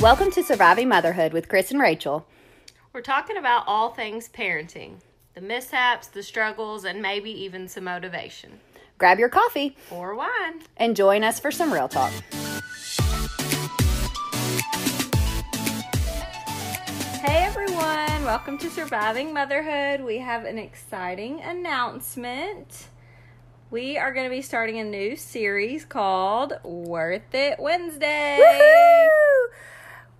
Welcome 0.00 0.32
to 0.32 0.42
Surviving 0.42 0.88
Motherhood 0.88 1.32
with 1.32 1.48
Cris 1.48 1.70
and 1.70 1.80
Rachel. 1.80 2.26
We're 2.92 3.02
talking 3.02 3.36
about 3.36 3.62
all 3.68 3.90
things 3.90 4.28
parenting 4.28 4.94
the 5.34 5.40
mishaps, 5.40 6.08
the 6.08 6.22
struggles, 6.22 6.84
and 6.84 7.00
maybe 7.00 7.30
even 7.30 7.68
some 7.68 7.84
motivation. 7.84 8.58
Grab 8.98 9.18
your 9.18 9.28
coffee 9.28 9.76
Or 9.90 10.14
wine. 10.14 10.62
and 10.76 10.94
join 10.96 11.22
us 11.24 11.38
for 11.40 11.50
some 11.50 11.72
real 11.72 11.88
talk. 11.88 12.12
Hey 17.22 17.44
everyone, 17.44 18.24
welcome 18.24 18.58
to 18.58 18.68
Surviving 18.70 19.32
Motherhood. 19.32 20.00
We 20.04 20.18
have 20.18 20.44
an 20.44 20.58
exciting 20.58 21.40
announcement. 21.40 22.88
We 23.72 23.96
are 23.96 24.12
going 24.12 24.26
to 24.28 24.30
be 24.30 24.42
starting 24.42 24.78
a 24.80 24.84
new 24.84 25.16
series 25.16 25.86
called 25.86 26.52
Worth 26.62 27.34
It 27.34 27.58
Wednesday. 27.58 28.38
Woohoo! 28.38 29.56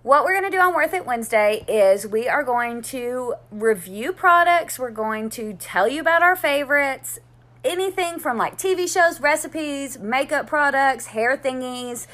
What 0.01 0.23
we're 0.23 0.39
going 0.39 0.51
to 0.51 0.57
do 0.57 0.59
on 0.59 0.73
Worth 0.73 0.95
It 0.95 1.05
Wednesday 1.05 1.63
is 1.67 2.07
we 2.07 2.27
are 2.27 2.41
going 2.41 2.81
to 2.81 3.35
review 3.51 4.11
products. 4.11 4.79
We're 4.79 4.89
going 4.89 5.29
to 5.31 5.53
tell 5.53 5.87
you 5.87 6.01
about 6.01 6.23
our 6.23 6.35
favorites. 6.35 7.19
Anything 7.63 8.17
from 8.17 8.39
like 8.39 8.57
TV 8.57 8.91
shows, 8.91 9.21
recipes, 9.21 9.99
makeup 9.99 10.47
products, 10.47 11.05
hair 11.05 11.37
thingies, 11.37 12.07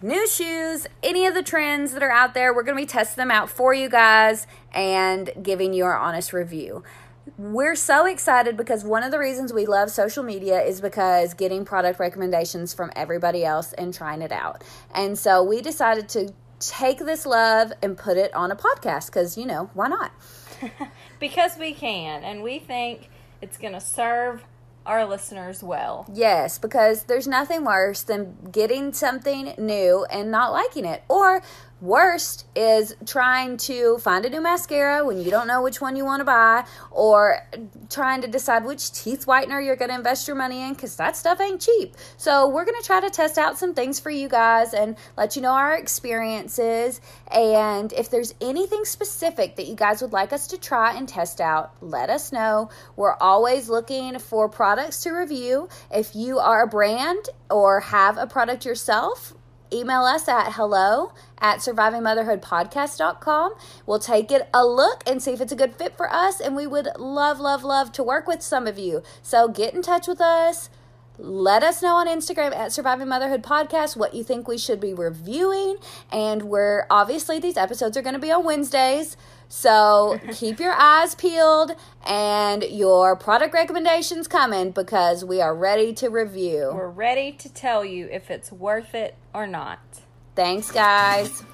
new 0.00 0.28
shoes, 0.28 0.86
any 1.02 1.26
of 1.26 1.34
the 1.34 1.42
trends 1.42 1.92
that 1.94 2.04
are 2.04 2.12
out 2.12 2.34
there. 2.34 2.54
We're 2.54 2.62
going 2.62 2.78
to 2.78 2.82
be 2.82 2.86
testing 2.86 3.20
them 3.20 3.32
out 3.32 3.50
for 3.50 3.74
you 3.74 3.88
guys 3.88 4.46
and 4.72 5.28
giving 5.42 5.74
you 5.74 5.86
our 5.86 5.98
honest 5.98 6.32
review. 6.32 6.84
We're 7.38 7.74
so 7.74 8.06
excited 8.06 8.56
because 8.56 8.84
one 8.84 9.02
of 9.02 9.10
the 9.10 9.18
reasons 9.18 9.52
we 9.52 9.66
love 9.66 9.90
social 9.90 10.22
media 10.22 10.62
is 10.62 10.80
because 10.80 11.34
getting 11.34 11.64
product 11.64 11.98
recommendations 11.98 12.74
from 12.74 12.90
everybody 12.94 13.44
else 13.44 13.72
and 13.72 13.94
trying 13.94 14.22
it 14.22 14.32
out. 14.32 14.62
And 14.94 15.18
so 15.18 15.42
we 15.42 15.62
decided 15.62 16.08
to 16.10 16.32
take 16.60 16.98
this 16.98 17.26
love 17.26 17.72
and 17.82 17.96
put 17.96 18.16
it 18.16 18.32
on 18.34 18.50
a 18.50 18.56
podcast 18.56 19.06
because, 19.06 19.36
you 19.38 19.46
know, 19.46 19.70
why 19.74 19.88
not? 19.88 20.12
Because 21.20 21.56
we 21.56 21.72
can, 21.72 22.22
and 22.22 22.42
we 22.42 22.58
think 22.58 23.08
it's 23.40 23.56
going 23.56 23.72
to 23.72 23.80
serve 23.80 24.44
our 24.84 25.06
listeners 25.06 25.62
well. 25.62 26.06
Yes, 26.12 26.58
because 26.58 27.04
there's 27.04 27.26
nothing 27.26 27.64
worse 27.64 28.02
than 28.02 28.36
getting 28.52 28.92
something 28.92 29.54
new 29.56 30.04
and 30.10 30.30
not 30.30 30.52
liking 30.52 30.84
it. 30.84 31.02
Or 31.08 31.42
worst 31.80 32.46
is 32.54 32.94
trying 33.06 33.56
to 33.56 33.98
find 33.98 34.24
a 34.24 34.30
new 34.30 34.40
mascara 34.40 35.04
when 35.04 35.18
you 35.18 35.30
don't 35.30 35.46
know 35.46 35.62
which 35.62 35.80
one 35.80 35.96
you 35.96 36.04
want 36.04 36.20
to 36.20 36.24
buy, 36.24 36.64
or 36.90 37.46
trying 37.90 38.22
to 38.22 38.28
decide 38.28 38.64
which 38.64 38.92
teeth 38.92 39.26
whitener 39.26 39.64
you're 39.64 39.76
going 39.76 39.90
to 39.90 39.94
invest 39.94 40.26
your 40.26 40.36
money 40.36 40.62
in 40.62 40.74
because 40.74 40.96
that 40.96 41.16
stuff 41.16 41.40
ain't 41.40 41.60
cheap. 41.60 41.94
So, 42.16 42.48
we're 42.48 42.64
going 42.64 42.80
to 42.80 42.86
try 42.86 43.00
to 43.00 43.10
test 43.10 43.38
out 43.38 43.58
some 43.58 43.74
things 43.74 44.00
for 44.00 44.10
you 44.10 44.28
guys 44.28 44.74
and 44.74 44.96
let 45.16 45.36
you 45.36 45.42
know 45.42 45.52
our 45.52 45.74
experiences. 45.76 47.00
And 47.30 47.92
if 47.92 48.10
there's 48.10 48.34
anything 48.40 48.84
specific 48.84 49.56
that 49.56 49.66
you 49.66 49.74
guys 49.74 50.02
would 50.02 50.12
like 50.12 50.32
us 50.32 50.46
to 50.48 50.58
try 50.58 50.96
and 50.96 51.08
test 51.08 51.40
out, 51.40 51.72
let 51.80 52.10
us 52.10 52.32
know. 52.32 52.70
We're 52.96 53.16
always 53.20 53.68
looking 53.68 54.18
for 54.18 54.48
products 54.48 55.02
to 55.02 55.10
review. 55.10 55.68
If 55.90 56.14
you 56.14 56.38
are 56.38 56.62
a 56.62 56.66
brand 56.66 57.28
or 57.50 57.80
have 57.80 58.18
a 58.18 58.26
product 58.26 58.64
yourself, 58.64 59.34
email 59.74 60.02
us 60.02 60.28
at 60.28 60.52
hello 60.52 61.12
at 61.38 61.58
survivingmotherhoodpodcast.com. 61.58 63.54
We'll 63.86 63.98
take 63.98 64.30
it 64.30 64.48
a 64.54 64.64
look 64.64 65.02
and 65.06 65.22
see 65.22 65.32
if 65.32 65.40
it's 65.40 65.52
a 65.52 65.56
good 65.56 65.74
fit 65.74 65.96
for 65.96 66.10
us. 66.12 66.40
And 66.40 66.54
we 66.54 66.66
would 66.66 66.88
love, 66.98 67.40
love, 67.40 67.64
love 67.64 67.92
to 67.92 68.02
work 68.02 68.26
with 68.26 68.42
some 68.42 68.66
of 68.66 68.78
you. 68.78 69.02
So 69.22 69.48
get 69.48 69.74
in 69.74 69.82
touch 69.82 70.06
with 70.06 70.20
us. 70.20 70.70
Let 71.16 71.62
us 71.62 71.80
know 71.80 71.94
on 71.94 72.08
Instagram 72.08 72.52
at 72.54 72.72
Surviving 72.72 73.08
Motherhood 73.08 73.42
Podcast 73.42 73.96
what 73.96 74.14
you 74.14 74.24
think 74.24 74.48
we 74.48 74.58
should 74.58 74.80
be 74.80 74.92
reviewing. 74.92 75.76
And 76.10 76.42
we're 76.42 76.86
obviously, 76.90 77.38
these 77.38 77.56
episodes 77.56 77.96
are 77.96 78.02
going 78.02 78.14
to 78.14 78.20
be 78.20 78.32
on 78.32 78.44
Wednesdays. 78.44 79.16
So 79.56 80.20
keep 80.32 80.58
your 80.58 80.72
eyes 80.72 81.14
peeled 81.14 81.76
and 82.04 82.64
your 82.64 83.14
product 83.14 83.54
recommendations 83.54 84.26
coming 84.26 84.72
because 84.72 85.24
we 85.24 85.40
are 85.40 85.54
ready 85.54 85.92
to 85.94 86.08
review. 86.08 86.72
We're 86.74 86.88
ready 86.88 87.30
to 87.32 87.48
tell 87.48 87.84
you 87.84 88.08
if 88.10 88.32
it's 88.32 88.50
worth 88.50 88.96
it 88.96 89.14
or 89.32 89.46
not. 89.46 89.78
Thanks, 90.34 90.72
guys. 90.72 91.44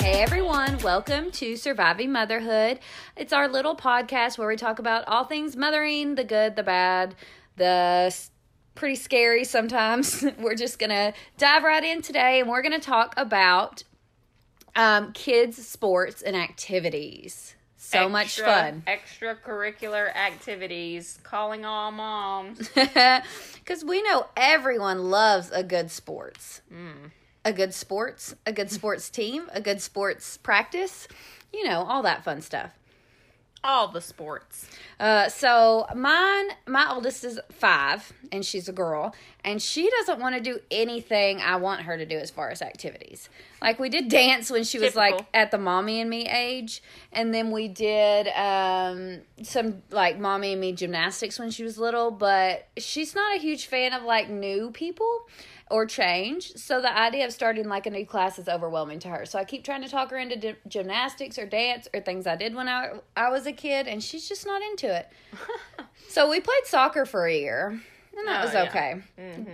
Hey 0.00 0.22
everyone, 0.22 0.78
welcome 0.78 1.30
to 1.32 1.56
Surviving 1.56 2.10
Motherhood. 2.10 2.80
It's 3.16 3.32
our 3.32 3.46
little 3.46 3.76
podcast 3.76 4.38
where 4.38 4.48
we 4.48 4.56
talk 4.56 4.78
about 4.78 5.04
all 5.06 5.24
things 5.24 5.54
mothering 5.56 6.14
the 6.14 6.24
good, 6.24 6.56
the 6.56 6.62
bad, 6.62 7.14
the 7.56 8.04
s- 8.06 8.30
pretty 8.74 8.96
scary 8.96 9.44
sometimes. 9.44 10.24
we're 10.38 10.54
just 10.54 10.78
going 10.78 10.90
to 10.90 11.12
dive 11.38 11.62
right 11.62 11.84
in 11.84 12.02
today 12.02 12.40
and 12.40 12.48
we're 12.48 12.62
going 12.62 12.78
to 12.78 12.84
talk 12.84 13.14
about 13.16 13.84
um, 14.76 15.12
kids' 15.12 15.66
sports 15.66 16.22
and 16.22 16.36
activities. 16.36 17.54
So 17.76 18.08
much 18.08 18.40
fun. 18.40 18.84
Extracurricular 18.86 20.14
activities, 20.14 21.18
calling 21.22 21.64
all 21.64 21.90
moms. 21.90 22.70
Because 23.70 23.84
we 23.84 24.02
know 24.02 24.26
everyone 24.36 25.10
loves 25.10 25.52
a 25.52 25.62
good 25.62 25.92
sports. 25.92 26.60
Mm. 26.72 27.12
A 27.44 27.52
good 27.52 27.72
sports, 27.72 28.34
a 28.44 28.52
good 28.52 28.68
sports 28.70 29.08
team, 29.10 29.48
a 29.52 29.60
good 29.60 29.80
sports 29.80 30.36
practice, 30.38 31.06
you 31.52 31.64
know, 31.64 31.84
all 31.84 32.02
that 32.02 32.24
fun 32.24 32.42
stuff. 32.42 32.72
All 33.62 33.88
the 33.88 34.00
sports. 34.00 34.68
Uh, 34.98 35.28
so 35.28 35.86
mine, 35.94 36.48
my 36.66 36.90
oldest 36.90 37.24
is 37.24 37.38
five, 37.50 38.12
and 38.32 38.44
she's 38.44 38.68
a 38.68 38.72
girl, 38.72 39.14
and 39.44 39.60
she 39.60 39.90
doesn't 39.90 40.20
want 40.20 40.34
to 40.34 40.40
do 40.40 40.60
anything 40.70 41.40
I 41.40 41.56
want 41.56 41.82
her 41.82 41.96
to 41.96 42.06
do 42.06 42.16
as 42.16 42.30
far 42.30 42.50
as 42.50 42.62
activities. 42.62 43.28
Like 43.60 43.78
we 43.78 43.88
did 43.88 44.08
dance 44.08 44.50
when 44.50 44.64
she 44.64 44.78
was 44.78 44.96
like 44.96 45.26
at 45.34 45.50
the 45.50 45.58
mommy 45.58 46.00
and 46.00 46.08
me 46.08 46.26
age, 46.26 46.82
and 47.12 47.34
then 47.34 47.50
we 47.50 47.68
did 47.68 48.28
um, 48.28 49.20
some 49.42 49.82
like 49.90 50.18
mommy 50.18 50.52
and 50.52 50.60
me 50.60 50.72
gymnastics 50.72 51.38
when 51.38 51.50
she 51.50 51.62
was 51.62 51.78
little. 51.78 52.10
But 52.10 52.66
she's 52.78 53.14
not 53.14 53.36
a 53.36 53.38
huge 53.38 53.66
fan 53.66 53.92
of 53.92 54.02
like 54.02 54.30
new 54.30 54.70
people 54.70 55.26
or 55.70 55.86
change. 55.86 56.52
So 56.56 56.80
the 56.80 56.96
idea 56.96 57.24
of 57.24 57.32
starting 57.32 57.68
like 57.68 57.86
a 57.86 57.90
new 57.90 58.04
class 58.04 58.38
is 58.38 58.48
overwhelming 58.48 58.98
to 59.00 59.08
her. 59.08 59.24
So 59.26 59.38
I 59.38 59.44
keep 59.44 59.64
trying 59.64 59.82
to 59.82 59.88
talk 59.88 60.10
her 60.10 60.18
into 60.18 60.36
dy- 60.36 60.56
gymnastics 60.68 61.38
or 61.38 61.46
dance 61.46 61.86
or 61.94 62.00
things 62.00 62.26
I 62.26 62.36
did 62.36 62.54
when 62.54 62.68
I 62.68 62.94
I 63.16 63.30
was 63.30 63.46
a 63.46 63.52
kid, 63.52 63.86
and 63.86 64.02
she's 64.02 64.28
just 64.28 64.46
not 64.46 64.62
into 64.62 64.94
it. 64.94 65.08
so 66.08 66.28
we 66.28 66.40
played 66.40 66.66
soccer 66.66 67.06
for 67.06 67.26
a 67.26 67.34
year, 67.34 67.80
and 68.16 68.26
that 68.28 68.40
Oh, 68.42 68.44
was 68.46 68.54
yeah. 68.54 68.62
okay. 68.64 69.02
Mm-hmm. 69.18 69.50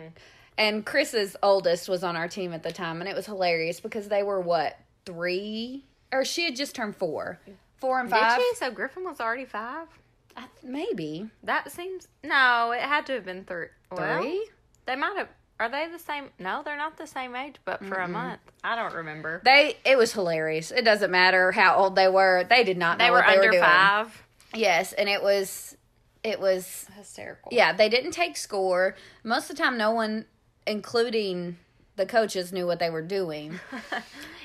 And 0.59 0.87
Cris's 0.87 1.37
oldest 1.43 1.87
was 1.89 2.03
on 2.03 2.17
our 2.17 2.29
team 2.29 2.55
at 2.55 2.63
the 2.63 2.73
time, 2.73 3.01
and 3.01 3.09
it 3.11 3.15
was 3.15 3.27
hilarious 3.27 3.79
because 3.81 4.09
they 4.09 4.23
were 4.23 4.41
what 4.41 4.79
three, 5.05 5.85
or 6.13 6.25
she 6.25 6.47
had 6.47 6.57
just 6.57 6.75
turned 6.75 6.97
four, 6.97 7.39
four 7.77 8.01
and 8.01 8.09
Did 8.09 8.19
five, 8.19 8.41
she? 8.41 8.55
So 8.57 8.71
Griffin 8.71 9.05
was 9.05 9.21
already 9.21 9.45
five? 9.45 9.87
I, 10.35 10.45
maybe 10.63 11.29
That 11.43 11.71
seems. 11.71 12.09
No, 12.25 12.73
it 12.73 12.81
had 12.81 13.05
to 13.07 13.13
have 13.13 13.25
been 13.27 13.45
three. 13.45 13.67
Well, 13.91 14.21
three. 14.23 14.49
they 14.87 14.97
might 14.97 15.15
have. 15.17 15.29
Are 15.59 15.69
they 15.71 15.87
the 15.91 15.99
same? 15.99 16.27
No, 16.39 16.63
they're 16.65 16.77
not 16.77 16.97
the 16.99 17.07
same 17.07 17.35
age, 17.35 17.57
but 17.65 17.83
for 17.85 17.95
a 17.97 18.09
month. 18.09 18.41
I 18.63 18.77
don't 18.77 18.95
remember. 18.95 19.41
They 19.45 19.77
it 19.85 19.97
was 19.97 20.13
hilarious. 20.13 20.71
It 20.71 20.85
doesn't 20.85 21.11
matter 21.11 21.53
how 21.53 21.77
old 21.77 21.97
they 21.97 22.09
were; 22.09 22.45
they 22.49 22.63
did 22.65 22.77
not. 22.77 22.99
They 22.99 23.07
know 23.07 23.13
were 23.13 23.19
what 23.19 23.27
they 23.27 23.33
under 23.35 23.47
were 23.47 23.53
doing. 23.53 23.63
five. 23.65 24.23
Yes, 24.55 24.93
and 24.93 25.09
it 25.09 25.23
was, 25.23 25.77
it 26.23 26.41
was 26.41 26.87
Hysterical. 26.97 27.51
Yeah, 27.53 27.73
they 27.73 27.89
didn't 27.89 28.13
take 28.13 28.37
score. 28.37 28.97
Most 29.25 29.51
of 29.51 29.57
the 29.57 29.63
time, 29.63 29.77
no 29.77 29.91
one, 29.93 30.27
including 30.67 31.57
the 31.97 32.07
coaches, 32.07 32.53
knew 32.53 32.67
what 32.67 32.79
they 32.79 32.91
were 32.91 33.03
doing. 33.03 33.59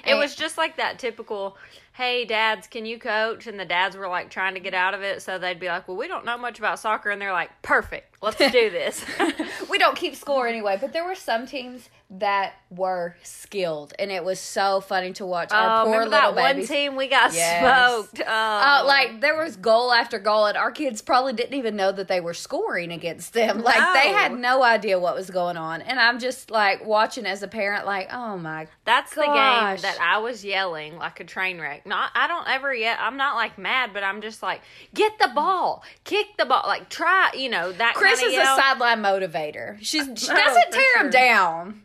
It 0.04 0.16
was 0.16 0.36
just 0.36 0.58
like 0.58 0.78
that 0.78 0.98
typical, 0.98 1.58
hey, 2.02 2.26
dads, 2.26 2.66
can 2.66 2.84
you 2.86 2.98
coach? 2.98 3.46
And 3.46 3.60
the 3.60 3.66
dads 3.66 3.96
were 3.96 4.08
like 4.08 4.32
trying 4.32 4.56
to 4.56 4.60
get 4.60 4.74
out 4.74 4.96
of 4.96 5.04
it. 5.04 5.22
So 5.22 5.38
they'd 5.38 5.60
be 5.60 5.68
like, 5.68 5.88
well, 5.88 5.98
we 5.98 6.08
don't 6.08 6.26
know 6.26 6.36
much 6.38 6.58
about 6.58 6.80
soccer. 6.80 7.12
And 7.12 7.22
they're 7.22 7.32
like, 7.32 7.52
perfect. 7.62 8.16
Let's 8.24 8.38
do 8.38 8.70
this. 8.70 9.04
we 9.70 9.78
don't 9.78 9.96
keep 9.98 10.16
score 10.16 10.48
anyway, 10.48 10.78
but 10.82 10.94
there 10.94 11.06
were 11.06 11.16
some 11.16 11.46
teams 11.46 11.90
that 12.14 12.54
were 12.70 13.16
skilled, 13.24 13.94
and 13.98 14.12
it 14.12 14.22
was 14.22 14.38
so 14.38 14.82
funny 14.82 15.14
to 15.14 15.26
watch 15.26 15.54
our 15.54 15.82
Oh, 15.82 15.86
poor 15.86 15.94
remember 16.02 16.18
little 16.18 16.34
that 16.34 16.54
babies. 16.56 16.70
one 16.70 16.78
team 16.78 16.96
we 16.98 17.08
got 17.08 17.34
Yes. 17.34 17.60
smoked? 17.60 18.22
Oh, 18.28 18.32
Uh, 18.32 18.84
like 18.86 19.22
there 19.22 19.38
was 19.42 19.56
goal 19.56 19.94
after 19.94 20.20
goal, 20.20 20.46
and 20.48 20.58
our 20.58 20.72
kids 20.72 21.02
probably 21.02 21.32
didn't 21.32 21.54
even 21.58 21.78
know 21.78 21.92
that 21.94 22.10
they 22.10 22.20
were 22.20 22.34
scoring 22.34 22.92
against 22.92 23.34
them. 23.34 23.64
Like 23.72 23.94
they 23.94 24.10
had 24.10 24.38
no 24.38 24.62
idea 24.62 25.00
what 25.00 25.16
was 25.16 25.30
going 25.30 25.56
on, 25.56 25.82
and 25.82 25.98
I'm 26.02 26.20
just 26.20 26.52
like 26.52 26.86
watching 26.86 27.26
as 27.26 27.44
a 27.44 27.48
parent, 27.48 27.86
like, 27.86 28.10
oh 28.12 28.38
my, 28.38 28.66
god. 28.66 28.74
That's 28.84 29.16
the 29.16 29.22
game 29.22 29.78
that 29.82 29.98
I 30.02 30.18
was 30.18 30.44
yelling 30.44 30.98
like 30.98 31.22
a 31.22 31.24
train 31.24 31.62
wreck. 31.62 31.86
Not, 31.92 32.12
I 32.16 32.28
don't 32.28 32.48
ever 32.48 32.74
yet. 32.74 32.98
I'm 33.02 33.18
not 33.18 33.36
like 33.36 33.58
mad, 33.58 33.92
but 33.94 34.02
I'm 34.04 34.22
just 34.22 34.42
like, 34.42 34.62
get 34.94 35.12
the 35.20 35.28
ball, 35.36 35.84
kick 36.06 36.26
the 36.38 36.46
ball, 36.46 36.64
like 36.66 36.90
try, 36.90 37.32
you 37.38 37.50
know 37.50 37.72
that. 37.74 37.96
Cris 37.96 38.20
kinda 38.22 38.34
is 38.36 38.42
a 38.42 38.56
sideline 38.56 39.02
motivator. 39.04 39.78
She's 39.82 40.06
she 40.16 40.28
Oh, 40.32 40.36
doesn't 40.36 40.66
for 40.68 40.72
tear 40.72 41.04
him 41.06 41.10
down. 41.12 41.82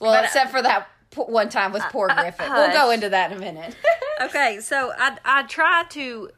Well, 0.00 0.12
But, 0.12 0.20
uh, 0.24 0.26
except 0.26 0.50
for 0.50 0.62
that 0.62 0.88
p- 1.10 1.20
one 1.20 1.50
time 1.50 1.72
with 1.72 1.82
poor 1.90 2.08
Griffin. 2.08 2.50
we'll 2.50 2.72
go 2.72 2.90
into 2.90 3.10
that 3.10 3.30
in 3.32 3.36
a 3.36 3.40
minute. 3.40 3.76
Okay, 4.22 4.60
so 4.60 4.92
I 4.98 5.16
I 5.24 5.42
try 5.44 5.84
to 5.90 6.30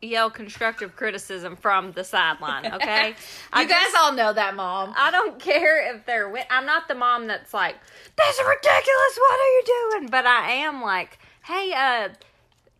yell 0.00 0.30
constructive 0.30 0.94
criticism 0.96 1.56
from 1.56 1.90
the 1.92 2.04
sideline. 2.04 2.66
Okay, 2.74 3.14
I 3.52 3.62
you 3.62 3.68
guys 3.68 3.80
just- 3.92 3.96
all 3.96 4.12
know 4.12 4.32
that, 4.32 4.54
mom. 4.56 4.94
I 4.96 5.10
don't 5.10 5.38
care 5.40 5.94
if 5.94 6.04
they're 6.06 6.28
win- 6.28 6.46
I'm 6.50 6.66
not 6.66 6.86
the 6.88 6.94
mom 6.96 7.26
that's 7.28 7.52
like, 7.54 7.76
"This 8.16 8.38
is 8.38 8.44
ridiculous. 8.46 9.12
What 9.18 9.38
are 9.40 9.52
you 9.56 9.62
doing?" 9.66 10.08
But 10.10 10.26
I 10.26 10.50
am 10.66 10.82
like, 10.82 11.18
"Hey, 11.44 11.72
uh, 11.74 12.08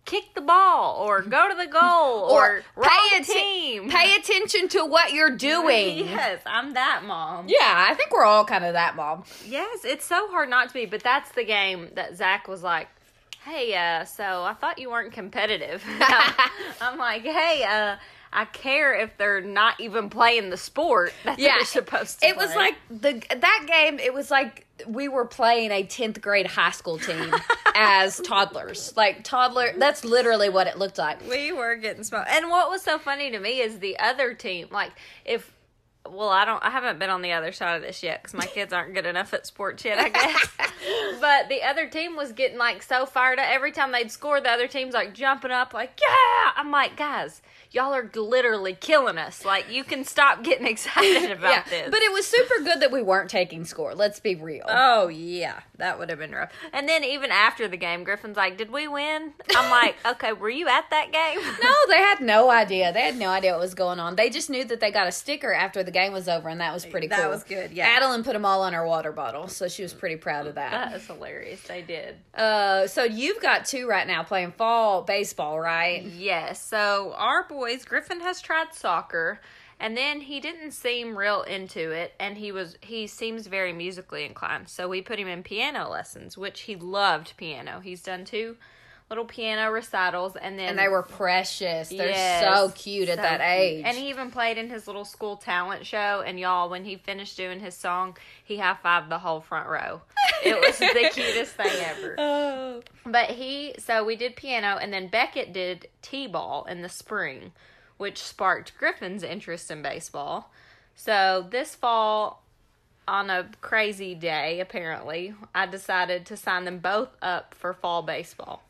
kick 0.09 0.35
the 0.35 0.41
ball 0.41 0.97
or 1.07 1.23
go 1.23 1.49
to 1.51 1.55
the 1.55 1.67
goal 1.67 2.29
or, 2.31 2.63
or 2.77 2.83
pay, 2.83 3.21
atten- 3.21 3.25
team." 3.35 3.91
pay 3.91 4.15
attention 4.17 4.69
to 4.69 4.85
what 4.85 5.13
you're 5.13 5.37
doing. 5.37 5.99
Yes, 6.19 6.41
I'm 6.47 6.75
that 6.75 7.03
mom. 7.07 7.47
Yeah, 7.49 7.87
I 7.91 7.95
think 7.95 8.11
we're 8.13 8.25
all 8.25 8.45
kind 8.45 8.65
of 8.65 8.73
that 8.73 8.97
mom. 8.97 9.25
Yes, 9.47 9.85
it's 9.85 10.05
so 10.05 10.29
hard 10.29 10.49
not 10.49 10.69
to 10.69 10.75
be, 10.75 10.87
but 10.87 11.03
that's 11.03 11.31
the 11.33 11.45
game 11.45 11.91
that 11.95 12.17
Zach 12.17 12.49
was 12.49 12.63
like, 12.63 12.89
"Hey, 13.45 13.75
uh, 13.75 14.05
so 14.05 14.43
I 14.45 14.55
thought 14.55 14.79
you 14.79 14.91
weren't 14.91 15.13
competitive." 15.13 15.85
I'm 16.81 16.99
like, 16.99 17.23
"Hey, 17.23 17.65
uh, 17.65 17.97
I 18.33 18.45
care 18.47 18.95
if 18.95 19.17
they're 19.19 19.41
not 19.41 19.81
even 19.81 20.09
playing 20.11 20.51
the 20.51 20.57
sport 20.57 21.13
that 21.25 21.39
Yeah, 21.39 21.55
they're 21.59 21.65
supposed 21.67 22.21
to." 22.21 22.27
It 22.27 22.37
was 22.37 22.55
like 22.55 22.77
the 22.91 23.23
that 23.37 23.65
game. 23.67 23.99
It 23.99 24.15
was 24.15 24.31
like 24.31 24.67
we 24.87 25.09
were 25.09 25.25
playing 25.25 25.71
a 25.71 25.83
tenth 25.85 26.21
grade 26.21 26.47
high 26.47 26.71
school 26.71 26.99
team 26.99 27.33
as 27.75 28.21
toddlers. 28.25 28.93
Like 28.97 29.25
toddler. 29.25 29.73
That's 29.77 30.05
literally 30.05 30.49
what 30.49 30.67
it 30.67 30.79
looked 30.79 30.99
like. 30.99 31.27
we 31.29 31.53
were 31.53 31.77
getting 31.77 32.05
smoked. 32.05 32.29
And 32.29 32.49
what 32.51 32.71
was 32.71 32.83
so 32.83 32.99
funny 32.99 33.31
to 33.31 33.39
me 33.39 33.61
is 33.61 33.79
the 33.79 33.99
other 33.99 34.35
team. 34.35 34.69
Like, 34.71 34.93
if 35.25 35.53
well, 36.13 36.29
I 36.29 36.45
don't, 36.45 36.63
I 36.65 36.71
haven't 36.71 36.99
been 36.99 37.11
on 37.11 37.23
the 37.23 37.33
other 37.33 37.53
side 37.53 37.77
of 37.77 37.83
this 37.83 38.03
yet 38.03 38.23
because 38.23 38.35
my 38.35 38.47
kids 38.47 38.73
aren't 38.73 38.95
good 38.95 39.07
enough 39.07 39.33
at 39.35 39.47
sports 39.47 39.85
yet, 39.85 39.99
I 39.99 40.09
guess. 40.09 40.49
but 41.21 41.49
the 41.49 41.63
other 41.63 41.87
team 41.89 42.17
was 42.17 42.33
getting 42.33 42.59
like 42.59 42.83
so 42.83 43.07
fired 43.07 43.39
up 43.39 43.47
every 43.49 43.73
time 43.73 43.93
they'd 43.93 44.11
score. 44.11 44.41
The 44.41 44.51
other 44.51 44.69
team's 44.69 44.95
like 44.95 45.15
jumping 45.15 45.51
up, 45.51 45.75
like 45.75 45.99
yeah. 46.01 46.53
I'm 46.57 46.71
like, 46.71 46.97
guys, 46.97 47.43
y'all 47.71 47.95
are 47.95 48.11
literally 48.15 48.75
killing 48.75 49.19
us. 49.19 49.45
Like, 49.45 49.71
you 49.71 49.85
can 49.85 50.05
stop 50.05 50.43
getting 50.43 50.67
excited 50.75 51.31
about 51.31 51.51
Yeah, 51.51 51.63
this. 51.69 51.91
but 51.91 52.01
it 52.03 52.13
was 52.13 52.27
super 52.27 52.63
good 52.65 52.81
that 52.81 52.91
we 52.93 53.03
weren't 53.03 53.31
taking 53.31 53.65
score. 53.65 53.95
Let's 53.95 54.21
be 54.21 54.35
real. 54.35 54.65
Oh 54.69 55.09
yeah, 55.09 55.61
that 55.79 55.99
would 55.99 56.11
have 56.11 56.19
been 56.19 56.33
rough. 56.33 56.51
And 56.73 56.89
then 56.89 57.05
even 57.05 57.31
after 57.31 57.69
the 57.69 57.77
game, 57.77 58.05
Griffin's 58.05 58.37
like, 58.37 58.57
"Did 58.57 58.71
we 58.71 58.87
win?" 58.89 59.33
I'm 59.57 59.71
like, 59.83 59.97
"Okay, 60.07 60.33
were 60.33 60.51
you 60.51 60.69
at 60.69 60.91
that 60.91 61.13
game?" 61.13 61.39
No, 61.63 61.75
they 61.89 61.99
had 61.99 62.21
no 62.21 62.51
idea. 62.51 62.93
They 62.93 63.03
had 63.03 63.17
no 63.17 63.29
idea 63.29 63.53
what 63.53 63.61
was 63.61 63.75
going 63.75 63.99
on. 64.01 64.17
They 64.17 64.31
just 64.31 64.49
knew 64.51 64.65
that 64.65 64.81
they 64.81 64.91
got 64.91 65.07
a 65.07 65.13
sticker 65.13 65.53
after 65.53 65.83
the 65.83 65.91
game 65.91 66.13
was 66.13 66.29
over, 66.29 66.49
and 66.49 66.61
that 66.61 66.73
was 66.73 66.85
pretty 66.87 67.09
cool. 67.09 67.17
That 67.17 67.23
cool. 67.25 67.31
was 67.33 67.45
good, 67.45 67.73
yeah. 67.73 67.87
Adeline 67.89 68.25
put 68.25 68.33
them 68.35 68.45
all 68.45 68.63
on 68.63 68.73
her 68.73 68.87
water 68.87 69.13
bottle, 69.13 69.49
so 69.49 69.69
she 69.69 69.83
was 69.83 69.93
pretty 69.93 70.17
proud 70.17 70.47
of 70.47 70.55
that. 70.57 70.71
That 70.71 70.97
is 70.97 71.07
hilarious. 71.07 71.61
They 71.63 71.83
did. 71.83 72.17
Uh, 72.35 72.87
so 72.87 73.05
you've 73.05 73.41
got 73.41 73.65
two 73.67 73.89
right 73.89 74.07
now 74.07 74.23
playing 74.23 74.53
fall 74.53 75.03
baseball, 75.03 75.59
right? 75.61 76.03
Yes. 76.03 76.63
So 76.63 77.15
our 77.17 77.45
boys, 77.49 77.85
Griffin 77.85 78.21
has 78.21 78.41
tried 78.41 78.75
soccer, 78.75 79.41
and 79.81 79.97
then 79.97 80.21
he 80.23 80.41
didn't 80.41 80.73
seem 80.73 81.17
real 81.17 81.43
into 81.43 81.91
it, 81.91 82.15
and 82.19 82.37
he 82.39 82.53
was 82.53 82.77
he 82.81 83.07
seems 83.07 83.47
very 83.47 83.73
musically 83.73 84.25
inclined. 84.25 84.69
So 84.69 84.89
we 84.89 85.03
put 85.03 85.19
him 85.19 85.29
in 85.29 85.43
piano 85.43 85.89
lessons, 85.91 86.37
which 86.39 86.61
he 86.63 86.77
loved 86.77 87.35
piano. 87.37 87.81
He's 87.81 88.03
done 88.03 88.25
two 88.25 88.57
little 89.11 89.25
piano 89.25 89.71
recitals, 89.73 90.37
and 90.37 90.59
then 90.59 90.69
And 90.69 90.79
they 90.79 90.89
were 90.89 91.03
precious. 91.03 91.89
They're 91.89 92.11
Yes, 92.11 92.45
so 92.45 92.69
cute 92.75 93.09
at 93.09 93.17
so 93.17 93.23
that 93.23 93.41
cute. 93.41 93.49
age. 93.79 93.85
And 93.87 93.97
he 93.97 94.11
even 94.11 94.31
played 94.31 94.59
in 94.59 94.69
his 94.69 94.87
little 94.87 95.07
school 95.07 95.37
talent 95.39 95.87
show. 95.87 96.23
And 96.27 96.39
y'all, 96.39 96.69
when 96.69 96.85
he 96.85 96.97
finished 96.97 97.35
doing 97.35 97.59
his 97.61 97.75
song, 97.75 98.19
he 98.45 98.59
high 98.59 98.77
fived 98.85 99.09
the 99.09 99.19
whole 99.21 99.41
front 99.41 99.67
row. 99.67 100.03
It 100.45 100.61
was 100.61 100.77
the 100.79 101.11
cutest 101.15 101.55
thing 101.55 101.73
ever. 101.87 102.17
oh. 102.19 102.83
But 103.07 103.31
he, 103.31 103.75
so 103.79 104.05
we 104.05 104.15
did 104.15 104.37
piano, 104.37 104.77
and 104.79 104.93
then 104.93 105.09
Beckett 105.09 105.55
did 105.55 105.89
t 106.03 106.27
ball 106.27 106.67
in 106.69 106.83
the 106.83 106.91
spring, 106.91 107.53
which 107.99 108.19
sparked 108.23 108.77
Griffin's 108.79 109.23
interest 109.23 109.71
in 109.71 109.83
baseball. 109.83 110.51
So 110.95 111.47
this 111.51 111.75
fall, 111.75 112.43
on 113.07 113.31
a 113.31 113.49
crazy 113.61 114.15
day, 114.15 114.61
apparently, 114.61 115.35
I 115.55 115.67
decided 115.67 116.27
to 116.27 116.37
sign 116.37 116.65
them 116.65 116.79
both 116.79 117.11
up 117.23 117.55
for 117.55 117.73
fall 117.75 118.03
baseball. 118.03 118.63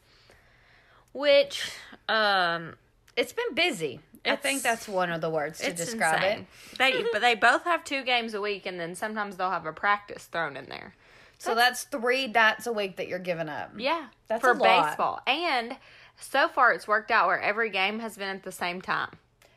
Which, 1.12 1.70
um, 2.08 2.74
It's 3.16 3.32
been 3.32 3.54
busy. 3.54 4.00
I 4.24 4.36
think 4.36 4.62
that's 4.62 4.86
one 4.88 5.10
of 5.10 5.20
the 5.20 5.30
words 5.30 5.58
to 5.60 5.72
describe 5.72 6.22
insane. 6.22 6.46
They, 6.78 7.04
but 7.12 7.20
they 7.20 7.34
both 7.34 7.64
have 7.64 7.82
two 7.84 8.02
games 8.04 8.34
a 8.34 8.40
week, 8.40 8.66
and 8.66 8.78
then 8.78 8.94
sometimes 8.94 9.36
they'll 9.36 9.50
have 9.50 9.64
a 9.66 9.72
practice 9.72 10.24
thrown 10.24 10.56
in 10.56 10.66
there. 10.66 10.94
it. 11.38 11.42
So 11.42 11.54
that's 11.54 11.84
three 11.84 12.26
nights 12.26 12.66
a 12.66 12.72
week 12.72 12.96
that 12.96 13.08
you're 13.08 13.18
giving 13.20 13.48
up. 13.48 13.72
Yeah, 13.78 14.06
That's 14.26 14.40
for 14.42 14.50
a 14.50 14.54
lot. 14.54 14.88
baseball, 14.88 15.20
and 15.26 15.76
so 16.20 16.48
far 16.48 16.72
it's 16.72 16.86
worked 16.88 17.10
out 17.10 17.26
where 17.28 17.40
every 17.40 17.70
game 17.70 17.98
has 18.00 18.16
been 18.16 18.28
at 18.28 18.42
the 18.42 18.52
same 18.52 18.80
time. 18.80 19.10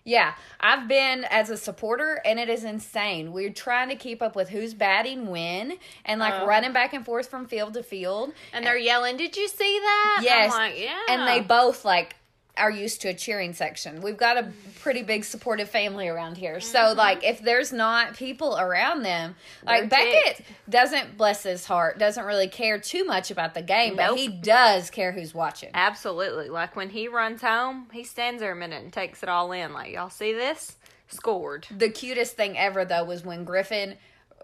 Yeah, 0.03 0.33
I've 0.59 0.87
been 0.87 1.25
as 1.25 1.51
a 1.51 1.57
supporter, 1.57 2.19
and 2.25 2.39
it 2.39 2.49
is 2.49 2.63
insane. 2.63 3.33
We're 3.33 3.51
trying 3.53 3.89
to 3.89 3.95
keep 3.95 4.23
up 4.23 4.35
with 4.35 4.49
who's 4.49 4.73
batting 4.73 5.27
when, 5.29 5.77
and 6.05 6.19
like 6.19 6.33
Uh-huh. 6.33 6.47
running 6.47 6.73
back 6.73 6.93
and 6.93 7.05
forth 7.05 7.29
from 7.29 7.45
field 7.45 7.75
to 7.75 7.83
field. 7.83 8.33
And 8.51 8.65
they're 8.65 8.77
yelling, 8.79 9.17
"Did 9.17 9.37
you 9.37 9.47
see 9.47 9.79
that?" 9.79 10.21
Yes, 10.23 10.53
I'm 10.53 10.59
like, 10.59 10.79
yeah. 10.79 10.97
and 11.07 11.27
they 11.27 11.41
both 11.41 11.85
like 11.85 12.15
are 12.57 12.69
used 12.71 13.01
to 13.01 13.07
a 13.07 13.13
cheering 13.13 13.53
section. 13.53 14.01
We've 14.01 14.17
got 14.17 14.37
a 14.37 14.51
pretty 14.81 15.03
big 15.03 15.23
supportive 15.23 15.69
family 15.69 16.07
around 16.07 16.37
here. 16.37 16.59
So 16.59 16.93
like 16.95 17.23
if 17.23 17.41
there's 17.41 17.71
not 17.71 18.15
people 18.15 18.57
around 18.57 19.03
them, 19.03 19.35
like 19.65 19.81
Mm-hmm. 19.81 19.89
They're 19.89 20.13
Beckett 20.13 20.37
ticked. 20.37 20.49
doesn't 20.69 21.17
bless 21.17 21.43
his 21.43 21.65
heart, 21.65 21.97
doesn't 21.97 22.25
really 22.25 22.47
care 22.47 22.79
too 22.79 23.05
much 23.05 23.31
about 23.31 23.53
the 23.53 23.61
game, 23.61 23.95
but 23.95 24.17
he 24.17 24.27
does 24.27 24.89
care 24.89 25.11
who's 25.11 25.33
watching. 25.33 25.69
absolutely 25.73 26.49
like 26.49 26.75
when 26.75 26.89
he 26.89 27.07
runs 27.07 27.41
home, 27.41 27.87
he 27.91 28.03
stands 28.03 28.41
there 28.41 28.51
a 28.51 28.55
minute 28.55 28.83
and 28.83 28.91
takes 28.93 29.23
it 29.23 29.29
all 29.29 29.51
in. 29.51 29.73
Like, 29.73 29.93
y'all 29.93 30.09
see 30.09 30.33
this? 30.33 30.75
Scored. 31.07 31.67
The 31.75 31.89
cutest 31.89 32.35
thing 32.35 32.57
ever 32.57 32.85
though 32.85 33.03
was 33.03 33.25
when 33.25 33.43
Griffin 33.43 33.95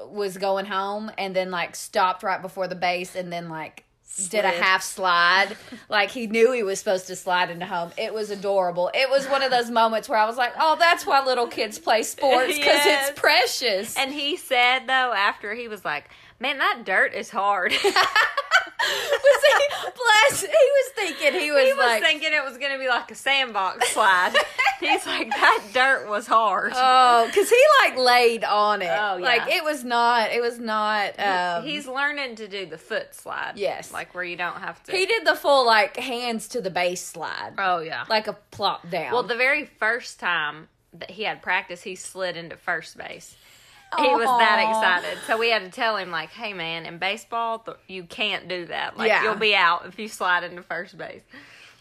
was 0.05 0.37
going 0.37 0.65
home 0.65 1.11
and 1.17 1.35
then 1.35 1.49
like 1.51 1.75
stopped 1.75 2.23
right 2.23 2.41
before 2.41 2.67
the 2.67 2.75
base 2.75 3.15
and 3.15 3.31
then 3.31 3.49
like 3.49 3.83
did 4.29 4.45
a 4.45 4.49
half 4.49 4.81
slide. 4.83 5.55
Like 5.89 6.11
he 6.11 6.27
knew 6.27 6.51
he 6.51 6.63
was 6.63 6.79
supposed 6.79 7.07
to 7.07 7.15
slide 7.15 7.49
into 7.49 7.65
home. 7.65 7.91
It 7.97 8.13
was 8.13 8.29
adorable. 8.29 8.91
It 8.93 9.09
was 9.09 9.25
one 9.27 9.41
of 9.41 9.51
those 9.51 9.69
moments 9.69 10.09
where 10.09 10.19
i 10.19 10.25
was 10.25 10.35
like 10.37 10.53
oh 10.59 10.75
that's 10.77 11.05
why 11.05 11.23
little 11.23 11.47
kids 11.47 11.79
play 11.79 12.03
sports 12.03 12.47
because 12.57 12.65
Yes. 12.85 13.09
it's 13.09 13.19
precious. 13.19 13.97
And 13.97 14.11
he 14.11 14.35
said 14.37 14.79
though 14.87 15.13
after 15.13 15.53
he 15.53 15.67
was 15.69 15.85
like, 15.85 16.09
"Man, 16.39 16.57
that 16.57 16.81
dirt 16.85 17.13
is 17.13 17.29
hard." 17.29 17.73
he 18.87 19.17
was 19.23 19.43
he, 19.43 19.91
bless 19.95 20.41
he 20.41 20.47
was 20.47 20.91
thinking 20.95 21.39
he 21.39 21.51
was, 21.51 21.69
was 21.75 21.77
like 21.77 22.03
thinking 22.03 22.29
it 22.33 22.43
was 22.43 22.57
gonna 22.57 22.77
be 22.77 22.87
like 22.87 23.11
a 23.11 23.15
sandbox 23.15 23.91
slide. 23.93 24.33
He's 24.79 25.05
like, 25.07 25.29
"That 25.29 25.63
dirt 25.73 26.07
was 26.07 26.27
hard." 26.27 26.71
oh 26.75 27.25
because 27.27 27.49
he 27.49 27.61
like 27.83 27.97
laid 27.97 28.43
on 28.43 28.81
it 28.81 28.89
Oh, 28.91 29.17
yeah. 29.17 29.25
like 29.25 29.47
it 29.49 29.63
was 29.63 29.83
not 29.83 30.31
it 30.31 30.41
was 30.41 30.59
not 30.59 31.19
um 31.19 31.63
He's 31.65 31.87
learning 31.87 32.35
to 32.35 32.47
do 32.47 32.65
the 32.65 32.77
foot 32.77 33.13
slide. 33.15 33.53
Yes. 33.55 33.91
like 33.91 34.13
where 34.13 34.23
you 34.23 34.35
don't 34.35 34.57
have 34.57 34.81
to. 34.83 34.91
he 34.91 35.05
did 35.05 35.25
the 35.25 35.35
full 35.35 35.65
like 35.65 35.97
hands 35.97 36.47
to 36.49 36.61
the 36.61 36.69
base 36.69 37.03
slide 37.03 37.53
Oh 37.57 37.79
yeah. 37.79 38.05
like 38.09 38.27
a 38.27 38.33
plop 38.51 38.89
down 38.89 39.11
Well, 39.13 39.23
the 39.23 39.35
very 39.35 39.65
first 39.65 40.19
time 40.19 40.67
that 40.93 41.11
he 41.11 41.23
had 41.23 41.41
practice, 41.41 41.83
he 41.83 41.95
slid 41.95 42.37
into 42.37 42.55
first 42.55 42.97
base. 42.97 43.35
He 43.97 44.07
was 44.07 44.25
that 44.39 44.59
excited. 44.67 45.17
So 45.27 45.37
we 45.37 45.49
had 45.49 45.63
to 45.63 45.69
tell 45.69 45.97
him, 45.97 46.11
like, 46.11 46.29
hey, 46.29 46.53
man, 46.53 46.85
in 46.85 46.97
baseball, 46.97 47.59
th- 47.59 47.77
you 47.87 48.03
can't 48.03 48.47
do 48.47 48.65
that. 48.67 48.97
Like, 48.97 49.07
Yeah. 49.09 49.23
you'll 49.23 49.35
be 49.35 49.55
out 49.55 49.85
if 49.85 49.97
you 49.97 50.07
slide 50.07 50.43
into 50.43 50.61
first 50.61 50.97
base. 50.97 51.21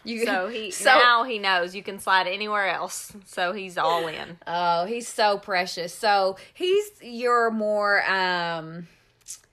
You- 0.03 0.25
So 0.25 0.47
he 0.55 0.71
so- 0.71 0.85
now 0.97 1.23
he 1.25 1.37
knows 1.37 1.75
you 1.75 1.83
can 1.83 1.99
slide 1.99 2.27
anywhere 2.27 2.69
else. 2.69 3.11
So 3.25 3.51
he's 3.51 3.77
all 3.77 4.07
in. 4.07 4.37
Oh, 4.47 4.85
he's 4.85 5.07
so 5.07 5.37
precious. 5.37 5.93
So 5.93 6.37
he's 6.53 6.89
your 7.01 7.51
more 7.51 8.03
um 8.09 8.87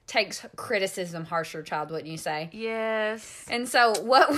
takes 0.07 0.45
criticism 0.55 1.25
harsher 1.25 1.63
child, 1.63 1.91
wouldn't 1.91 2.07
you 2.11 2.19
say? 2.19 2.49
Yes. 2.53 3.45
And 3.51 3.69
so 3.69 3.95
what 4.03 4.31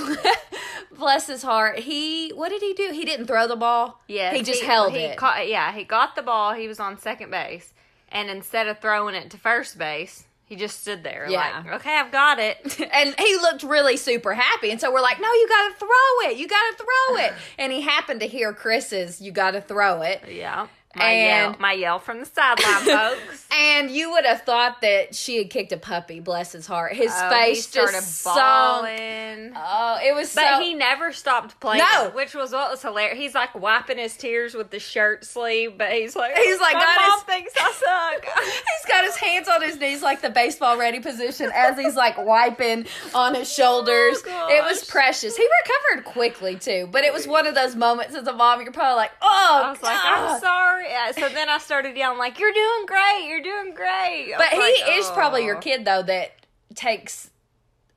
bless 0.97 1.27
his 1.27 1.43
heart, 1.43 1.81
he 1.81 2.31
what 2.31 2.49
did 2.49 2.63
he 2.63 2.73
do? 2.73 2.91
He 2.93 3.05
didn't 3.05 3.27
throw 3.27 3.47
the 3.47 3.57
ball. 3.57 4.01
Yeah, 4.09 4.33
he 4.33 4.43
just 4.43 4.63
held 4.63 4.93
he 4.93 5.01
it. 5.01 5.19
Caught, 5.19 5.49
yeah, 5.49 5.73
he 5.73 5.85
got 5.85 6.15
the 6.17 6.23
ball. 6.23 6.55
He 6.55 6.67
was 6.69 6.81
on 6.81 6.99
second 6.99 7.31
base, 7.31 7.75
and 8.17 8.31
instead 8.31 8.67
of 8.67 8.79
throwing 8.79 9.15
it 9.15 9.31
to 9.31 9.39
first 9.39 9.77
base, 9.79 10.25
he 10.47 10.57
just 10.57 10.81
stood 10.81 11.03
there. 11.05 11.27
Yeah. 11.29 11.63
like, 11.65 11.75
okay, 11.81 11.97
I've 11.99 12.13
got 12.13 12.39
it. 12.39 12.81
and 12.93 13.15
he 13.19 13.37
looked 13.37 13.63
really 13.63 13.97
super 13.97 14.33
happy. 14.33 14.71
And 14.71 14.81
so 14.81 14.93
we're 14.93 15.03
like, 15.03 15.21
no, 15.21 15.29
you 15.29 15.49
got 15.49 15.69
to 15.69 15.75
throw 15.79 16.31
it. 16.31 16.37
You 16.39 16.49
got 16.49 16.71
to 16.71 16.77
throw 16.77 17.17
it. 17.25 17.33
And 17.59 17.73
he 17.73 17.81
happened 17.83 18.21
to 18.21 18.27
hear 18.27 18.53
Cris's, 18.53 19.21
you 19.21 19.33
got 19.33 19.51
to 19.53 19.61
throw 19.61 20.03
it. 20.03 20.23
yeah, 20.31 20.69
my 20.97 21.05
And- 21.05 21.53
yell, 21.53 21.57
my 21.61 21.73
yell 21.73 21.99
from 21.99 22.21
the 22.21 22.27
sideline, 22.27 22.85
folks. 22.85 23.47
And 23.59 23.91
you 23.91 24.11
would 24.13 24.25
have 24.25 24.43
thought 24.43 24.81
that 24.83 25.15
she 25.15 25.39
had 25.39 25.51
kicked 25.51 25.73
a 25.73 25.77
puppy, 25.77 26.21
bless 26.21 26.53
his 26.53 26.67
heart. 26.67 26.93
His 26.95 27.11
Oh, 27.15 27.31
face 27.31 27.67
just 27.71 28.21
sunk. 28.23 28.37
bawling. 28.37 29.53
Oh, 29.57 29.99
it 30.03 30.15
was 30.15 30.35
But 30.35 30.57
so. 30.57 30.61
he 30.61 30.75
never 30.75 31.13
stopped 31.13 31.59
playing, 31.61 31.83
No. 31.93 32.11
which 32.11 32.35
was 32.35 32.53
what 32.53 32.71
was 32.71 32.83
hilarious. 32.83 33.17
He's 33.19 33.35
like 33.35 33.55
wiping 33.55 33.99
his 33.99 34.17
tears 34.17 34.55
with 34.55 34.71
the 34.71 34.79
shirt 34.81 35.25
sleeve, 35.25 35.79
but 35.79 35.93
he's 35.93 36.15
like, 36.17 36.37
He's 36.37 36.61
like, 36.61 36.75
my 36.75 36.85
mom 37.01 37.19
his- 37.19 37.23
thinks 37.25 37.53
I 37.59 37.73
suck. 37.73 38.35
He's 38.45 38.87
got 38.93 39.05
his 39.05 39.17
hands 39.17 39.49
on 39.49 39.63
his 39.63 39.79
knees 39.79 40.03
like 40.03 40.21
the 40.21 40.31
baseball 40.31 40.77
ready 40.79 41.01
position 41.01 41.51
as 41.55 41.79
he's 41.79 41.97
like 41.97 42.17
wiping 42.19 42.87
on 43.15 43.35
his 43.35 43.53
shoulders. 43.53 44.23
Oh, 44.27 44.49
it 44.51 44.63
was 44.65 44.85
precious. 44.85 45.37
He 45.37 45.47
recovered 45.65 46.05
quickly 46.13 46.57
too, 46.57 46.89
but 46.91 47.05
it 47.05 47.13
was 47.13 47.27
one 47.27 47.47
of 47.47 47.55
those 47.55 47.75
moments 47.75 48.15
as 48.15 48.27
a 48.27 48.33
mom 48.33 48.61
you're 48.63 48.73
probably 48.73 48.97
like, 48.97 49.13
"Oh, 49.23 49.63
I 49.65 49.71
was 49.71 49.83
like, 49.83 49.99
I'm 50.03 50.41
sorry. 50.41 50.86
Yeah, 50.89 51.13
So 51.13 51.29
then 51.29 51.49
I 51.49 51.59
started 51.59 51.97
yelling 51.97 52.19
like, 52.19 52.39
"You're 52.39 52.53
doing 52.53 52.87
great! 52.87 53.27
You're 53.29 53.43
doing 53.43 53.75
great!" 53.75 54.33
I 54.33 54.37
But 54.37 54.49
he 54.51 54.59
like, 54.59 54.99
is 54.99 55.11
probably 55.11 55.45
your 55.45 55.57
"Oh." 55.57 55.61
kid 55.61 55.85
though 55.85 56.03
that 56.03 56.33
takes. 56.75 57.31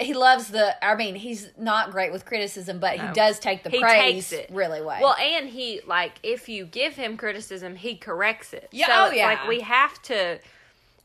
He 0.02 0.14
loves 0.14 0.48
the. 0.48 0.84
I 0.86 0.96
mean, 0.96 1.16
he's 1.16 1.50
not 1.58 1.92
great 1.92 2.12
with 2.12 2.26
criticism, 2.26 2.80
but 2.80 2.98
he 3.00 3.08
does 3.14 3.38
take 3.38 3.64
the 3.64 3.70
He 3.70 3.82
praise 3.82 4.34
really 4.50 4.82
well. 4.82 5.02
Well, 5.02 5.16
and 5.16 5.50
he 5.50 5.82
like 5.86 6.14
if 6.24 6.48
you 6.48 6.66
give 6.66 6.96
him 6.96 7.18
criticism, 7.18 7.76
he 7.76 7.96
corrects 7.96 8.54
it. 8.54 8.70
Yeah, 8.72 8.88
so 8.88 8.94
oh, 8.96 9.12
yeah. 9.12 9.26
like 9.26 9.48
we 9.48 9.60
have 9.62 10.02
to. 10.04 10.40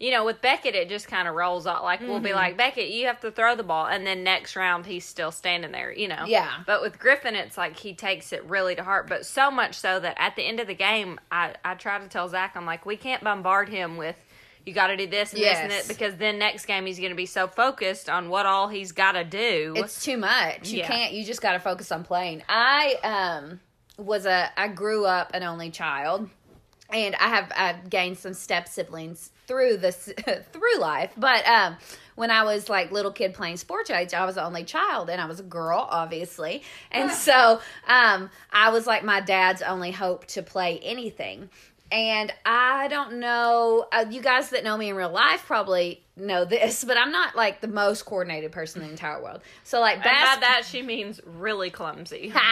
You 0.00 0.10
know, 0.10 0.24
with 0.24 0.40
Beckett, 0.40 0.74
it 0.74 0.88
just 0.88 1.06
kind 1.08 1.28
of 1.28 1.34
rolls 1.34 1.66
out. 1.66 1.84
Like 1.84 2.00
we'll 2.00 2.18
be 2.20 2.30
Mm-hmm. 2.30 2.36
like, 2.36 2.56
Beckett, 2.56 2.88
you 2.90 3.06
have 3.06 3.20
to 3.20 3.30
throw 3.30 3.54
the 3.54 3.62
ball, 3.62 3.86
and 3.86 4.06
then 4.06 4.24
next 4.24 4.56
round 4.56 4.86
he's 4.86 5.04
still 5.04 5.30
standing 5.30 5.70
there. 5.72 5.92
You 5.92 6.08
know. 6.08 6.24
Yeah. 6.26 6.50
But 6.66 6.82
with 6.82 6.98
Griffin, 6.98 7.34
it's 7.36 7.56
like 7.56 7.78
he 7.78 7.94
takes 7.94 8.32
it 8.32 8.44
really 8.44 8.74
to 8.74 8.82
heart, 8.82 9.08
but 9.08 9.24
so 9.24 9.50
much 9.50 9.74
so 9.76 10.00
that 10.00 10.16
at 10.18 10.34
the 10.36 10.42
end 10.42 10.58
of 10.60 10.66
the 10.66 10.74
game, 10.74 11.20
I 11.30 11.54
I 11.64 11.74
try 11.74 11.98
to 11.98 12.08
tell 12.08 12.28
Zach, 12.28 12.52
I'm 12.56 12.66
like, 12.66 12.84
we 12.84 12.96
can't 12.96 13.22
bombard 13.22 13.68
him 13.68 13.96
with. 13.96 14.16
You 14.66 14.72
got 14.72 14.86
to 14.86 14.96
do 14.96 15.06
this 15.06 15.32
and 15.34 15.42
this 15.42 15.58
and 15.58 15.70
Yes. 15.70 15.86
that 15.86 15.94
because 15.94 16.16
then 16.16 16.38
next 16.38 16.64
game 16.64 16.86
he's 16.86 16.98
going 16.98 17.10
to 17.10 17.14
be 17.16 17.26
so 17.26 17.46
focused 17.46 18.08
on 18.08 18.30
what 18.30 18.46
all 18.46 18.68
he's 18.68 18.92
got 18.92 19.12
to 19.12 19.22
do. 19.22 19.74
it's 19.76 20.02
too 20.02 20.16
much. 20.16 20.70
You 20.70 20.78
Yeah. 20.78 20.86
can't. 20.88 21.12
You 21.12 21.22
just 21.22 21.42
got 21.42 21.52
to 21.52 21.58
focus 21.60 21.92
on 21.92 22.02
playing. 22.02 22.42
I 22.48 22.96
um 23.04 23.60
was 23.98 24.24
a. 24.26 24.50
I 24.56 24.68
grew 24.68 25.04
up 25.04 25.30
an 25.34 25.42
only 25.42 25.70
child, 25.70 26.28
and 26.90 27.14
I 27.16 27.28
have 27.28 27.52
I've 27.54 27.90
gained 27.90 28.18
some 28.18 28.32
step 28.34 28.66
siblings 28.68 29.30
through 29.46 29.78
this 29.78 30.12
through 30.52 30.78
life. 30.78 31.12
But 31.16 31.46
um, 31.46 31.76
when 32.14 32.30
I 32.30 32.44
was 32.44 32.68
like 32.68 32.92
little 32.92 33.12
kid 33.12 33.34
playing 33.34 33.56
sports 33.56 33.90
age, 33.90 34.14
I 34.14 34.24
was 34.24 34.36
the 34.36 34.44
only 34.44 34.64
child, 34.64 35.10
and 35.10 35.20
I 35.20 35.26
was 35.26 35.40
a 35.40 35.44
girl, 35.44 35.86
obviously, 35.90 36.62
and 36.90 37.10
so 37.12 37.60
um, 37.86 38.30
I 38.52 38.70
was 38.70 38.86
like 38.86 39.04
my 39.04 39.20
dad's 39.20 39.62
only 39.62 39.90
hope 39.90 40.26
to 40.28 40.42
play 40.42 40.78
anything. 40.82 41.50
And 41.92 42.32
I 42.44 42.88
don't 42.88 43.20
know, 43.20 43.86
uh, 43.92 44.06
you 44.10 44.20
guys 44.20 44.50
that 44.50 44.64
know 44.64 44.76
me 44.76 44.88
in 44.88 44.96
real 44.96 45.10
life 45.10 45.44
probably 45.46 46.02
know 46.16 46.44
this, 46.44 46.82
but 46.82 46.96
I'm 46.96 47.12
not 47.12 47.36
like 47.36 47.60
the 47.60 47.68
most 47.68 48.04
coordinated 48.04 48.50
person 48.50 48.80
in 48.80 48.88
the 48.88 48.92
entire 48.92 49.22
world. 49.22 49.42
So, 49.62 49.80
like, 49.80 49.96
and 49.96 50.04
by 50.04 50.36
that 50.40 50.62
she 50.68 50.82
means 50.82 51.20
really 51.24 51.70
clumsy. 51.70 52.32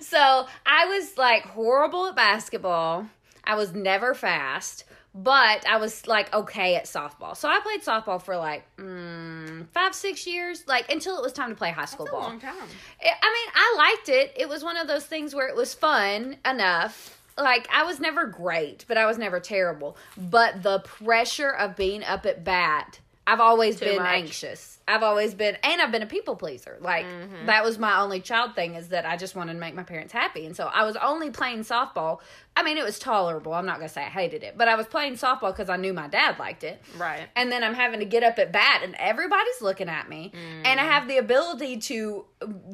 So 0.00 0.46
I 0.66 0.86
was 0.86 1.16
like 1.16 1.44
horrible 1.44 2.08
at 2.08 2.16
basketball. 2.16 3.06
I 3.44 3.54
was 3.54 3.72
never 3.72 4.12
fast, 4.12 4.84
but 5.24 5.66
I 5.66 5.78
was 5.78 6.06
like 6.06 6.32
okay 6.32 6.76
at 6.76 6.84
softball. 6.84 7.36
So 7.36 7.48
I 7.48 7.58
played 7.60 7.82
softball 7.82 8.22
for 8.22 8.36
like 8.36 8.64
mm, 8.76 9.66
five, 9.70 9.94
six 9.94 10.26
years, 10.26 10.64
like 10.68 10.90
until 10.92 11.16
it 11.18 11.22
was 11.22 11.32
time 11.32 11.50
to 11.50 11.56
play 11.56 11.70
high 11.72 11.86
school 11.86 12.06
That's 12.06 12.16
a 12.16 12.20
ball. 12.20 12.28
long 12.28 12.40
time. 12.40 12.54
I 13.02 13.08
I 13.22 13.32
mean, 13.32 13.52
I 13.54 13.74
liked 13.78 14.08
it. 14.08 14.32
It 14.36 14.48
was 14.48 14.62
one 14.62 14.76
of 14.76 14.86
those 14.86 15.04
things 15.04 15.34
where 15.34 15.48
it 15.48 15.56
was 15.56 15.74
fun 15.74 16.36
enough. 16.44 17.18
Like 17.36 17.68
I 17.72 17.82
was 17.84 17.98
never 18.00 18.26
great, 18.26 18.84
but 18.86 18.96
I 18.96 19.06
was 19.06 19.18
never 19.18 19.40
terrible. 19.40 19.96
But 20.16 20.62
the 20.62 20.80
pressure 20.80 21.50
of 21.50 21.74
being 21.76 22.04
up 22.04 22.24
at 22.26 22.44
bat, 22.44 23.00
I've 23.26 23.40
always 23.40 23.78
Too 23.78 23.86
been 23.86 23.96
much. 23.98 24.06
anxious. 24.06 24.77
I've 24.88 25.02
always 25.02 25.34
been, 25.34 25.56
and 25.62 25.80
I've 25.82 25.92
been 25.92 26.02
a 26.02 26.06
people 26.06 26.34
pleaser. 26.36 26.78
Like 26.80 27.06
Mm-hmm. 27.06 27.46
that 27.46 27.64
was 27.64 27.78
my 27.78 28.00
only 28.00 28.20
child 28.20 28.54
thing 28.54 28.74
is 28.74 28.88
that 28.88 29.04
I 29.06 29.16
just 29.16 29.36
wanted 29.36 29.52
to 29.54 29.58
make 29.60 29.74
my 29.74 29.82
parents 29.82 30.12
happy, 30.12 30.46
and 30.46 30.56
so 30.56 30.64
I 30.66 30.84
was 30.84 30.96
only 30.96 31.30
playing 31.30 31.60
softball. 31.60 32.20
I 32.56 32.62
mean, 32.64 32.76
it 32.76 32.84
was 32.84 32.98
tolerable. 32.98 33.54
I'm 33.54 33.66
not 33.66 33.76
gonna 33.76 33.88
say 33.88 34.00
I 34.02 34.08
hated 34.08 34.42
it, 34.42 34.58
but 34.58 34.66
I 34.66 34.74
was 34.74 34.86
playing 34.86 35.14
softball 35.14 35.52
because 35.52 35.68
I 35.68 35.76
knew 35.76 35.92
my 35.92 36.08
dad 36.08 36.38
liked 36.40 36.64
it. 36.64 36.82
Right. 36.96 37.28
And 37.36 37.52
then 37.52 37.62
I'm 37.62 37.74
having 37.74 38.00
to 38.00 38.06
get 38.06 38.24
up 38.24 38.38
at 38.40 38.50
bat, 38.52 38.80
and 38.82 38.96
everybody's 38.98 39.60
looking 39.62 39.88
at 39.88 40.08
me, 40.08 40.32
and 40.64 40.80
I 40.80 40.84
Mm. 40.84 40.88
have 40.90 41.08
the 41.08 41.18
ability 41.18 41.76
to 41.78 42.24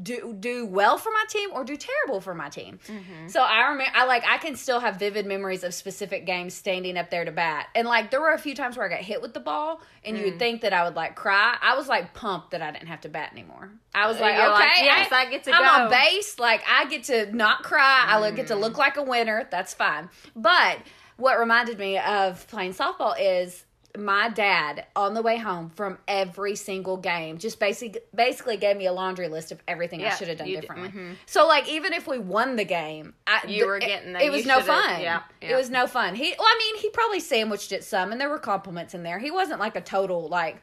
do 0.03 0.37
do 0.39 0.67
well 0.67 0.99
for 0.99 1.11
my 1.11 1.25
team 1.29 1.51
or 1.53 1.65
do 1.65 1.77
terrible 1.77 2.21
for 2.21 2.35
my 2.35 2.49
team. 2.49 2.79
Mm-hmm. 2.87 3.29
So 3.29 3.43
I 3.43 3.69
remember, 3.69 3.93
I 3.95 4.05
like, 4.05 4.25
I 4.29 4.39
can 4.39 4.57
still 4.57 4.79
have 4.81 4.97
vivid 4.97 5.27
memories 5.27 5.65
of 5.65 5.73
specific 5.75 6.27
games 6.27 6.55
standing 6.55 6.97
up 6.99 7.11
there 7.11 7.25
to 7.25 7.33
bat, 7.33 7.69
and 7.75 7.87
like 7.89 8.11
there 8.11 8.21
were 8.21 8.33
a 8.33 8.39
few 8.39 8.55
times 8.55 8.77
where 8.77 8.87
I 8.87 8.89
got 8.91 9.01
hit 9.01 9.21
with 9.23 9.35
the 9.35 9.41
ball, 9.41 9.81
and 10.05 10.17
Mm. 10.17 10.21
you 10.21 10.25
would 10.27 10.39
think 10.39 10.61
that 10.63 10.73
I 10.73 10.85
would 10.85 10.95
like 10.97 11.15
cry. 11.17 11.57
I 11.61 11.77
was 11.77 11.89
like 11.89 12.04
pumped 12.13 12.51
that 12.51 12.61
I 12.61 12.71
didn't 12.71 12.89
have 12.89 13.01
to 13.03 13.09
bat 13.09 13.31
anymore. 13.33 13.71
I 13.95 14.07
was 14.09 14.21
like, 14.21 14.35
You're 14.37 14.45
okay, 14.53 14.53
like, 14.63 14.79
yes, 14.83 15.13
I 15.13 15.31
get 15.31 15.45
to 15.45 15.53
I'm 15.53 15.83
on 15.85 15.91
base. 15.91 16.39
Like 16.39 16.63
I 16.69 16.87
get 16.87 17.05
to 17.05 17.35
not 17.35 17.63
cry. 17.63 18.05
I 18.09 18.21
look, 18.21 18.37
get 18.37 18.49
to 18.49 18.55
Mm. 18.55 18.61
look 18.61 18.77
like 18.79 18.97
a 18.97 19.03
winner. 19.03 19.49
That's 19.51 19.73
fine. 19.73 20.11
But 20.37 20.79
what 21.17 21.39
reminded 21.39 21.79
me 21.79 21.99
of 21.99 22.47
playing 22.49 22.75
softball 22.75 23.15
is 23.19 23.65
my 23.97 24.29
dad 24.29 24.85
on 24.97 25.15
the 25.15 25.23
way 25.23 25.37
home 25.39 25.71
from 25.71 25.99
every 26.09 26.57
single 26.57 26.97
game 26.97 27.39
just 27.39 27.61
basically 27.61 28.01
basically 28.13 28.57
gave 28.57 28.77
me 28.77 28.87
a 28.87 28.93
laundry 28.93 29.29
list 29.29 29.53
of 29.53 29.63
everything 29.69 30.05
I 30.05 30.11
should 30.17 30.27
have 30.27 30.39
done 30.39 30.49
differently. 30.49 31.17
So 31.27 31.47
like 31.47 31.69
even 31.69 31.93
if 31.93 32.09
we 32.09 32.19
won 32.19 32.57
the 32.57 32.65
game, 32.65 33.15
I, 33.25 33.43
You 33.47 33.69
were 33.69 33.79
getting 33.79 34.17
it, 34.17 34.23
it 34.23 34.33
was 34.33 34.47
no 34.47 34.61
fun. 34.61 35.01
yeah, 35.01 35.23
It 35.41 35.55
was 35.55 35.71
no 35.71 35.87
fun. 35.87 36.17
He 36.17 36.35
well, 36.37 36.49
I 36.49 36.59
mean, 36.59 36.83
he 36.83 36.91
probably 36.91 37.21
sandwiched 37.21 37.71
it 37.71 37.85
some, 37.85 38.11
and 38.11 38.21
there 38.21 38.29
were 38.29 38.41
compliments 38.41 38.95
in 38.95 39.05
there. 39.05 39.21
He 39.21 39.31
wasn't 39.31 39.61
like 39.61 39.77
a 39.77 39.81
total 39.81 40.27
like 40.27 40.61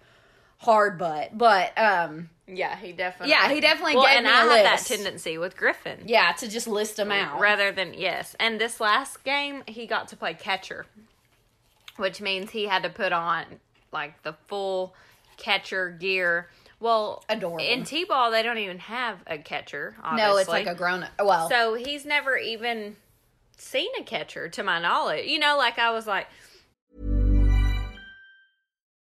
hard 0.61 0.97
butt, 0.97 1.37
but 1.37 1.77
um 1.77 2.29
Yeah, 2.47 2.75
he 2.75 2.91
definitely. 2.91 3.31
Yeah, 3.31 3.49
he 3.51 3.59
definitely 3.61 3.95
Well, 3.95 4.07
and 4.07 4.27
I 4.27 4.45
a 4.45 4.49
had 4.49 4.65
that 4.65 4.85
tendency 4.85 5.37
with 5.37 5.55
Griffin. 5.57 5.99
yeah, 6.05 6.31
to 6.33 6.47
just 6.47 6.67
list 6.67 6.97
them 6.97 7.11
out. 7.11 7.39
Rather 7.39 7.71
than 7.71 7.93
yes, 7.93 8.35
and 8.39 8.59
this 8.59 8.79
last 8.79 9.23
game 9.23 9.63
he 9.67 9.85
got 9.87 10.07
to 10.09 10.15
play 10.17 10.33
catcher, 10.33 10.85
which 11.97 12.21
means 12.21 12.51
he 12.51 12.65
had 12.67 12.83
to 12.83 12.89
put 12.89 13.11
on 13.11 13.45
like 13.91 14.21
the 14.23 14.33
full 14.47 14.93
catcher 15.37 15.89
gear. 15.89 16.49
Well, 16.79 17.23
Adorable. 17.29 17.63
in 17.65 17.83
t-ball 17.83 18.31
they 18.31 18.41
don't 18.41 18.57
even 18.57 18.79
have 18.79 19.19
a 19.27 19.37
catcher. 19.37 19.95
Obviously. 20.03 20.31
no, 20.31 20.37
it's 20.37 20.49
like 20.49 20.67
a 20.67 20.73
grown 20.75 21.03
up. 21.03 21.11
Well, 21.23 21.49
So 21.49 21.73
he's 21.75 22.05
never 22.05 22.37
even 22.37 22.95
seen 23.57 23.89
a 23.99 24.03
catcher, 24.03 24.49
to 24.49 24.63
my 24.63 24.79
knowledge. 24.79 25.27
You 25.27 25.37
know, 25.37 25.57
like 25.57 25.77
I 25.77 25.91
was 25.91 26.07
like, 26.07 26.27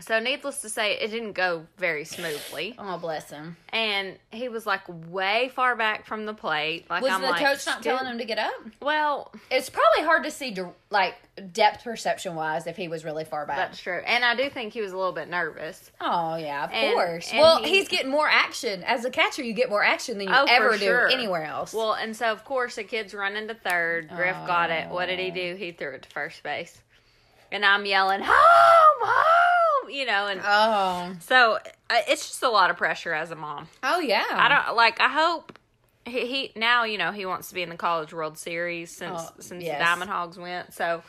so 0.00 0.18
needless 0.20 0.60
to 0.62 0.68
say, 0.68 0.92
it 0.98 1.10
didn't 1.10 1.32
go 1.32 1.66
very 1.76 2.04
smoothly. 2.04 2.74
oh 2.78 2.98
bless 2.98 3.30
him. 3.30 3.56
And 3.70 4.16
he 4.30 4.48
was 4.48 4.66
like 4.66 4.82
way 5.10 5.50
far 5.54 5.76
back 5.76 6.06
from 6.06 6.24
the 6.26 6.34
plate. 6.34 6.86
Like 6.88 7.02
Was 7.02 7.12
I'm 7.12 7.20
the 7.22 7.28
like, 7.28 7.44
coach 7.44 7.66
not 7.66 7.82
telling 7.82 8.06
him 8.06 8.18
to 8.18 8.24
get 8.24 8.38
up? 8.38 8.52
Well, 8.80 9.32
It's 9.50 9.68
probably 9.70 10.04
hard 10.04 10.24
to 10.24 10.30
see, 10.30 10.56
like 10.90 11.14
depth 11.52 11.84
perception 11.84 12.34
wise, 12.34 12.66
if 12.66 12.76
he 12.76 12.88
was 12.88 13.04
really 13.04 13.24
far 13.24 13.46
back. 13.46 13.56
that's 13.56 13.80
true. 13.80 14.00
And 14.06 14.24
I 14.24 14.34
do 14.34 14.48
think 14.50 14.72
he 14.72 14.80
was 14.80 14.92
a 14.92 14.96
little 14.96 15.12
bit 15.12 15.28
nervous. 15.28 15.90
Oh 16.00 16.36
yeah, 16.36 16.64
of 16.64 16.70
And- 16.72 16.94
course. 16.94 17.30
and 17.30 17.40
well, 17.40 17.62
he- 17.62 17.70
he's 17.78 17.88
getting 17.88 18.10
more 18.10 18.28
action 18.28 18.82
as 18.84 19.04
a 19.04 19.10
catcher. 19.10 19.42
You 19.42 19.52
get 19.52 19.68
more 19.70 19.82
action 19.84 20.18
than 20.18 20.28
you 20.28 20.34
Oh, 20.34 20.46
ever 20.48 20.76
sure. 20.78 21.08
do 21.08 21.14
anywhere 21.14 21.44
else. 21.44 21.72
Well, 21.74 21.92
and 21.94 22.16
so 22.16 22.26
of 22.32 22.44
course 22.44 22.76
the 22.76 22.84
kid's 22.84 23.14
running 23.14 23.48
to 23.48 23.54
third. 23.54 24.08
Griff 24.08 24.36
got 24.46 24.70
it. 24.70 24.88
What 24.88 25.06
did 25.06 25.18
he 25.18 25.30
do? 25.30 25.54
He 25.56 25.72
threw 25.72 25.92
it 25.94 26.02
to 26.02 26.08
first 26.10 26.42
base. 26.42 26.80
And 27.50 27.64
I'm 27.64 27.86
yelling, 27.86 28.20
home, 28.20 28.34
home. 29.00 29.47
You 29.90 30.04
know, 30.06 30.26
and 30.26 30.40
Oh. 30.44 31.14
so 31.20 31.54
uh, 31.90 31.96
it's 32.08 32.28
just 32.28 32.42
a 32.42 32.48
lot 32.48 32.70
of 32.70 32.76
pressure 32.76 33.12
as 33.14 33.30
a 33.30 33.36
mom. 33.36 33.68
Oh 33.82 34.00
yeah. 34.00 34.24
I 34.30 34.48
don't 34.64 34.76
like. 34.76 35.00
I 35.00 35.08
hope 35.08 35.58
he, 36.06 36.26
he 36.26 36.52
now 36.56 36.84
you 36.84 36.98
know 36.98 37.12
he 37.12 37.26
wants 37.26 37.48
to 37.48 37.54
be 37.54 37.62
in 37.62 37.68
the 37.68 37.76
College 37.76 38.12
World 38.12 38.38
Series 38.38 38.90
since 38.90 39.20
Oh, 39.20 39.30
since 39.40 39.62
yes. 39.64 39.78
the 39.78 39.84
Diamond 39.84 40.10
Hogs 40.10 40.38
went. 40.38 40.72
So 40.74 41.02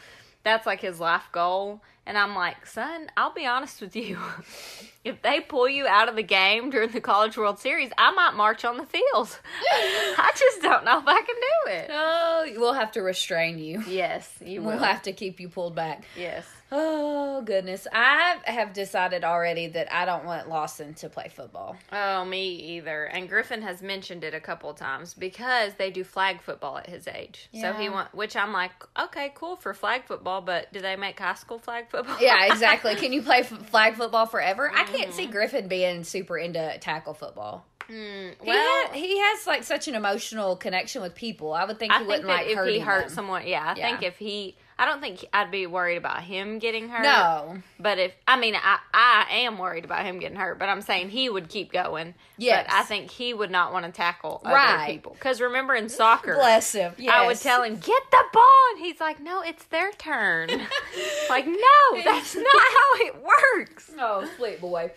that's 0.44 0.66
like 0.66 0.82
his 0.82 1.00
life 1.00 1.28
goal. 1.32 1.82
And 2.06 2.18
I'm 2.18 2.34
like, 2.36 2.66
son, 2.66 3.08
I'll 3.16 3.34
be 3.34 3.46
honest 3.46 3.82
with 3.82 3.96
you. 3.96 4.18
if 5.10 5.22
they 5.22 5.40
pull 5.42 5.68
you 5.68 5.86
out 5.88 6.08
of 6.10 6.16
the 6.16 6.24
game 6.24 6.70
during 6.70 6.90
the 6.92 7.02
College 7.02 7.38
World 7.38 7.60
Series, 7.60 7.92
I 7.98 8.12
might 8.12 8.36
march 8.36 8.64
on 8.64 8.78
the 8.78 8.86
field. 8.86 9.40
I 9.72 10.32
just 10.38 10.62
don't 10.62 10.86
know 10.86 11.00
if 11.00 11.08
I 11.08 11.22
can 11.22 11.36
do 11.36 11.72
it. 11.72 11.90
Oh, 11.92 12.46
we'll 12.58 12.74
have 12.74 12.92
to 12.94 13.02
restrain 13.02 13.60
you. 13.60 13.84
Yes, 13.88 14.32
you 14.44 14.62
will. 14.62 14.70
We'll 14.70 14.80
have 14.80 15.02
to 15.04 15.12
keep 15.14 15.40
you 15.40 15.50
pulled 15.50 15.76
back. 15.76 16.06
yes. 16.18 16.46
Oh 16.72 17.42
goodness, 17.42 17.88
I 17.92 18.38
have 18.44 18.74
decided 18.74 19.24
already 19.24 19.66
that 19.70 19.92
I 19.92 20.06
don't 20.06 20.24
want 20.24 20.50
Lawson 20.50 20.94
to 20.96 21.10
play 21.10 21.28
football. 21.36 21.76
Oh, 21.92 22.24
me 22.26 22.48
either. 22.76 23.06
And 23.06 23.28
Griffin 23.28 23.64
has 23.64 23.82
mentioned 23.82 24.24
it 24.24 24.36
a 24.36 24.40
couple 24.40 24.70
of 24.70 24.76
times 24.76 25.16
because 25.16 25.74
they 25.80 25.90
do 25.90 26.04
flag 26.04 26.42
football 26.42 26.78
at 26.78 26.86
his 26.86 27.08
age. 27.08 27.50
So 27.60 27.74
he 27.74 27.86
Yeah. 27.86 27.90
want, 27.90 28.14
which 28.14 28.36
I'm 28.36 28.54
like, 28.54 28.70
okay, 29.00 29.32
cool 29.34 29.56
for 29.56 29.74
flag 29.74 30.04
football, 30.06 30.42
but 30.42 30.72
do 30.72 30.80
they 30.80 30.96
make 30.96 31.20
high 31.20 31.34
school 31.34 31.58
flag 31.58 31.90
football? 31.90 32.18
Yeah, 32.22 32.46
exactly. 32.46 32.94
Can 32.98 33.14
you 33.14 33.24
play 33.24 33.40
f- 33.40 33.48
flag 33.72 33.96
football 33.96 34.28
forever? 34.28 34.72
I 34.72 34.84
can't 34.84 34.99
Mm-hmm. 35.08 35.12
see 35.14 35.26
Griffin 35.28 35.68
being 35.68 36.04
super 36.04 36.38
into 36.38 36.78
tackle 36.80 37.14
football. 37.14 37.66
Mm, 37.90 38.36
well, 38.46 38.88
ha- 38.88 38.94
he 38.94 39.18
has 39.20 39.48
like 39.48 39.64
such 39.64 39.88
an 39.88 39.96
emotional 39.96 40.56
connection 40.56 41.02
with 41.02 41.16
people. 41.16 41.54
I 41.54 41.66
would 41.66 41.80
think 41.80 41.92
he 41.92 41.98
think 42.00 42.08
wouldn't 42.10 42.28
like 42.28 42.48
if 42.48 42.56
hurting 42.58 42.74
he 42.76 42.80
hurt 42.82 43.06
them. 43.08 43.16
someone, 43.16 43.48
yeah, 43.48 43.74
I 43.76 43.80
Yeah. 43.80 43.88
think 43.90 44.04
if 44.04 44.18
he, 44.18 44.58
I 44.82 44.86
don't 44.86 45.02
think 45.02 45.26
I'd 45.34 45.52
be 45.52 45.68
worried 45.68 45.98
about 45.98 46.24
him 46.24 46.58
getting 46.58 46.88
hurt. 46.88 47.04
No. 47.04 47.58
But 47.80 48.00
if 48.00 48.14
I 48.26 48.40
mean, 48.40 48.56
I 48.56 48.80
I 48.94 49.26
am 49.40 49.58
worried 49.58 49.84
about 49.84 50.06
him 50.06 50.20
getting 50.20 50.38
hurt, 50.38 50.58
but 50.58 50.70
I'm 50.70 50.82
saying 50.82 51.10
he 51.10 51.30
would 51.30 51.50
keep 51.50 51.72
going. 51.74 52.16
Yes. 52.38 52.66
But 52.68 52.74
I 52.76 52.84
think 52.84 53.12
he 53.12 53.34
would 53.34 53.52
not 53.52 53.74
want 53.74 53.86
to 53.86 53.92
tackle 53.92 54.42
other 54.46 54.56
Right. 54.56 54.90
people 54.90 55.12
because 55.14 55.42
remember 55.42 55.76
in 55.76 55.90
soccer, 55.90 56.36
Bless 56.36 56.72
him. 56.72 56.94
I 57.12 57.28
would 57.28 57.38
tell 57.40 57.62
him, 57.64 57.76
get 57.76 58.04
the 58.10 58.24
ball. 58.32 58.46
And 58.72 58.80
he's 58.80 59.02
like, 59.02 59.20
no, 59.20 59.42
it's 59.42 59.66
their 59.66 59.92
turn. 59.92 60.48
like, 61.30 61.46
no, 61.46 62.02
that's 62.06 62.36
not 62.38 62.46
how 62.46 63.06
it 63.06 63.16
works. 63.22 63.92
Oh, 64.00 64.26
sweet 64.38 64.62
boy. 64.62 64.92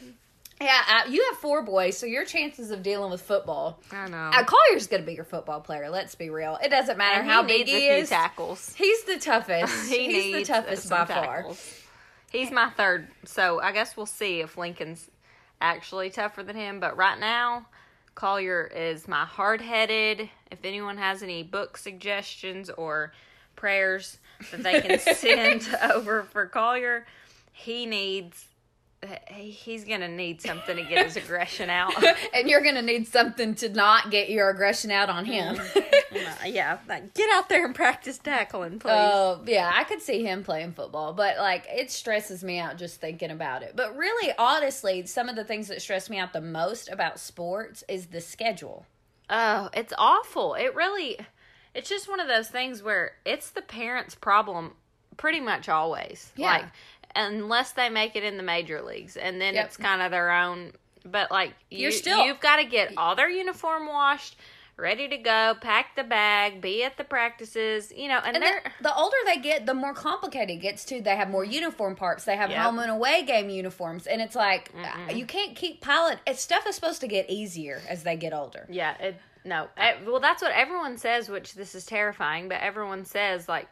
Yeah, 0.62 0.80
uh, 0.88 1.10
you 1.10 1.26
have 1.30 1.38
four 1.38 1.62
boys, 1.62 1.96
so 1.96 2.06
your 2.06 2.24
chances 2.24 2.70
of 2.70 2.82
dealing 2.82 3.10
with 3.10 3.20
football. 3.22 3.80
I 3.90 4.08
know. 4.08 4.30
Uh, 4.32 4.44
Collier's 4.44 4.86
going 4.86 5.02
to 5.02 5.06
be 5.06 5.14
your 5.14 5.24
football 5.24 5.60
player. 5.60 5.90
Let's 5.90 6.14
be 6.14 6.30
real. 6.30 6.58
It 6.62 6.68
doesn't 6.70 6.96
matter 6.96 7.20
and 7.20 7.28
how 7.28 7.42
big 7.42 7.66
he 7.66 7.74
a 7.74 7.78
few 7.94 8.02
is. 8.02 8.08
tackles. 8.08 8.74
He's 8.74 9.04
the 9.04 9.18
toughest. 9.18 9.88
He 9.92 10.06
He's 10.06 10.34
needs 10.34 10.48
the 10.48 10.54
toughest 10.54 10.88
by 10.88 11.06
some 11.06 11.06
far. 11.08 11.46
He's 12.30 12.50
my 12.50 12.70
third, 12.70 13.08
so 13.24 13.60
I 13.60 13.72
guess 13.72 13.96
we'll 13.96 14.06
see 14.06 14.40
if 14.40 14.56
Lincoln's 14.56 15.10
actually 15.60 16.10
tougher 16.10 16.42
than 16.42 16.56
him. 16.56 16.80
But 16.80 16.96
right 16.96 17.18
now, 17.18 17.66
Collier 18.14 18.70
is 18.74 19.06
my 19.06 19.24
hard-headed. 19.24 20.30
If 20.50 20.64
anyone 20.64 20.96
has 20.98 21.22
any 21.22 21.42
book 21.42 21.76
suggestions 21.76 22.70
or 22.70 23.12
prayers 23.56 24.18
that 24.50 24.62
they 24.62 24.80
can 24.80 24.98
send 25.16 25.68
over 25.92 26.22
for 26.22 26.46
Collier, 26.46 27.06
he 27.52 27.84
needs. 27.86 28.46
He- 29.28 29.50
He's 29.50 29.84
gonna 29.84 30.08
need 30.08 30.40
something 30.40 30.76
to 30.76 30.82
get 30.82 31.04
his 31.06 31.16
aggression 31.16 31.70
out. 31.70 31.92
and 32.34 32.48
you're 32.48 32.62
to 32.62 32.82
need 32.82 33.08
something 33.08 33.54
to 33.56 33.68
not 33.68 34.10
get 34.10 34.30
your 34.30 34.50
aggression 34.50 34.90
out 34.90 35.08
on 35.08 35.24
him. 35.24 35.58
Uh, 36.12 36.44
yeah, 36.46 36.78
like, 36.88 37.14
get 37.14 37.30
out 37.32 37.48
there 37.48 37.64
and 37.64 37.74
practice 37.74 38.18
tackling, 38.18 38.78
please. 38.78 38.92
Oh, 38.92 39.40
yeah, 39.46 39.72
I 39.74 39.84
could 39.84 40.02
see 40.02 40.22
him 40.22 40.44
playing 40.44 40.72
football, 40.72 41.14
but 41.14 41.38
like 41.38 41.66
it 41.70 41.90
stresses 41.90 42.44
me 42.44 42.58
out 42.58 42.76
just 42.76 43.00
thinking 43.00 43.30
about 43.30 43.62
it. 43.62 43.72
But 43.74 43.96
really, 43.96 44.30
honestly, 44.38 45.06
some 45.06 45.30
of 45.30 45.36
the 45.36 45.44
things 45.44 45.68
that 45.68 45.80
stress 45.80 46.10
me 46.10 46.18
out 46.18 46.34
the 46.34 46.42
most 46.42 46.90
about 46.90 47.18
sports 47.18 47.82
is 47.88 48.06
the 48.08 48.20
schedule. 48.20 48.84
Oh, 49.30 49.70
it's 49.72 49.94
awful. 49.96 50.52
It 50.54 50.74
really 50.74 51.18
it's 51.74 51.88
just 51.88 52.08
one 52.10 52.20
of 52.20 52.28
those 52.28 52.48
things 52.48 52.82
where 52.82 53.12
it's 53.24 53.50
the 53.50 53.62
parents' 53.62 54.14
problem 54.14 54.72
pretty 55.16 55.40
much 55.40 55.68
always. 55.68 56.30
Yeah. 56.36 56.46
Like 56.50 56.64
unless 57.16 57.72
they 57.72 57.88
make 57.88 58.16
it 58.16 58.24
in 58.24 58.36
the 58.36 58.42
major 58.42 58.82
leagues 58.82 59.16
and 59.16 59.40
then 59.40 59.54
Yep. 59.54 59.66
it's 59.66 59.76
kind 59.76 60.02
of 60.02 60.10
their 60.10 60.30
own 60.30 60.72
but 61.04 61.30
like 61.32 61.54
you, 61.70 61.78
You're 61.80 61.90
still- 61.90 62.24
you've 62.24 62.38
got 62.40 62.56
to 62.56 62.64
get 62.64 62.92
all 62.96 63.16
their 63.16 63.28
uniform 63.28 63.88
washed, 63.88 64.36
ready 64.76 65.08
to 65.08 65.16
go, 65.18 65.54
pack 65.60 65.96
the 65.96 66.04
bag, 66.04 66.60
be 66.60 66.84
at 66.84 66.96
the 66.96 67.02
practices, 67.02 67.92
you 67.94 68.06
know, 68.08 68.20
and, 68.24 68.36
And 68.36 68.42
they're 68.44 68.62
the, 68.78 68.84
the 68.84 68.94
older 68.94 69.16
they 69.26 69.38
get, 69.38 69.66
the 69.66 69.74
more 69.74 69.94
complicated 69.94 70.50
it 70.50 70.60
gets 70.60 70.84
too. 70.84 71.00
They 71.00 71.16
have 71.16 71.28
more 71.28 71.44
uniform 71.44 71.96
parts. 71.96 72.24
They 72.24 72.36
have 72.36 72.50
Yep. 72.50 72.58
home 72.60 72.78
and 72.78 72.90
away 72.90 73.22
game 73.24 73.50
uniforms, 73.50 74.06
and 74.06 74.22
it's 74.22 74.36
like 74.36 74.70
uh, 74.80 75.12
you 75.12 75.26
can't 75.26 75.56
keep 75.56 75.80
piling. 75.80 76.18
It's 76.26 76.40
stuff 76.40 76.66
is 76.68 76.76
supposed 76.76 77.00
to 77.00 77.08
get 77.08 77.28
easier 77.28 77.82
as 77.88 78.04
they 78.04 78.14
get 78.16 78.32
older. 78.32 78.66
Yeah, 78.70 78.96
it, 78.98 79.16
no. 79.44 79.68
Eh, 79.76 79.94
well, 80.06 80.20
that's 80.20 80.40
what 80.40 80.52
everyone 80.52 80.98
says, 80.98 81.28
which 81.28 81.54
this 81.54 81.74
is 81.74 81.84
terrifying, 81.84 82.48
but 82.48 82.60
everyone 82.60 83.04
says, 83.04 83.48
like, 83.48 83.68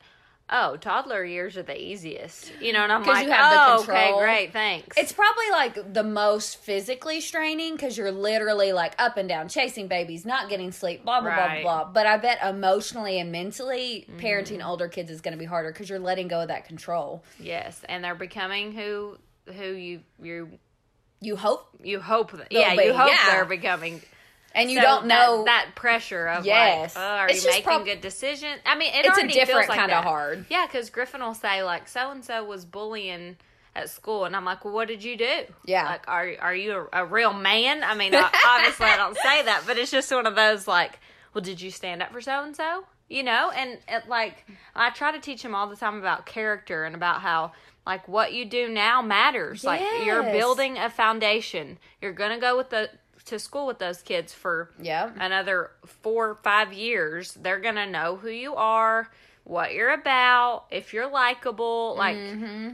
oh, 0.50 0.76
toddler 0.76 1.24
years 1.24 1.56
are 1.56 1.62
the 1.62 1.80
easiest. 1.80 2.52
You 2.60 2.72
know, 2.72 2.82
and 2.82 2.92
I'm 2.92 3.02
like, 3.04 3.24
you 3.26 3.30
have 3.32 3.52
the 3.86 3.92
oh, 3.92 3.92
okay, 3.94 4.12
great, 4.18 4.52
thanks. 4.52 4.96
It's 4.98 5.12
probably 5.12 5.50
like 5.52 5.92
the 5.94 6.02
most 6.02 6.56
physically 6.58 7.20
straining 7.20 7.76
because 7.76 7.96
you're 7.96 8.12
literally 8.12 8.72
like 8.72 8.94
up 8.98 9.16
and 9.16 9.28
down, 9.28 9.48
chasing 9.48 9.88
babies, 9.88 10.24
not 10.26 10.48
getting 10.48 10.72
sleep, 10.72 11.04
blah, 11.04 11.20
blah, 11.20 11.30
Right. 11.30 11.62
blah, 11.62 11.84
blah. 11.84 11.92
But 11.92 12.06
I 12.06 12.16
bet 12.16 12.38
emotionally 12.42 13.18
and 13.20 13.30
mentally, 13.32 14.06
Mm-hmm. 14.10 14.18
parenting 14.20 14.64
older 14.66 14.88
kids 14.88 15.10
is 15.10 15.20
going 15.20 15.32
to 15.32 15.38
be 15.38 15.44
harder 15.44 15.72
because 15.72 15.88
you're 15.88 15.98
letting 15.98 16.28
go 16.28 16.40
of 16.42 16.48
that 16.48 16.64
control. 16.66 17.22
yes, 17.38 17.80
and 17.88 18.02
they're 18.04 18.14
becoming 18.14 18.72
who 18.72 19.16
who 19.56 19.64
you 19.72 20.00
you 20.22 20.48
You 21.22 21.36
hope, 21.36 21.66
you 21.82 22.00
hope 22.00 22.32
that 22.32 22.48
yeah 22.50 22.74
be, 22.76 22.84
you 22.84 22.94
hope 22.94 23.08
yeah. 23.10 23.30
they're 23.32 23.44
becoming. 23.44 24.00
And 24.54 24.70
you 24.70 24.76
So 24.78 24.82
don't 24.82 25.06
know. 25.06 25.44
that, 25.44 25.66
that 25.66 25.74
pressure 25.74 26.26
of 26.28 26.44
Yes. 26.46 26.96
like, 26.96 27.04
oh, 27.04 27.08
are 27.08 27.28
It's 27.28 27.44
you 27.44 27.50
making 27.50 27.64
prob- 27.64 27.84
good 27.84 28.00
decisions? 28.00 28.60
I 28.66 28.76
mean, 28.76 28.92
it 28.94 29.06
It's 29.06 29.18
a 29.18 29.26
different 29.26 29.68
like 29.68 29.78
kinda 29.78 30.02
hard. 30.02 30.46
Yeah, 30.48 30.66
because 30.66 30.90
Griffin 30.90 31.20
will 31.22 31.34
say 31.34 31.62
like, 31.62 31.88
so 31.88 32.10
and 32.10 32.24
so 32.24 32.44
was 32.44 32.64
bullying 32.64 33.36
at 33.76 33.88
school, 33.88 34.24
and 34.24 34.34
I'm 34.34 34.44
like, 34.44 34.64
well, 34.64 34.74
what 34.74 34.88
did 34.88 35.04
you 35.04 35.16
do? 35.16 35.42
Yeah. 35.64 35.84
like, 35.84 36.08
are 36.08 36.32
are 36.40 36.54
you 36.54 36.88
a, 36.92 37.02
a 37.02 37.06
real 37.06 37.32
man? 37.32 37.84
I 37.84 37.94
mean, 37.94 38.14
obviously 38.14 38.86
I 38.86 38.96
don't 38.96 39.16
say 39.16 39.42
that, 39.44 39.62
but 39.66 39.78
it's 39.78 39.90
just 39.92 40.10
one 40.12 40.26
of 40.26 40.34
those 40.34 40.66
like, 40.66 40.98
well, 41.34 41.42
did 41.42 41.60
you 41.60 41.70
stand 41.70 42.02
up 42.02 42.10
for 42.12 42.20
so 42.20 42.42
and 42.42 42.56
so? 42.56 42.84
You 43.08 43.22
know, 43.24 43.50
and 43.54 43.78
it, 43.88 44.08
like 44.08 44.44
I 44.74 44.90
try 44.90 45.12
to 45.12 45.20
teach 45.20 45.42
him 45.42 45.54
all 45.54 45.66
the 45.68 45.76
time 45.76 45.98
about 45.98 46.26
character 46.26 46.84
and 46.84 46.94
about 46.94 47.20
how 47.20 47.52
like 47.86 48.06
what 48.06 48.32
you 48.32 48.44
do 48.44 48.68
now 48.68 49.02
matters. 49.02 49.64
Like 49.64 49.82
you're 50.04 50.22
building 50.22 50.76
a 50.78 50.88
foundation. 50.90 51.78
You're 52.00 52.12
gonna 52.12 52.38
go 52.38 52.56
with 52.56 52.70
the 52.70 52.88
to 53.26 53.38
school 53.38 53.66
with 53.66 53.78
those 53.78 54.02
kids 54.02 54.32
for 54.32 54.70
Yeah. 54.80 55.10
another 55.18 55.70
four 55.86 56.30
or 56.30 56.34
five 56.36 56.72
years. 56.72 57.32
They're 57.34 57.60
gonna 57.60 57.86
know 57.86 58.16
who 58.16 58.28
you 58.30 58.54
are, 58.54 59.10
what 59.50 59.74
you're 59.74 59.90
about, 59.90 60.64
if 60.70 60.92
you're 60.94 61.10
likable. 61.10 61.96
Like 61.98 62.16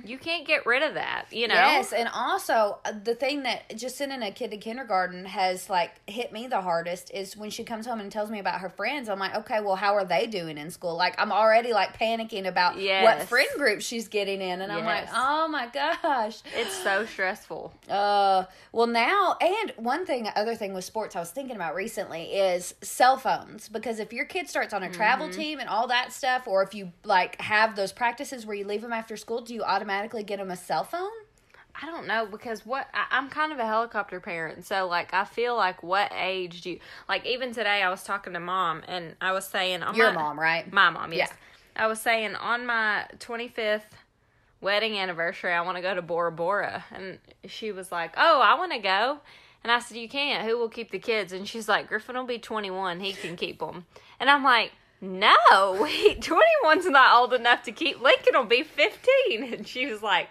you 0.04 0.18
can't 0.18 0.46
get 0.46 0.66
rid 0.66 0.82
of 0.82 0.94
that. 0.94 1.24
You 1.30 1.48
know. 1.48 1.54
Mm-hmm. 1.54 1.76
Yes, 1.76 1.92
and 1.92 2.08
also 2.12 2.78
uh, 2.84 2.92
the 3.02 3.14
thing 3.14 3.44
that 3.44 3.76
just 3.76 3.96
sending 3.96 4.22
a 4.22 4.30
kid 4.30 4.50
to 4.50 4.58
kindergarten 4.58 5.24
has 5.24 5.70
like 5.70 5.92
hit 6.06 6.32
me 6.32 6.46
the 6.46 6.60
hardest 6.60 7.10
is 7.14 7.36
when 7.36 7.48
she 7.48 7.64
comes 7.64 7.86
home 7.86 7.98
and 8.00 8.12
tells 8.12 8.30
me 8.30 8.38
about 8.38 8.60
her 8.60 8.68
friends. 8.68 9.08
I'm 9.08 9.18
like, 9.18 9.34
okay, 9.36 9.60
well, 9.60 9.76
how 9.76 9.94
are 9.94 10.04
they 10.04 10.26
doing 10.26 10.58
in 10.58 10.70
school? 10.70 10.96
Like, 10.96 11.14
I'm 11.18 11.32
already 11.32 11.72
like 11.72 11.98
panicking 11.98 12.46
about 12.46 12.78
what 13.04 13.22
friend 13.22 13.48
group 13.56 13.80
she's 13.80 14.08
getting 14.08 14.42
in, 14.42 14.60
and 14.60 14.70
I'm 14.70 14.84
like, 14.84 15.08
oh 15.14 15.48
my 15.48 15.68
gosh. 15.68 16.42
It's 16.54 16.74
so 16.74 17.06
stressful. 17.06 17.72
Uh, 17.88 18.44
well, 18.72 18.86
now, 18.86 19.36
and 19.40 19.72
one 19.76 20.04
thing, 20.04 20.28
other 20.36 20.54
thing 20.54 20.74
with 20.74 20.84
sports 20.84 21.16
I 21.16 21.20
was 21.20 21.30
thinking 21.30 21.56
about 21.56 21.74
recently 21.74 22.24
is 22.24 22.74
cell 22.82 23.16
phones. 23.16 23.68
Because 23.70 23.98
if 23.98 24.12
your 24.12 24.26
kid 24.26 24.48
starts 24.50 24.74
on 24.74 24.82
a 24.82 24.90
travel 24.90 25.06
Mm-hmm. 25.16 25.40
team 25.40 25.58
and 25.60 25.68
all 25.68 25.86
that 25.86 26.12
stuff, 26.12 26.46
or 26.46 26.65
if 26.66 26.74
you 26.74 26.92
like 27.04 27.40
have 27.40 27.76
those 27.76 27.92
practices 27.92 28.44
where 28.44 28.56
you 28.56 28.66
leave 28.66 28.82
them 28.82 28.92
after 28.92 29.16
school, 29.16 29.40
do 29.40 29.54
you 29.54 29.62
automatically 29.62 30.22
get 30.22 30.38
them 30.38 30.50
a 30.50 30.56
cell 30.56 30.84
phone? 30.84 31.10
I 31.80 31.86
don't 31.86 32.06
know 32.06 32.26
because 32.26 32.64
what 32.64 32.86
I, 32.94 33.04
I'm 33.10 33.28
kind 33.28 33.52
of 33.52 33.58
a 33.58 33.66
helicopter 33.66 34.18
parent, 34.20 34.64
so 34.64 34.86
like 34.86 35.12
I 35.12 35.24
feel 35.24 35.56
like 35.56 35.82
what 35.82 36.10
age 36.16 36.62
do 36.62 36.70
you 36.70 36.78
like? 37.08 37.26
Even 37.26 37.52
today, 37.52 37.82
I 37.82 37.90
was 37.90 38.02
talking 38.02 38.32
to 38.32 38.40
mom 38.40 38.82
and 38.88 39.14
I 39.20 39.32
was 39.32 39.46
saying, 39.46 39.82
on 39.82 39.94
Your 39.94 40.12
my- 40.12 40.22
mom, 40.22 40.40
right? 40.40 40.72
My 40.72 40.90
mom, 40.90 41.12
yes. 41.12 41.28
Yeah. 41.30 41.84
I 41.84 41.86
was 41.88 42.00
saying 42.00 42.34
on 42.36 42.64
my 42.64 43.06
25th 43.18 43.82
wedding 44.62 44.96
anniversary, 44.96 45.52
I 45.52 45.60
want 45.60 45.76
to 45.76 45.82
go 45.82 45.94
to 45.94 46.00
Bora 46.00 46.32
Bora, 46.32 46.84
and 46.90 47.18
she 47.44 47.70
was 47.72 47.92
like, 47.92 48.14
"Oh, 48.16 48.40
I 48.40 48.54
want 48.54 48.72
to 48.72 48.78
go." 48.78 49.18
And 49.62 49.70
I 49.70 49.80
said, 49.80 49.98
"You 49.98 50.08
can't. 50.08 50.48
Who 50.48 50.56
will 50.56 50.70
keep 50.70 50.90
the 50.90 50.98
kids?" 50.98 51.34
And 51.34 51.46
she's 51.46 51.68
like, 51.68 51.88
"Griffin 51.88 52.16
will 52.16 52.24
be 52.24 52.38
21. 52.38 53.00
He 53.00 53.12
can 53.12 53.36
keep 53.36 53.58
them." 53.58 53.84
And 54.18 54.30
I'm 54.30 54.42
like. 54.44 54.72
No, 55.00 55.84
he, 55.88 56.14
21's 56.14 56.86
not 56.86 57.16
old 57.20 57.32
enough 57.34 57.62
to 57.64 57.72
keep. 57.72 58.00
Lincoln 58.00 58.34
will 58.34 58.44
be 58.44 58.62
15. 58.62 59.52
And 59.52 59.66
she 59.68 59.86
was 59.86 60.02
like, 60.02 60.28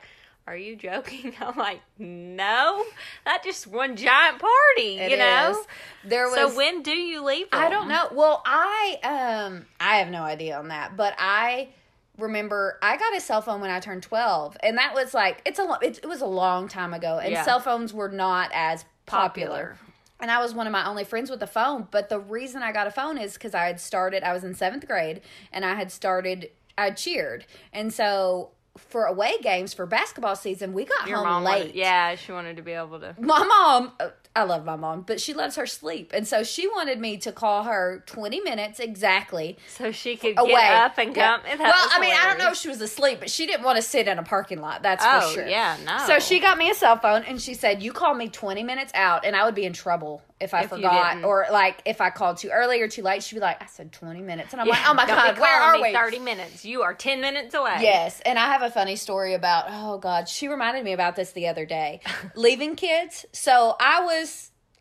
Are 0.48 0.58
you 0.58 0.76
joking? 0.76 1.34
I'm 1.40 1.56
like, 1.56 1.82
No, 2.00 2.84
that's 3.26 3.46
just 3.46 3.68
one 3.68 3.96
giant 3.96 4.40
party, 4.40 4.98
It 5.00 5.12
you 5.12 5.18
know? 5.18 5.52
is. 5.60 5.68
There 6.04 6.26
was 6.26 6.36
So 6.36 6.56
when 6.56 6.82
do 6.82 6.92
you 6.92 7.24
leave? 7.24 7.48
I 7.52 7.70
don't 7.70 7.88
know. 7.88 8.08
Well, 8.12 8.42
I 8.46 8.98
um 9.04 9.66
I 9.80 9.98
have 9.98 10.10
no 10.10 10.24
idea 10.24 10.58
on 10.58 10.70
that, 10.70 10.96
but 10.98 11.14
I 11.18 11.70
remember 12.18 12.80
I 12.82 12.96
got 12.98 13.16
a 13.16 13.20
cell 13.20 13.42
phone 13.42 13.60
when 13.60 13.70
I 13.70 13.80
turned 13.82 14.02
12 14.04 14.56
and 14.64 14.78
that 14.78 14.94
was 14.94 15.14
like 15.14 15.42
it's 15.46 15.60
a 15.60 15.78
it, 15.82 16.00
it 16.02 16.08
was 16.08 16.22
a 16.22 16.26
long 16.26 16.68
time 16.70 16.94
ago 16.94 17.20
and 17.22 17.32
Yeah. 17.34 17.44
cell 17.44 17.60
phones 17.60 17.94
were 17.94 18.08
not 18.10 18.52
as 18.54 18.86
popular. 19.06 19.50
Popular. 19.76 19.78
And 20.20 20.32
I 20.32 20.40
was 20.40 20.54
one 20.54 20.66
of 20.68 20.72
my 20.72 20.88
only 20.88 21.04
friends 21.04 21.30
with 21.30 21.42
a 21.44 21.48
phone, 21.48 21.88
but 21.92 22.10
the 22.10 22.20
reason 22.20 22.64
I 22.64 22.72
got 22.72 22.88
a 22.88 22.92
phone 22.92 23.18
is 23.18 23.38
cuz 23.38 23.54
I 23.54 23.66
had 23.66 23.80
started 23.80 24.24
I 24.24 24.32
was 24.34 24.44
in 24.44 24.54
7th 24.56 24.88
grade 24.88 25.22
and 25.52 25.66
I 25.66 25.76
had 25.76 25.92
started 25.92 26.52
I 26.78 26.92
cheered. 26.92 27.46
And 27.74 27.94
so 27.94 28.52
for 28.78 29.06
away 29.06 29.34
games 29.42 29.74
for 29.74 29.86
basketball 29.86 30.36
season, 30.36 30.74
we 30.74 30.86
got 30.86 31.08
Your 31.08 31.18
home 31.20 31.28
mom 31.28 31.44
late. 31.44 31.60
wanted, 31.60 31.76
yeah, 31.76 32.16
she 32.16 32.32
wanted 32.34 32.58
to 32.58 32.64
be 32.64 32.74
able 32.74 33.00
to. 33.00 33.16
My 33.20 33.44
mom, 33.44 33.94
I 34.36 34.44
love 34.44 34.66
my 34.66 34.76
mom, 34.76 35.02
but 35.02 35.22
she 35.22 35.34
loves 35.34 35.56
her 35.56 35.66
sleep. 35.66 36.12
And 36.14 36.28
so 36.28 36.44
she 36.44 36.68
wanted 36.68 37.00
me 37.00 37.18
to 37.18 37.32
call 37.32 37.64
her 37.64 38.04
20 38.06 38.42
minutes 38.42 38.80
exactly 38.82 39.58
So 39.68 39.92
she 39.92 40.18
could 40.18 40.38
away. 40.38 40.52
get 40.52 40.74
up 40.74 40.98
and 40.98 41.16
Yeah. 41.16 41.38
come. 41.38 41.42
That 41.46 41.60
well, 41.60 41.90
I 41.92 42.00
mean, 42.02 42.14
I 42.14 42.28
don't 42.28 42.38
know 42.38 42.52
if 42.52 42.58
she 42.58 42.68
was 42.68 42.82
asleep, 42.82 43.20
but 43.22 43.30
she 43.30 43.46
didn't 43.48 43.64
want 43.64 43.78
to 43.78 43.82
sit 43.82 44.08
in 44.08 44.20
a 44.20 44.24
parking 44.24 44.60
lot. 44.60 44.84
That's 44.84 45.06
Oh, 45.08 45.22
for 45.30 45.36
sure. 45.36 45.48
yeah, 45.48 45.78
no. 45.86 45.98
So 46.06 46.20
she 46.20 46.40
got 46.40 46.58
me 46.58 46.70
a 46.70 46.74
cell 46.76 46.98
phone 46.98 47.24
and 47.24 47.42
she 47.42 47.54
said, 47.54 47.82
"You 47.82 47.94
call 47.94 48.14
me 48.14 48.28
20 48.28 48.64
minutes 48.64 48.92
out, 48.94 49.26
and 49.26 49.36
I 49.36 49.46
would 49.46 49.56
be 49.56 49.64
in 49.66 49.74
trouble 49.74 50.22
if 50.42 50.54
I 50.54 50.64
If 50.64 50.70
forgot, 50.70 51.24
or 51.24 51.48
like 51.52 51.82
if 51.86 52.02
I 52.02 52.10
called 52.10 52.38
too 52.38 52.50
early 52.50 52.82
or 52.82 52.88
too 52.90 53.04
late." 53.04 53.24
She'd 53.24 53.36
be 53.36 53.42
like, 53.42 53.62
"I 53.64 53.68
said 53.68 53.92
20 53.94 54.22
minutes," 54.22 54.52
and 54.54 54.62
I'm 54.62 54.68
like, 54.68 54.82
"Oh 54.86 54.94
my 54.94 55.06
god, 55.08 55.40
where 55.40 55.62
are 55.62 55.82
we?" 55.82 55.94
Thirty 55.94 56.20
minutes. 56.20 56.66
You 56.66 56.82
are 56.82 56.94
ten 56.94 57.22
minutes 57.22 57.54
away. 57.56 57.78
Yes, 57.80 58.20
and 58.26 58.38
I 58.38 58.48
have 58.52 58.62
a 58.64 58.70
funny 58.70 58.98
story 58.98 59.34
about 59.34 59.66
oh 59.70 59.98
god, 59.98 60.28
she 60.28 60.48
reminded 60.50 60.84
me 60.84 60.92
about 60.94 61.16
this 61.16 61.32
the 61.32 61.48
other 61.48 61.66
day. 61.66 62.02
Leaving 62.36 62.76
kids. 62.76 63.26
So 63.32 63.76
I 63.80 64.04
was 64.04 64.25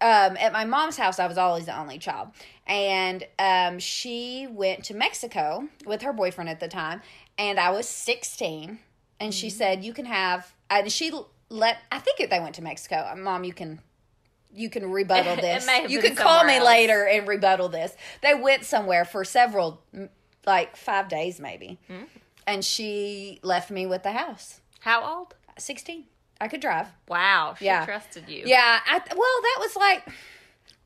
um 0.00 0.36
at 0.36 0.52
my 0.52 0.64
mom's 0.64 0.96
house, 0.96 1.18
I 1.18 1.26
was 1.26 1.38
always 1.38 1.66
the 1.66 1.78
only 1.78 1.98
child. 1.98 2.28
And 2.66 3.26
um 3.38 3.78
she 3.78 4.46
went 4.50 4.84
to 4.84 4.94
Mexico 4.94 5.68
with 5.86 6.02
her 6.02 6.12
boyfriend 6.12 6.48
at 6.50 6.60
the 6.60 6.68
time, 6.68 7.00
and 7.38 7.58
I 7.58 7.70
was 7.70 7.88
16, 7.88 8.78
and 9.20 9.34
she 9.34 9.46
Mm-hmm. 9.48 9.56
said 9.56 9.84
you 9.84 9.92
can 9.92 10.06
have 10.06 10.52
and 10.70 10.90
she 10.90 11.12
let 11.48 11.78
I 11.92 11.98
think 11.98 12.18
they 12.30 12.40
went 12.40 12.54
to 12.56 12.62
Mexico. 12.62 13.14
Mom, 13.16 13.44
you 13.44 13.52
can 13.52 13.80
you 14.52 14.70
can 14.70 14.90
rebuttal 14.90 15.36
this. 15.48 15.66
you 15.88 16.00
can 16.00 16.14
call 16.14 16.44
me 16.44 16.56
else. 16.56 16.66
later 16.66 17.06
and 17.06 17.26
rebuttal 17.26 17.68
this. 17.68 17.96
They 18.22 18.34
went 18.34 18.64
somewhere 18.64 19.04
for 19.04 19.24
several 19.24 19.82
like 20.46 20.76
5 20.76 21.08
days 21.08 21.40
maybe 21.40 21.78
Mm. 21.90 22.06
and 22.46 22.64
she 22.64 23.40
left 23.42 23.70
me 23.70 23.86
with 23.86 24.02
the 24.02 24.12
house. 24.12 24.60
How 24.80 25.02
old? 25.04 25.34
16. 25.58 26.04
I 26.40 26.48
could 26.48 26.60
drive. 26.60 26.88
Wow. 27.08 27.54
She 27.58 27.66
Yeah. 27.66 27.84
trusted 27.84 28.28
you. 28.28 28.42
Yeah, 28.46 28.80
I, 28.84 28.98
well, 28.98 29.42
that 29.42 29.56
was 29.60 29.76
like 29.76 30.06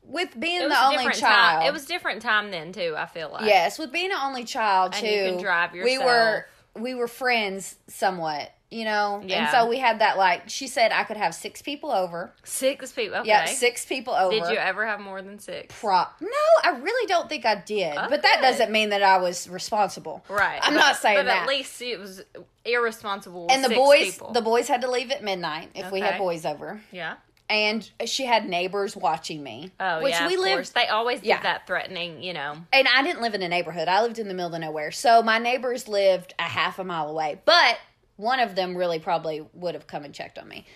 with 0.05 0.39
being 0.39 0.69
the 0.69 0.85
only 0.85 1.05
child. 1.13 1.61
time. 1.61 1.63
It 1.67 1.73
was 1.73 1.85
different 1.87 2.23
time 2.23 2.51
then 2.51 2.73
too. 2.73 2.95
I 2.97 3.07
feel 3.07 3.31
like. 3.31 3.45
yes, 3.47 3.79
with 3.79 3.93
being 3.93 4.11
the 4.11 4.23
only 4.23 4.45
child 4.45 4.93
too. 4.93 5.05
And 5.07 5.15
you 5.15 5.23
can 5.33 5.43
drive 5.43 5.73
We 5.73 5.99
were 5.99 6.47
we 6.75 6.95
were 6.95 7.09
friends 7.09 7.77
somewhat, 7.89 8.53
you 8.71 8.85
know, 8.85 9.23
and 9.27 9.49
so 9.51 9.67
we 9.67 9.79
had 9.79 10.01
that 10.01 10.19
like 10.19 10.49
she 10.49 10.67
said 10.67 10.93
I 10.93 11.05
could 11.05 11.17
have 11.17 11.35
six 11.35 11.63
people 11.63 11.91
over. 11.91 12.33
Six 12.45 12.93
people. 12.93 13.19
Okay. 13.19 13.29
Yeah, 13.29 13.47
six 13.47 13.87
people 13.87 14.13
over. 14.13 14.31
Did 14.31 14.51
you 14.53 14.59
ever 14.59 14.87
have 14.87 15.01
more 15.01 15.23
than 15.23 15.39
six? 15.39 15.75
Pro- 15.81 16.05
no, 16.21 16.29
I 16.65 16.79
really 16.79 17.07
don't 17.07 17.29
think 17.29 17.47
I 17.47 17.55
did. 17.55 17.95
But 17.95 18.23
that 18.23 18.41
doesn't 18.43 18.71
mean 18.71 18.91
that 18.91 19.03
I 19.03 19.19
was 19.19 19.49
responsible. 19.49 20.23
Right. 20.29 20.59
I'm 20.63 20.75
but- 20.75 20.81
not 20.81 20.97
saying 20.97 21.17
but 21.19 21.25
that. 21.27 21.43
at 21.45 21.49
least 21.49 21.81
it 21.81 21.99
was 21.99 22.23
irresponsible. 22.65 23.47
and 23.51 23.65
the 23.65 23.71
boys, 23.71 24.13
people. 24.13 24.33
the 24.33 24.43
boys 24.43 24.69
had 24.69 24.83
to 24.83 24.91
leave 24.91 25.11
at 25.11 25.23
midnight 25.23 25.71
if 25.75 25.91
we 25.91 26.01
had 26.01 26.19
boys 26.19 26.45
over. 26.45 26.81
yeah. 26.93 27.17
and 27.51 27.91
she 28.05 28.27
had 28.27 28.47
neighbors 28.47 28.95
watching 28.95 29.43
me. 29.43 29.71
Oh 29.81 30.03
which 30.03 30.13
yeah. 30.13 30.27
we 30.27 30.37
lived, 30.37 30.55
course. 30.57 30.71
They 30.71 30.87
always 30.87 31.23
Yeah. 31.23 31.41
that 31.43 31.67
threatening. 31.67 32.23
You 32.23 32.35
know. 32.35 32.57
and 32.73 32.89
I 32.95 33.03
didn't 33.03 33.23
live 33.23 33.35
in 33.35 33.41
a 33.41 33.49
neighborhood. 33.49 33.89
I 33.89 34.03
lived 34.03 34.19
in 34.19 34.29
the 34.29 34.35
middle 34.35 34.55
of 34.55 34.61
nowhere, 34.61 34.91
so 34.91 35.23
my 35.23 35.39
neighbors 35.39 35.89
lived 35.89 36.35
a 36.39 36.43
half 36.43 36.79
a 36.79 36.85
mile 36.85 37.09
away. 37.09 37.41
But 37.47 37.79
one 38.19 38.41
of 38.41 38.55
them 38.55 38.77
really 38.77 38.99
probably 38.99 39.47
would 39.55 39.75
have 39.75 39.87
come 39.87 40.05
and 40.05 40.13
checked 40.13 40.39
on 40.39 40.47
me. 40.47 40.67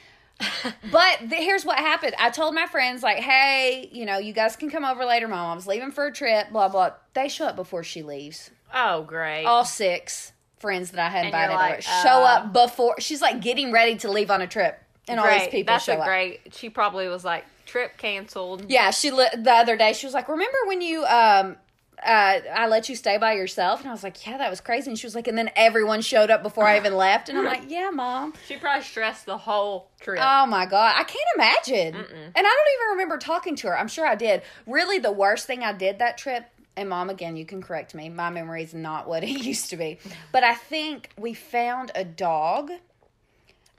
but 0.90 1.18
the, 1.28 1.36
here's 1.36 1.64
what 1.64 1.78
happened. 1.78 2.14
I 2.18 2.30
told 2.30 2.54
my 2.54 2.66
friends 2.66 3.02
like, 3.02 3.18
"Hey, 3.18 3.88
you 3.92 4.06
know, 4.06 4.18
you 4.18 4.32
guys 4.32 4.56
can 4.56 4.70
come 4.70 4.84
over 4.84 5.04
later. 5.04 5.28
My 5.28 5.36
mom's 5.36 5.66
leaving 5.66 5.90
for 5.90 6.06
a 6.06 6.12
trip. 6.12 6.50
Blah 6.50 6.68
blah." 6.68 6.92
They 7.14 7.28
show 7.28 7.46
up 7.46 7.56
before 7.56 7.84
she 7.84 8.02
leaves. 8.02 8.50
Oh 8.72 9.02
great. 9.02 9.44
All 9.44 9.64
six 9.64 10.32
friends 10.58 10.92
that 10.92 11.00
I 11.00 11.10
had 11.10 11.26
invited 11.26 11.54
like, 11.54 11.72
over 11.72 11.82
show 11.82 12.22
uh, 12.22 12.38
up 12.38 12.52
before. 12.52 12.96
She's 13.00 13.20
like 13.20 13.40
getting 13.40 13.72
ready 13.72 13.96
to 13.98 14.10
leave 14.10 14.30
on 14.30 14.40
a 14.40 14.46
trip, 14.46 14.80
and 15.06 15.20
all 15.20 15.30
these 15.30 15.48
people 15.48 15.74
That's 15.74 15.84
show 15.84 15.94
a 15.94 15.98
up. 15.98 16.06
great. 16.06 16.54
She 16.54 16.70
probably 16.70 17.08
was 17.08 17.24
like 17.24 17.44
trip 17.66 17.96
canceled. 17.98 18.70
Yeah, 18.70 18.90
she 18.90 19.10
li- 19.10 19.26
the 19.36 19.52
other 19.52 19.76
day 19.76 19.92
she 19.92 20.06
was 20.06 20.14
like, 20.14 20.28
"Remember 20.28 20.58
when 20.66 20.80
you 20.80 21.04
um 21.04 21.56
uh 22.04 22.40
I 22.54 22.66
let 22.68 22.88
you 22.88 22.96
stay 22.96 23.18
by 23.18 23.34
yourself?" 23.34 23.80
And 23.80 23.88
I 23.88 23.92
was 23.92 24.02
like, 24.02 24.26
"Yeah, 24.26 24.38
that 24.38 24.50
was 24.50 24.60
crazy." 24.60 24.90
And 24.90 24.98
she 24.98 25.06
was 25.06 25.14
like, 25.14 25.28
"And 25.28 25.36
then 25.36 25.50
everyone 25.56 26.00
showed 26.00 26.30
up 26.30 26.42
before 26.42 26.64
I 26.64 26.76
even 26.76 26.96
left." 26.96 27.28
And 27.28 27.38
I'm 27.38 27.44
like, 27.44 27.64
"Yeah, 27.68 27.90
mom." 27.90 28.34
She 28.46 28.56
probably 28.56 28.82
stressed 28.84 29.26
the 29.26 29.38
whole 29.38 29.90
trip. 30.00 30.20
Oh 30.22 30.46
my 30.46 30.66
god, 30.66 30.94
I 30.96 31.04
can't 31.04 31.24
imagine. 31.36 31.94
And 31.94 32.32
I 32.36 32.42
don't 32.42 32.74
even 32.74 32.90
remember 32.92 33.18
talking 33.18 33.56
to 33.56 33.68
her. 33.68 33.78
I'm 33.78 33.88
sure 33.88 34.06
I 34.06 34.14
did. 34.14 34.42
Really, 34.66 34.98
the 34.98 35.12
worst 35.12 35.46
thing 35.46 35.62
I 35.62 35.72
did 35.72 35.98
that 35.98 36.18
trip. 36.18 36.44
And 36.74 36.88
mom, 36.88 37.10
again, 37.10 37.36
you 37.36 37.44
can 37.44 37.60
correct 37.60 37.94
me. 37.94 38.08
My 38.08 38.30
memory 38.30 38.62
is 38.62 38.72
not 38.72 39.06
what 39.06 39.22
it 39.24 39.28
used 39.30 39.70
to 39.70 39.76
be. 39.76 39.98
But 40.32 40.44
I 40.44 40.54
think 40.54 41.10
we 41.18 41.34
found 41.34 41.92
a 41.94 42.04
dog, 42.04 42.70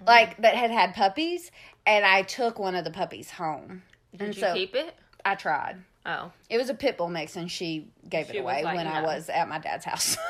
like 0.06 0.38
that 0.38 0.56
had 0.56 0.72
had 0.72 0.94
puppies, 0.94 1.52
and 1.86 2.06
I 2.06 2.22
took 2.22 2.60
one 2.60 2.76
of 2.76 2.84
the 2.84 2.92
puppies 2.92 3.32
home. 3.32 3.84
Did 4.12 4.22
and 4.22 4.36
you 4.36 4.42
so 4.42 4.54
keep 4.54 4.76
it? 4.76 4.94
I 5.26 5.36
tried. 5.36 5.84
Oh. 6.06 6.32
It 6.50 6.58
was 6.58 6.70
a 6.70 6.74
pit 6.74 6.98
bull 6.98 7.10
mix, 7.10 7.36
and 7.36 7.50
she 7.50 7.88
gave 8.10 8.28
She 8.28 8.38
it 8.38 8.42
away 8.42 8.64
like, 8.64 8.76
when 8.76 8.88
I 8.88 9.02
was 9.02 9.30
at 9.30 9.48
my 9.48 9.60
dad's 9.60 9.86
house. 9.86 10.18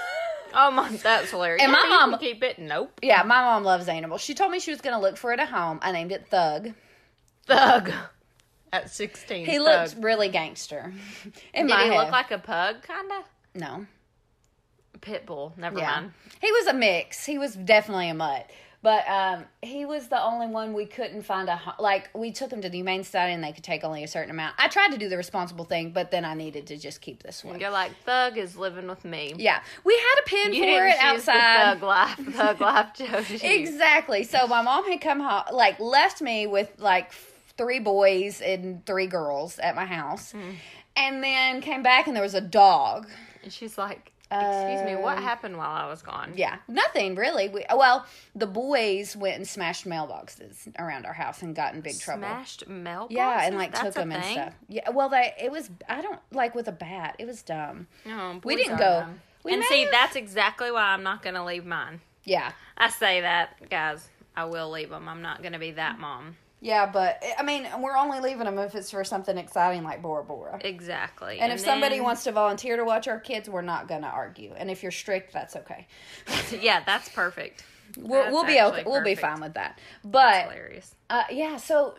Oh 0.55 0.69
my, 0.69 0.87
that's 0.87 1.31
hilarious. 1.31 1.63
And 1.63 1.71
my 1.71 1.83
mom- 1.89 2.19
keep 2.19 2.43
it. 2.43 2.59
Nope. 2.59 2.99
yeah, 3.01 3.23
my 3.23 3.41
mom 3.41 3.63
loves 3.63 3.87
animals. 3.87 4.21
She 4.21 4.35
told 4.35 4.51
me 4.51 4.59
she 4.59 4.69
was 4.69 4.81
going 4.81 4.93
to 4.93 5.01
look 5.01 5.17
for 5.17 5.33
it 5.33 5.39
at 5.39 5.49
home. 5.49 5.79
I 5.81 5.91
named 5.91 6.11
it 6.11 6.27
Thug. 6.27 6.73
Thug. 7.47 7.91
At 8.71 8.91
sixteen. 8.91 9.47
He 9.47 9.57
thug. 9.57 9.63
looked 9.65 9.95
really 10.03 10.29
gangster. 10.29 10.93
In 11.55 11.65
Did 11.65 11.75
he 11.75 11.87
head. 11.87 11.97
look 11.97 12.11
like 12.11 12.29
a 12.29 12.37
pug? 12.37 12.75
Kinda. 12.85 13.23
no? 13.55 13.87
Pit 15.01 15.25
bull. 15.25 15.53
Never 15.57 15.79
Yeah, 15.79 15.89
mind. 16.01 16.11
he 16.39 16.51
was 16.51 16.67
a 16.67 16.73
mix. 16.75 17.25
He 17.25 17.39
was 17.39 17.55
definitely 17.55 18.09
a 18.09 18.13
mutt. 18.13 18.47
But 18.83 19.07
um, 19.09 19.45
he 19.61 19.85
was 19.85 20.09
the 20.09 20.21
only 20.21 20.45
one 20.45 20.73
we 20.73 20.85
couldn't 20.85 21.21
find 21.23 21.47
a 21.49 21.59
like. 21.79 22.09
We 22.13 22.31
took 22.33 22.51
him 22.51 22.61
to 22.61 22.69
the 22.69 22.77
humane 22.79 23.03
society, 23.05 23.33
and 23.33 23.41
they 23.43 23.53
could 23.53 23.63
take 23.63 23.83
only 23.85 24.03
a 24.03 24.07
certain 24.09 24.29
amount. 24.29 24.55
I 24.59 24.67
tried 24.67 24.91
to 24.91 24.97
do 24.97 25.07
the 25.09 25.15
responsible 25.17 25.63
thing, 25.63 25.91
but 25.91 26.11
then 26.11 26.25
I 26.25 26.33
needed 26.33 26.67
to 26.67 26.77
just 26.77 26.99
keep 26.99 27.23
this 27.23 27.43
one. 27.45 27.59
You're 27.61 27.69
like 27.71 27.93
thug 28.05 28.37
is 28.37 28.57
living 28.57 28.87
with 28.87 29.05
me. 29.05 29.33
Yeah, 29.37 29.61
we 29.85 29.93
had 29.93 30.19
a 30.19 30.29
pin 30.29 30.53
You 30.53 30.61
for 30.63 30.65
didn't 30.67 30.89
it 30.89 30.97
outside. 30.99 31.75
the 31.75 31.79
thug 31.79 31.83
life. 31.83 32.35
Thug 32.35 32.61
life 32.61 32.87
chose. 33.31 33.41
Exactly. 33.41 34.23
So 34.25 34.47
my 34.47 34.61
mom 34.61 34.83
had 34.89 34.99
come 35.01 35.21
home, 35.21 35.43
like 35.53 35.79
left 35.79 36.21
me 36.21 36.45
with 36.45 36.69
like 36.77 37.13
three 37.57 37.79
boys 37.79 38.41
and 38.41 38.85
three 38.85 39.07
girls 39.07 39.59
at 39.59 39.75
my 39.75 39.85
house, 39.85 40.31
Hmm. 40.33 40.51
and 40.97 41.23
then 41.23 41.61
came 41.61 41.83
back 41.83 42.07
and 42.07 42.15
there 42.15 42.23
was 42.23 42.33
a 42.35 42.41
dog. 42.41 43.07
And 43.43 43.51
she's 43.53 43.77
like, 43.77 44.11
"Excuse 44.33 44.85
me, 44.85 44.95
what 45.01 45.17
Um, 45.17 45.23
happened 45.23 45.57
while 45.57 45.71
I 45.71 45.85
was 45.87 46.01
gone?" 46.01 46.33
Yeah, 46.35 46.57
nothing 46.67 47.15
really. 47.15 47.49
We, 47.49 47.65
well, 47.73 48.05
the 48.35 48.47
boys 48.47 49.15
went 49.15 49.35
and 49.37 49.47
smashed 49.47 49.85
mailboxes 49.85 50.67
around 50.79 51.05
our 51.05 51.13
house 51.13 51.41
and 51.41 51.55
got 51.55 51.73
in 51.73 51.81
big 51.81 51.99
trouble. 51.99 52.23
Smashed 52.23 52.67
mailboxes. 52.69 53.07
Yeah, 53.11 53.41
and 53.45 53.55
like 53.55 53.71
That's 53.71 53.83
took 53.85 53.93
them 53.95 54.11
and 54.11 54.23
stuff. 54.23 54.53
Yeah, 54.67 54.89
well, 54.89 55.09
they 55.09 55.33
it 55.39 55.51
was 55.51 55.69
I 55.87 56.01
don't 56.01 56.19
like 56.31 56.55
with 56.55 56.67
a 56.67 56.71
bat. 56.73 57.15
It 57.19 57.25
was 57.27 57.41
dumb. 57.43 57.87
No, 58.05 58.39
We 58.43 58.55
didn't 58.55 58.77
go- 58.77 59.01
dumb. 59.01 59.21
we 59.43 59.53
and 59.53 59.63
see, 59.65 59.81
have- 59.81 59.91
that's 59.91 60.15
exactly 60.15 60.71
why 60.71 60.83
I'm 60.93 61.03
not 61.03 61.21
going 61.21 61.35
to 61.35 61.43
leave 61.43 61.65
mine. 61.65 62.01
Yeah, 62.23 62.51
I 62.77 62.89
say 62.89 63.21
that, 63.21 63.69
guys. 63.69 64.07
I 64.35 64.45
will 64.45 64.71
leave 64.71 64.89
them. 64.89 65.07
I'm 65.09 65.21
not 65.21 65.41
going 65.41 65.53
to 65.53 65.59
be 65.59 65.71
that 65.71 65.99
mom. 65.99 66.37
Yeah, 66.63 66.85
but 66.85 67.21
I 67.37 67.43
mean, 67.43 67.67
we're 67.81 67.97
only 67.97 68.21
leaving 68.21 68.45
them 68.45 68.57
if 68.57 68.73
it's 68.73 68.89
for 68.89 69.03
something 69.03 69.37
exciting 69.37 69.83
like 69.83 70.01
Bora 70.01 70.23
Bora. 70.23 70.59
Exactly. 70.63 71.39
And 71.39 71.51
if 71.51 71.59
somebody 71.59 71.99
wants 71.99 72.23
to 72.23 72.31
volunteer 72.31 72.77
to 72.77 72.85
watch 72.85 73.09
our 73.09 73.19
kids, 73.19 73.49
we're 73.49 73.61
not 73.61 73.89
going 73.89 74.03
to 74.03 74.07
argue. 74.07 74.53
And 74.55 74.71
if 74.71 74.81
you're 74.81 74.91
strict, 74.93 75.33
that's 75.33 75.57
okay. 75.57 75.87
yeah, 76.61 76.81
that's 76.85 77.09
perfect. 77.09 77.65
We'll, 77.97 78.23
That's 78.23 78.33
we'll 78.33 78.45
be 78.45 78.59
okay. 78.59 78.83
We'll 78.87 79.03
be 79.03 79.13
fine 79.13 79.41
with 79.41 79.53
that. 79.55 79.77
That's 80.03 80.11
But 80.11 80.43
hilarious. 80.45 80.95
uh, 81.09 81.23
yeah, 81.29 81.57
so 81.57 81.95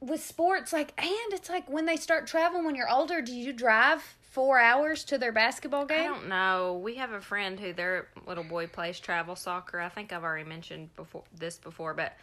with 0.00 0.22
sports, 0.22 0.72
like, 0.74 0.92
and 1.00 1.32
it's 1.32 1.48
like 1.48 1.70
when 1.70 1.86
they 1.86 1.96
start 1.96 2.26
traveling 2.26 2.64
when 2.66 2.74
you're 2.74 2.90
older, 2.90 3.22
do 3.22 3.32
you 3.32 3.52
drive 3.54 4.02
four 4.20 4.58
hours 4.58 5.04
to 5.04 5.16
their 5.16 5.32
basketball 5.32 5.86
game? 5.86 6.00
I 6.00 6.04
don't 6.04 6.28
know. 6.28 6.78
We 6.82 6.96
have 6.96 7.12
a 7.12 7.20
friend 7.20 7.58
who 7.58 7.72
their 7.72 8.08
little 8.26 8.44
boy 8.44 8.66
plays 8.66 9.00
travel 9.00 9.36
soccer. 9.36 9.80
I 9.80 9.88
think 9.88 10.12
I've 10.12 10.24
already 10.24 10.46
mentioned 10.48 10.94
before 10.96 11.22
this 11.34 11.56
before, 11.56 11.94
but 11.94 12.14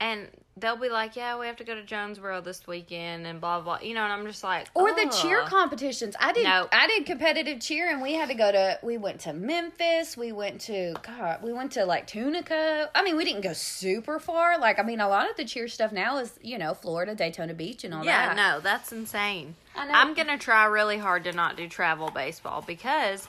and 0.00 0.28
they'll 0.58 0.76
be 0.76 0.88
like, 0.88 1.16
"Yeah, 1.16 1.38
we 1.38 1.46
have 1.46 1.56
to 1.56 1.64
go 1.64 1.74
to 1.74 1.82
Jonesboro 1.82 2.40
this 2.40 2.66
weekend," 2.66 3.26
and 3.26 3.40
blah 3.40 3.60
blah. 3.60 3.78
You 3.80 3.94
know, 3.94 4.02
and 4.04 4.12
I'm 4.12 4.26
just 4.26 4.42
like, 4.44 4.68
Or 4.74 4.92
the 4.94 5.10
cheer 5.22 5.42
competitions. 5.44 6.14
I 6.18 6.32
did. 6.32 6.44
No. 6.44 6.68
I 6.72 6.86
did 6.86 7.06
competitive 7.06 7.60
cheer, 7.60 7.90
and 7.90 8.00
we 8.02 8.14
had 8.14 8.28
to 8.28 8.34
go 8.34 8.50
to. 8.52 8.78
We 8.82 8.96
went 8.98 9.20
to 9.22 9.32
Memphis. 9.32 10.16
We 10.16 10.32
went 10.32 10.60
to 10.62 10.94
God. 11.02 11.42
We 11.42 11.52
went 11.52 11.72
to 11.72 11.84
like 11.84 12.06
Tunica. 12.06 12.90
I 12.94 13.02
mean, 13.02 13.16
we 13.16 13.24
didn't 13.24 13.42
go 13.42 13.52
super 13.52 14.18
far. 14.18 14.58
Like, 14.58 14.78
I 14.78 14.82
mean, 14.82 15.00
a 15.00 15.08
lot 15.08 15.28
of 15.30 15.36
the 15.36 15.44
cheer 15.44 15.68
stuff 15.68 15.92
now 15.92 16.18
is 16.18 16.32
you 16.42 16.58
know 16.58 16.74
Florida, 16.74 17.14
Daytona 17.14 17.54
Beach, 17.54 17.84
and 17.84 17.92
all 17.94 18.04
Yeah, 18.04 18.34
that. 18.34 18.36
no, 18.36 18.60
that's 18.60 18.92
insane. 18.92 19.54
I 19.74 19.86
know. 19.86 19.92
I'm 19.94 20.14
gonna 20.14 20.38
try 20.38 20.64
really 20.66 20.98
hard 20.98 21.24
to 21.24 21.32
not 21.32 21.56
do 21.56 21.68
travel 21.68 22.10
baseball 22.10 22.62
because 22.66 23.28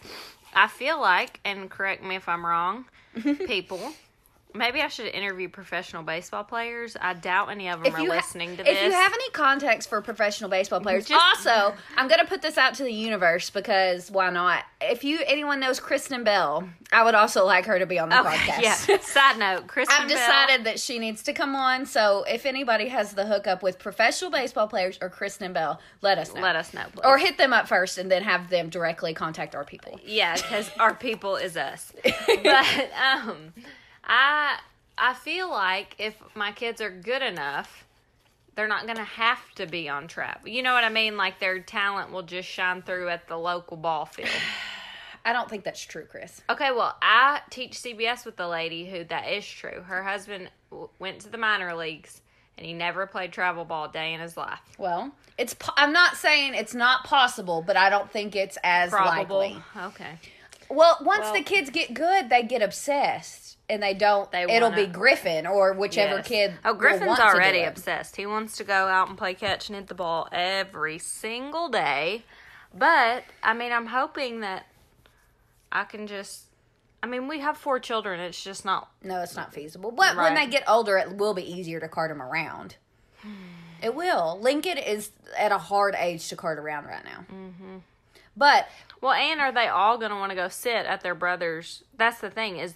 I 0.54 0.68
feel 0.68 1.00
like, 1.00 1.40
and 1.46 1.70
correct 1.70 2.04
me 2.04 2.16
if 2.16 2.28
I'm 2.30 2.46
wrong, 2.46 2.86
people. 3.46 3.94
Maybe 4.54 4.82
I 4.82 4.88
should 4.88 5.08
interview 5.08 5.50
professional 5.50 6.02
baseball 6.04 6.44
players. 6.44 6.98
I 7.00 7.14
doubt 7.14 7.50
any 7.52 7.70
of 7.70 7.84
them 7.84 7.94
are 7.94 8.00
you 8.02 8.10
ha- 8.10 8.16
listening 8.18 8.58
to 8.58 8.64
this. 8.64 8.76
if 8.76 8.84
you 8.84 8.92
have 8.92 9.14
any 9.14 9.30
contacts 9.32 9.86
for 9.86 10.02
professional 10.02 10.50
baseball 10.50 10.80
players, 10.80 11.06
Just- 11.08 11.46
also 11.48 11.76
I'm 11.96 12.08
gonna 12.08 12.26
put 12.26 12.42
this 12.42 12.58
out 12.58 12.74
to 12.76 12.84
the 12.84 12.92
universe 12.92 13.50
because 13.52 14.10
why 14.10 14.30
not? 14.32 14.64
If 14.82 15.04
you 15.04 15.20
anyone 15.28 15.60
knows 15.60 15.80
Kristen 15.80 16.24
Bell, 16.24 16.68
I 16.92 17.04
would 17.04 17.14
also 17.14 17.46
like 17.46 17.66
her 17.66 17.78
to 17.78 17.86
be 17.86 18.00
on 18.00 18.10
the 18.10 18.20
okay, 18.20 18.30
podcast. 18.36 18.88
yeah. 18.88 18.98
Side 19.02 19.38
note, 19.38 19.68
Kristen 19.68 19.96
I've 20.00 20.08
Bell- 20.08 20.18
decided 20.18 20.66
that 20.66 20.80
she 20.80 20.98
needs 20.98 21.22
to 21.24 21.34
come 21.34 21.56
on. 21.56 21.86
So 21.86 22.24
if 22.28 22.46
anybody 22.46 22.88
has 22.88 23.14
the 23.14 23.26
hookup 23.26 23.62
with 23.62 23.78
professional 23.78 24.32
baseball 24.32 24.68
players 24.68 24.98
or 25.02 25.10
Kristen 25.10 25.54
Bell, 25.54 25.80
let 26.02 26.18
us 26.18 26.34
know. 26.34 26.42
Let 26.42 26.56
us 26.56 26.74
know, 26.74 26.86
please. 26.94 27.02
Or 27.06 27.18
hit 27.18 27.38
them 27.38 27.54
up 27.54 27.68
first 27.68 27.98
and 27.98 28.10
then 28.10 28.24
have 28.24 28.50
them 28.50 28.70
directly 28.70 29.14
contact 29.14 29.54
our 29.56 29.66
people. 29.66 30.00
Yeah, 30.04 30.36
because 30.36 30.72
our 30.80 30.96
people 30.96 31.36
is 31.36 31.58
us. 31.58 31.92
But 32.44 32.90
um, 32.94 33.54
I 34.08 34.58
I 34.98 35.14
feel 35.14 35.50
like 35.50 35.96
if 36.00 36.16
my 36.34 36.52
kids 36.52 36.82
are 36.82 36.90
good 36.90 37.22
enough, 37.22 37.86
they're 38.56 38.68
not 38.68 38.88
gonna 38.88 39.04
have 39.04 39.40
to 39.56 39.68
be 39.68 39.88
on 39.90 40.08
travel. 40.08 40.48
You 40.48 40.64
know 40.64 40.74
what 40.74 40.84
I 40.84 40.90
mean? 40.90 41.18
Like 41.18 41.40
their 41.40 41.60
talent 41.60 42.12
will 42.12 42.24
just 42.24 42.48
shine 42.50 42.82
through 42.82 43.10
at 43.10 43.28
the 43.28 43.38
local 43.38 43.78
ball 43.78 44.06
field. 44.06 44.30
I 45.26 45.34
don't 45.34 45.50
think 45.50 45.66
that's 45.66 45.82
true, 45.84 46.06
Cris. 46.06 46.42
Okay, 46.50 46.72
well, 46.72 46.96
I 47.02 47.42
teach 47.50 47.74
CBS 47.74 48.26
with 48.26 48.38
the 48.38 48.48
lady 48.48 48.86
who 48.90 49.04
that 49.06 49.28
is 49.30 49.46
true. 49.46 49.82
Her 49.86 50.02
husband 50.02 50.50
w- 50.72 50.90
went 51.00 51.20
to 51.22 51.30
the 51.30 51.38
minor 51.38 51.76
leagues 51.76 52.22
and 52.58 52.66
he 52.66 52.74
never 52.74 53.06
played 53.06 53.34
travel 53.34 53.66
ball 53.66 53.86
a 53.86 53.92
day 53.92 54.14
in 54.14 54.22
his 54.22 54.38
life. 54.38 54.62
Well, 54.78 55.12
it's. 55.38 55.54
po- 55.54 55.74
I'm 55.76 55.92
not 55.92 56.16
saying 56.16 56.54
it's 56.56 56.74
not 56.74 57.04
possible, 57.04 57.62
but 57.62 57.76
I 57.78 57.90
don't 57.90 58.10
think 58.10 58.36
it's 58.38 58.58
as 58.64 58.90
Probable. 58.90 59.38
likely. 59.40 59.62
Okay. 59.78 60.18
Well, 60.70 60.98
once 61.02 61.26
Well- 61.26 61.34
the 61.34 61.44
kids 61.44 61.70
get 61.70 61.94
good, 61.94 62.30
they 62.30 62.42
get 62.44 62.62
obsessed, 62.64 63.47
and 63.70 63.82
they 63.84 63.94
don't. 63.94 64.32
They 64.32 64.44
it'll 64.44 64.70
wanna- 64.70 64.86
be 64.86 64.92
Griffin 64.92 65.46
or 65.48 65.74
whichever 65.74 66.18
Yes. 66.18 66.28
kid. 66.28 66.54
Oh, 66.64 66.74
Griffin's 66.74 67.08
want 67.08 67.20
to 67.20 67.24
do 67.26 67.30
already 67.30 67.64
obsessed. 67.64 68.16
He 68.16 68.26
wants 68.26 68.56
to 68.58 68.64
go 68.64 68.88
out 68.88 69.10
and 69.10 69.18
play 69.18 69.34
catch 69.34 69.70
and 69.70 69.76
hit 69.76 69.88
the 69.88 69.94
ball 69.96 70.28
every 70.32 70.98
single 71.00 71.68
day. 71.70 72.24
But 72.74 73.24
I 73.44 73.54
mean, 73.54 73.72
I'm 73.72 73.88
hoping 73.88 74.40
that 74.42 74.66
I 75.72 75.84
can 75.84 76.08
just. 76.08 76.44
I 77.04 77.06
mean, 77.08 77.28
we 77.28 77.40
have 77.42 77.58
four 77.58 77.80
children. 77.80 78.20
It's 78.20 78.44
just 78.44 78.66
not. 78.66 78.90
No, 79.04 79.22
it's 79.22 79.36
not 79.36 79.54
feasible. 79.54 79.92
But 79.92 80.16
Right. 80.16 80.24
when 80.24 80.34
they 80.36 80.48
get 80.48 80.64
older, 80.68 80.98
it 80.98 81.14
will 81.16 81.34
be 81.36 81.44
easier 81.44 81.80
to 81.80 81.88
cart 81.88 82.10
them 82.10 82.22
around. 82.22 82.76
It 83.80 83.94
will. 83.94 84.40
Lincoln 84.42 84.80
is 84.80 85.12
at 85.38 85.52
a 85.52 85.60
hard 85.60 85.94
age 86.00 86.30
to 86.30 86.36
cart 86.36 86.58
around 86.58 86.86
right 86.88 87.06
now. 87.06 87.26
Mm-hmm. 87.32 87.78
But 88.36 88.68
Well, 89.02 89.12
and 89.14 89.40
are 89.40 89.52
they 89.52 89.68
all 89.68 90.00
going 90.00 90.10
to 90.10 90.18
want 90.18 90.32
to 90.32 90.36
go 90.36 90.48
sit 90.48 90.88
at 90.88 91.02
their 91.02 91.14
brother's? 91.14 91.84
That's 91.96 92.20
the 92.20 92.32
thing. 92.32 92.58
Is 92.58 92.74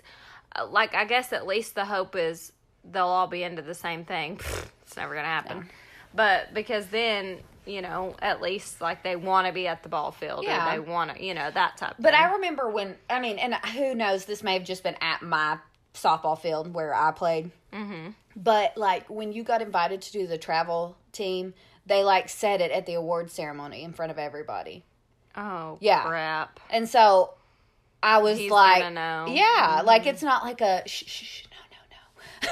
like 0.70 0.94
I 0.96 1.06
guess 1.06 1.34
at 1.34 1.46
least 1.48 1.76
the 1.76 1.86
hope 1.86 2.16
is 2.16 2.52
they'll 2.84 3.06
all 3.08 3.28
be 3.28 3.44
into 3.44 3.62
the 3.62 3.74
same 3.76 4.06
thing. 4.06 4.40
it's 4.84 4.96
never 4.98 5.14
going 5.14 5.24
to 5.24 5.30
happen. 5.30 5.70
But 6.14 6.54
because 6.54 6.88
then 6.88 7.38
you 7.66 7.82
know 7.82 8.16
at 8.22 8.42
least 8.42 8.82
like 8.82 9.04
they 9.04 9.16
want 9.16 9.46
to 9.48 9.54
be 9.54 9.68
at 9.68 9.84
the 9.84 9.90
ball 9.90 10.12
field 10.12 10.44
Yeah. 10.46 10.68
or 10.68 10.72
they 10.74 10.80
want 10.80 11.16
to 11.16 11.24
you 11.24 11.34
know 11.34 11.50
that 11.52 11.78
type. 11.78 11.96
But 12.00 12.14
thing. 12.14 12.22
I 12.22 12.34
remember 12.34 12.70
when 12.70 12.96
I 13.10 13.20
mean, 13.20 13.38
and 13.40 13.54
who 13.54 13.94
knows? 13.96 14.26
This 14.26 14.44
may 14.44 14.54
have 14.56 14.64
just 14.66 14.84
been 14.84 14.98
at 15.02 15.22
my 15.22 15.58
softball 15.94 16.40
field 16.40 16.74
where 16.74 16.94
I 16.94 17.12
played. 17.12 17.52
Mm-hmm. 17.74 18.10
But 18.36 18.78
like 18.78 19.10
when 19.10 19.32
you 19.34 19.44
got 19.44 19.62
invited 19.62 20.02
to 20.04 20.12
do 20.12 20.26
the 20.28 20.38
travel 20.38 20.96
team, 21.12 21.54
they 21.86 22.04
like 22.04 22.30
said 22.30 22.62
it 22.62 22.72
at 22.72 22.86
the 22.86 22.94
award 22.96 23.30
ceremony 23.30 23.84
in 23.84 23.94
front 23.94 24.12
of 24.12 24.18
everybody, 24.18 24.84
oh 25.36 25.78
Yeah. 25.82 26.04
crap. 26.04 26.60
and 26.70 26.88
so 26.90 27.34
I 28.04 28.18
was 28.20 28.38
He's 28.38 28.50
like, 28.52 28.82
gonna. 28.82 29.26
Mm-hmm. 29.28 29.36
yeah, 29.36 29.82
like 29.86 30.06
it's 30.06 30.24
not 30.24 30.44
like 30.44 30.62
a 30.62 30.84
shh, 30.88 31.04
shh, 31.06 31.24
shh 31.24 31.44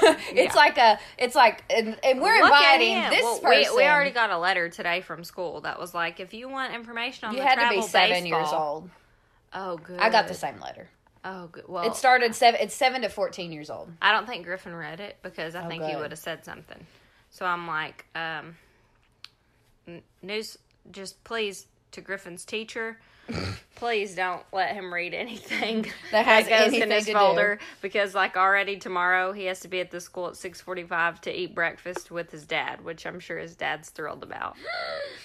no, 0.08 0.10
no. 0.12 0.16
it's 0.32 0.54
like 0.54 0.78
a, 0.78 0.98
it's 1.18 1.34
like, 1.34 1.64
and, 1.68 1.98
and 2.04 2.20
we're 2.20 2.36
Look 2.40 2.44
inviting 2.52 3.10
this 3.10 3.22
Well, 3.22 3.40
person. 3.40 3.72
We, 3.76 3.82
we 3.82 3.88
already 3.88 4.12
got 4.12 4.30
a 4.30 4.38
letter 4.38 4.68
today 4.68 5.00
from 5.00 5.24
school 5.24 5.62
that 5.62 5.78
was 5.80 5.92
like, 5.94 6.20
if 6.20 6.32
you 6.34 6.48
want 6.48 6.72
information 6.74 7.28
on 7.28 7.34
you 7.34 7.40
the 7.40 7.48
had 7.48 7.68
to 7.68 7.74
be 7.74 7.82
seven 7.82 8.22
baseball, 8.22 8.40
years 8.40 8.52
old. 8.52 8.90
Oh, 9.52 9.76
good. 9.78 9.98
I 9.98 10.10
got 10.10 10.28
the 10.28 10.34
same 10.34 10.60
letter. 10.60 10.88
Oh, 11.24 11.48
good. 11.48 11.64
Well, 11.68 11.84
It 11.84 11.96
started 11.96 12.34
seven. 12.34 12.60
It's 12.62 12.74
seven 12.74 13.02
to 13.02 13.08
fourteen 13.08 13.50
years 13.52 13.68
old. 13.68 13.90
I 14.00 14.12
don't 14.12 14.26
think 14.26 14.44
Griffin 14.44 14.74
read 14.74 15.00
it 15.00 15.18
because 15.22 15.54
I 15.54 15.66
think 15.66 15.82
he 15.84 15.94
Oh, 15.94 16.00
would 16.00 16.12
have 16.12 16.18
said 16.20 16.44
something. 16.44 16.86
So 17.30 17.44
I'm 17.44 17.66
like, 17.66 18.06
um, 18.14 18.56
news, 20.22 20.56
just 20.92 21.22
please 21.24 21.66
to 21.92 22.00
Griffin's 22.00 22.44
teacher. 22.44 22.98
Please 23.80 24.14
don't 24.14 24.42
let 24.52 24.74
him 24.74 24.92
read 24.92 25.14
anything 25.14 25.84
mm-hmm. 25.84 25.90
That 26.12 26.26
has 26.26 26.46
goes 26.46 26.72
in 26.72 26.90
his 26.90 27.06
to 27.06 27.12
do. 27.12 27.18
folder 27.18 27.58
because, 27.80 28.14
like, 28.14 28.36
already 28.36 28.76
tomorrow 28.76 29.32
he 29.32 29.46
has 29.46 29.60
to 29.60 29.68
be 29.68 29.80
at 29.80 29.90
the 29.90 30.00
school 30.00 30.28
at 30.28 30.36
six 30.36 30.60
forty-five 30.60 31.20
to 31.22 31.32
eat 31.34 31.54
breakfast 31.54 32.10
with 32.10 32.30
his 32.30 32.44
dad, 32.44 32.84
which 32.84 33.06
I'm 33.06 33.18
sure 33.20 33.38
his 33.38 33.56
dad's 33.56 33.88
thrilled 33.90 34.22
about. 34.22 34.56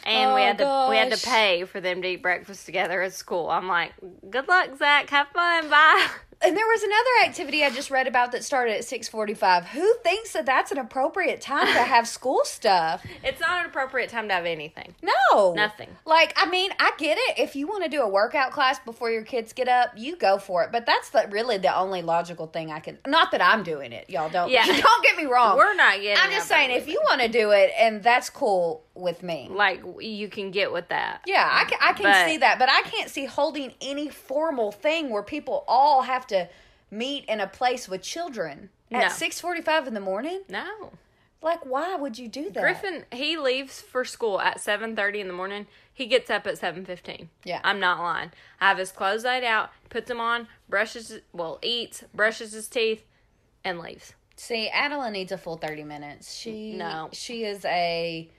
And 0.07 0.35
we 0.35 0.41
Oh, 0.41 0.45
had 0.45 0.57
to 0.59 0.87
we 0.89 0.97
had 0.97 1.11
to 1.11 1.25
pay 1.27 1.63
for 1.65 1.81
them 1.81 2.01
to 2.03 2.07
eat 2.07 2.21
breakfast 2.21 2.65
together 2.67 3.01
at 3.01 3.13
school. 3.13 3.49
I'm 3.49 3.67
like, 3.67 3.91
good 4.29 4.47
luck, 4.47 4.77
Zach. 4.77 5.09
Have 5.09 5.27
fun. 5.29 5.69
Bye. 5.69 6.07
And 6.41 6.56
there 6.56 6.65
was 6.65 6.84
another 6.84 7.10
activity 7.30 7.63
I 7.63 7.69
just 7.69 7.89
read 7.89 8.08
about 8.08 8.32
that 8.34 8.43
started 8.43 8.76
at 8.76 8.84
six 8.86 9.08
forty-five. 9.08 9.65
Who 9.69 9.95
thinks 10.04 10.34
that 10.34 10.45
that's 10.45 10.71
an 10.71 10.78
appropriate 10.78 11.41
time 11.41 11.67
to 11.67 11.74
have 11.84 12.08
school 12.17 12.41
stuff? 12.43 13.04
It's 13.24 13.39
not 13.39 13.62
an 13.62 13.65
appropriate 13.65 14.10
time 14.10 14.28
to 14.28 14.34
have 14.34 14.45
anything. 14.45 14.93
No, 15.02 15.54
Nothing. 15.54 15.89
Like, 16.06 16.34
I 16.36 16.48
mean, 16.50 16.71
I 16.80 16.91
get 16.98 17.17
it. 17.19 17.39
If 17.39 17.56
you 17.56 17.67
want 17.67 17.84
to 17.84 17.89
do 17.89 18.02
a 18.02 18.08
workout 18.10 18.52
class 18.52 18.80
before 18.80 19.10
your 19.12 19.24
kids 19.24 19.54
get 19.54 19.67
up, 19.67 19.91
you 19.95 20.15
go 20.17 20.38
for 20.38 20.63
it. 20.63 20.71
But 20.71 20.86
that's 20.86 21.10
the, 21.10 21.28
really 21.32 21.58
the 21.58 21.76
only 21.76 22.02
logical 22.02 22.48
thing 22.48 22.71
I 22.71 22.80
can. 22.80 22.98
Not 23.08 23.32
that 23.32 23.41
I'm 23.41 23.63
doing 23.63 23.91
it, 23.91 24.10
y'all. 24.10 24.30
Don't. 24.30 24.50
Yeah. 24.52 24.65
don't 24.82 25.04
get 25.04 25.17
me 25.17 25.26
wrong. 25.26 25.58
We're 25.58 25.74
not 25.76 25.95
getting. 26.02 26.17
I'm 26.21 26.32
just 26.32 26.48
saying, 26.48 26.71
if 26.71 26.88
you 26.88 27.02
want 27.06 27.21
to 27.21 27.28
do 27.28 27.52
it, 27.52 27.71
and 27.78 28.04
that's 28.04 28.30
cool 28.30 28.84
with 28.93 29.21
me. 29.24 29.50
like 29.52 29.82
you 30.00 30.30
can 30.30 30.52
get 30.52 30.71
with 30.71 30.88
that. 30.88 31.19
Yeah, 31.26 31.50
I 31.52 31.65
can, 31.65 31.78
I 31.82 31.91
can 31.93 32.04
But- 32.04 32.28
see 32.28 32.38
that, 32.38 32.58
but 32.60 32.69
I 32.69 32.82
can't 32.84 33.10
see 33.10 33.26
holding 33.26 33.74
any 33.82 34.08
formal 34.08 34.71
thing 34.71 35.10
where 35.10 35.21
people 35.24 35.65
all 35.67 36.02
have 36.04 36.24
to 36.29 36.49
meet 36.91 37.25
in 37.25 37.39
a 37.39 37.47
place 37.47 37.88
with 37.89 38.01
children 38.01 38.69
No. 38.91 38.99
at 38.99 39.11
six 39.11 39.39
forty-five 39.39 39.88
in 39.88 39.93
the 39.93 39.99
morning. 39.99 40.41
No. 40.49 40.93
Like, 41.41 41.63
why 41.65 41.95
would 41.95 42.17
you 42.17 42.27
do 42.27 42.49
that? 42.49 42.59
Griffin, 42.61 43.05
he 43.11 43.38
leaves 43.38 43.79
for 43.79 44.03
school 44.03 44.39
at 44.41 44.59
seven 44.59 44.95
thirty 44.95 45.19
in 45.21 45.27
the 45.27 45.33
morning. 45.33 45.67
He 45.93 46.07
gets 46.07 46.29
up 46.29 46.47
at 46.47 46.57
seven 46.57 46.85
fifteen. 46.85 47.29
Yeah. 47.43 47.61
I'm 47.63 47.79
not 47.79 47.99
lying. 47.99 48.31
I 48.59 48.69
have 48.69 48.77
his 48.79 48.91
clothes 48.91 49.23
laid 49.25 49.43
out, 49.43 49.69
puts 49.89 50.07
them 50.07 50.19
on, 50.19 50.47
brushes, 50.67 51.19
well, 51.33 51.59
eats, 51.61 52.03
brushes 52.13 52.53
his 52.53 52.67
teeth, 52.67 53.03
and 53.63 53.79
leaves. 53.79 54.13
See, 54.38 54.69
Adela 54.73 55.11
needs 55.11 55.31
a 55.31 55.38
full 55.38 55.57
thirty 55.57 55.83
minutes. 55.83 56.33
She 56.35 56.73
No. 56.73 57.09
she 57.13 57.43
is 57.43 57.63
a. 57.65 58.29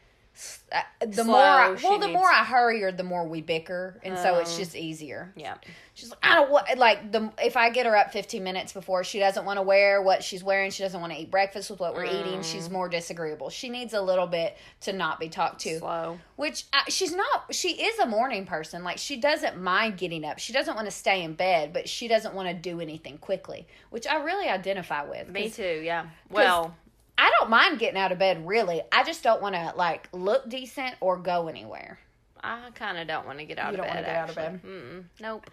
uh, 0.73 0.83
The 1.01 1.15
Slow, 1.15 1.25
more 1.25 1.37
I, 1.37 1.77
well, 1.83 1.99
the 1.99 2.07
needs- 2.07 2.19
more 2.19 2.31
I 2.31 2.45
hurry 2.45 2.81
her, 2.83 2.93
the 2.93 3.03
more 3.05 3.27
we 3.27 3.41
bicker, 3.41 3.99
and 4.03 4.19
so 4.19 4.37
it's 4.39 4.57
just 4.57 4.75
easier. 4.77 5.33
Yeah. 5.37 5.55
She's 5.95 6.11
like, 6.11 6.19
I 6.23 6.35
don't 6.35 6.51
want 6.51 6.77
like 6.77 7.11
the 7.11 7.33
if 7.43 7.57
I 7.57 7.71
get 7.71 7.87
her 7.87 7.97
up 7.97 8.13
15 8.13 8.45
minutes 8.45 8.75
before 8.75 9.03
she 9.03 9.19
doesn't 9.19 9.47
want 9.47 9.57
to 9.57 9.63
wear 9.63 10.03
what 10.03 10.23
she's 10.23 10.45
wearing, 10.45 10.71
she 10.71 10.83
doesn't 10.83 11.01
want 11.01 11.13
to 11.15 11.19
eat 11.19 11.31
breakfast 11.31 11.71
with 11.71 11.81
what 11.81 11.95
we're 11.95 12.05
eating. 12.05 12.41
Mm. 12.41 12.45
She's 12.45 12.69
more 12.69 12.89
disagreeable. 12.91 13.49
She 13.49 13.71
needs 13.71 13.95
a 13.95 14.01
little 14.03 14.27
bit 14.27 14.59
to 14.83 14.93
not 14.93 15.19
be 15.19 15.31
talked 15.31 15.61
to. 15.63 15.79
Slow. 15.79 16.19
Which 16.37 16.65
uh, 16.75 16.83
she's 16.89 17.15
not. 17.15 17.55
She 17.55 17.71
is 17.83 17.99
a 17.99 18.07
morning 18.07 18.45
person. 18.45 18.85
Like 18.85 18.99
she 18.99 19.17
doesn't 19.17 19.59
mind 19.59 19.97
getting 19.97 20.23
up. 20.25 20.39
She 20.39 20.53
doesn't 20.53 20.75
want 20.75 20.87
to 20.87 20.91
stay 20.93 21.23
in 21.23 21.33
bed, 21.33 21.73
but 21.73 21.89
she 21.89 22.09
doesn't 22.09 22.35
want 22.35 22.49
to 22.49 22.55
do 22.55 22.81
anything 22.81 23.17
quickly, 23.17 23.67
which 23.89 24.07
I 24.07 24.23
really 24.23 24.49
identify 24.49 25.03
with. 25.03 25.31
Me 25.31 25.49
too. 25.49 25.81
Yeah. 25.83 26.09
Well, 26.29 26.75
I 27.19 27.31
don't 27.39 27.51
mind 27.51 27.79
getting 27.79 27.99
out 27.99 28.13
of 28.13 28.19
bed. 28.19 28.47
Really, 28.47 28.83
I 28.93 29.05
just 29.05 29.23
don't 29.23 29.41
want 29.41 29.55
to 29.55 29.73
like 29.77 30.09
look 30.13 30.49
decent 30.49 30.95
or 31.01 31.17
go 31.17 31.49
anywhere. 31.49 31.99
I 32.43 32.71
kind 32.75 32.99
of 32.99 33.09
don't 33.09 33.27
want 33.27 33.39
to 33.39 33.45
get 33.45 33.59
out 33.59 33.73
You 33.73 33.79
of 33.81 33.85
don't 33.85 33.95
bed. 33.95 34.05
get 34.05 34.17
out 34.17 34.29
of 34.29 34.35
bed? 34.35 34.61
Mm-mm. 34.63 35.05
Nope. 35.21 35.51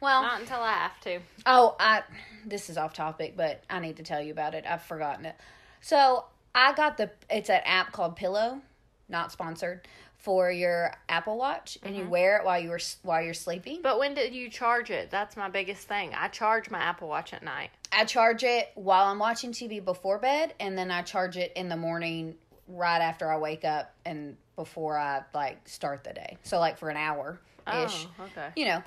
Well, 0.00 0.22
Not 0.22 0.40
until 0.40 0.60
I 0.60 0.72
have 0.72 1.00
to. 1.02 1.20
Oh, 1.46 1.76
I 1.78 2.02
this 2.44 2.68
is 2.68 2.76
off 2.76 2.92
topic, 2.92 3.34
but 3.36 3.62
I 3.70 3.78
need 3.78 3.98
to 3.98 4.02
tell 4.02 4.20
you 4.20 4.32
about 4.32 4.54
it. 4.54 4.64
I've 4.68 4.82
forgotten 4.82 5.26
it. 5.26 5.36
So 5.80 6.24
I 6.54 6.72
got 6.72 6.96
the 6.96 7.10
it's 7.30 7.50
an 7.50 7.60
app 7.64 7.92
called 7.92 8.16
Pillow, 8.16 8.60
not 9.08 9.30
sponsored, 9.30 9.86
for 10.16 10.50
your 10.50 10.92
Apple 11.08 11.36
Watch, 11.36 11.78
and 11.82 11.94
you 11.94 12.02
mm-hmm. 12.02 12.10
wear 12.10 12.36
it 12.38 12.44
while 12.44 12.60
you're 12.60 12.80
while 13.02 13.22
you're 13.22 13.34
sleeping. 13.34 13.80
But 13.82 13.98
when 13.98 14.14
did 14.14 14.34
you 14.34 14.48
charge 14.48 14.90
it? 14.90 15.10
That's 15.10 15.36
my 15.36 15.48
biggest 15.48 15.86
thing. 15.86 16.12
I 16.14 16.28
charge 16.28 16.70
my 16.70 16.78
Apple 16.78 17.08
Watch 17.08 17.32
at 17.32 17.42
night. 17.42 17.70
I 17.92 18.04
charge 18.04 18.42
it 18.42 18.70
while 18.74 19.04
I'm 19.06 19.18
watching 19.18 19.52
TV 19.52 19.84
before 19.84 20.18
bed, 20.18 20.54
and 20.58 20.76
then 20.76 20.90
I 20.90 21.02
charge 21.02 21.36
it 21.36 21.52
in 21.54 21.68
the 21.68 21.76
morning 21.76 22.36
right 22.66 23.00
after 23.00 23.30
I 23.30 23.36
wake 23.36 23.64
up 23.64 23.94
and 24.04 24.36
before 24.56 24.98
I 24.98 25.22
like 25.34 25.68
start 25.68 26.04
the 26.04 26.12
day. 26.12 26.38
So 26.42 26.58
like 26.58 26.78
for 26.78 26.88
an 26.88 26.96
hour 26.96 27.38
ish. 27.66 28.06
Oh, 28.18 28.24
okay. 28.24 28.48
you 28.56 28.64
know, 28.64 28.82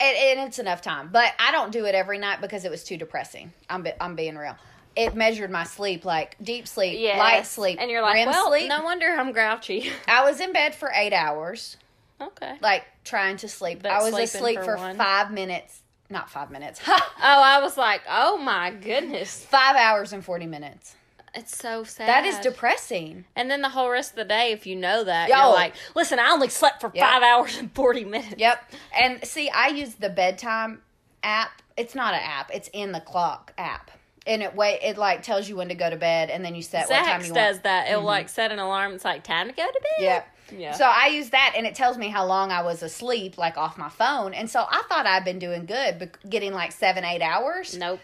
and, 0.00 0.16
and 0.16 0.48
it's 0.48 0.58
enough 0.58 0.82
time. 0.82 1.10
But 1.12 1.32
I 1.38 1.52
don't 1.52 1.72
do 1.72 1.86
it 1.86 1.94
every 1.94 2.18
night 2.18 2.40
because 2.40 2.64
it 2.64 2.70
was 2.70 2.84
too 2.84 2.96
depressing. 2.96 3.52
I'm 3.70 3.82
be, 3.82 3.92
I'm 4.00 4.16
being 4.16 4.36
real. 4.36 4.56
It 4.96 5.14
measured 5.14 5.50
my 5.50 5.64
sleep, 5.64 6.04
like 6.04 6.36
deep 6.42 6.66
sleep, 6.66 6.98
Yes. 6.98 7.18
light 7.18 7.46
sleep, 7.46 7.78
and 7.80 7.88
you're 7.90 8.02
like, 8.02 8.26
well, 8.26 8.48
sleep. 8.48 8.68
no 8.68 8.82
wonder 8.82 9.06
I'm 9.06 9.32
grouchy. 9.32 9.90
I 10.08 10.24
was 10.24 10.40
in 10.40 10.52
bed 10.52 10.74
for 10.74 10.90
eight 10.92 11.12
hours, 11.12 11.76
okay. 12.20 12.56
like 12.60 12.84
trying 13.04 13.36
to 13.38 13.48
sleep. 13.48 13.82
But 13.82 13.92
I 13.92 14.02
was 14.02 14.12
asleep 14.14 14.58
for 14.58 14.76
for, 14.76 14.94
five 14.94 15.30
minutes 15.30 15.82
not 16.10 16.30
five 16.30 16.50
minutes. 16.50 16.80
Oh, 17.20 17.42
I 17.42 17.60
was 17.60 17.76
like, 17.76 18.02
oh 18.08 18.38
my 18.38 18.70
goodness. 18.70 19.44
five 19.44 19.74
hours 19.74 20.12
and 20.12 20.24
40 20.24 20.46
minutes. 20.46 20.94
It's 21.34 21.56
so 21.56 21.82
sad. 21.82 22.08
That 22.08 22.24
is 22.24 22.38
depressing. 22.38 23.24
And 23.34 23.50
then 23.50 23.60
the 23.60 23.68
whole 23.68 23.90
rest 23.90 24.10
of 24.10 24.16
the 24.16 24.24
day, 24.24 24.52
if 24.52 24.66
you 24.66 24.76
know 24.76 25.02
that, 25.04 25.28
Yo. 25.28 25.36
you're 25.36 25.52
like, 25.52 25.74
listen, 25.96 26.18
I 26.18 26.30
only 26.30 26.48
slept 26.48 26.80
for 26.80 26.90
Yep. 26.94 27.04
five 27.04 27.22
hours 27.22 27.58
and 27.58 27.72
40 27.72 28.04
minutes. 28.04 28.34
Yep. 28.38 28.72
And 28.96 29.24
see, 29.24 29.50
I 29.50 29.68
use 29.68 29.96
the 29.96 30.08
bedtime 30.10 30.82
app. 31.22 31.60
It's 31.76 31.94
not 31.94 32.14
an 32.14 32.20
app. 32.22 32.50
It's 32.54 32.70
in 32.72 32.92
the 32.92 33.00
clock 33.00 33.52
app. 33.58 33.90
And 34.26 34.42
it 34.42 34.54
wait 34.54 34.80
it 34.82 34.96
like 34.98 35.22
tells 35.22 35.48
you 35.48 35.56
when 35.56 35.68
to 35.68 35.74
go 35.74 35.88
to 35.90 35.96
bed 35.96 36.30
and 36.30 36.44
then 36.44 36.54
you 36.54 36.62
set 36.62 36.88
what 36.88 37.04
time 37.04 37.24
you 37.24 37.32
does 37.32 37.56
want. 37.56 37.62
that. 37.64 37.88
It'll 37.88 38.00
mm-hmm. 38.00 38.06
like 38.06 38.28
set 38.28 38.52
an 38.52 38.58
alarm. 38.58 38.92
It's 38.92 39.04
like, 39.04 39.24
time 39.24 39.48
to 39.48 39.54
go 39.54 39.66
to 39.66 39.80
bed. 39.96 40.04
Yep. 40.04 40.34
Yeah. 40.56 40.72
So 40.72 40.84
I 40.84 41.08
use 41.08 41.30
that 41.30 41.54
and 41.56 41.66
it 41.66 41.74
tells 41.74 41.98
me 41.98 42.08
how 42.08 42.24
long 42.26 42.50
I 42.52 42.62
was 42.62 42.82
asleep, 42.82 43.36
like 43.38 43.56
off 43.56 43.76
my 43.78 43.88
phone. 43.88 44.34
And 44.34 44.48
so 44.48 44.64
I 44.68 44.82
thought 44.88 45.06
I'd 45.06 45.24
been 45.24 45.38
doing 45.38 45.66
good, 45.66 45.98
but 45.98 46.16
getting 46.28 46.52
like 46.52 46.72
seven, 46.72 47.04
eight 47.04 47.22
hours. 47.22 47.76
Nope. 47.76 48.00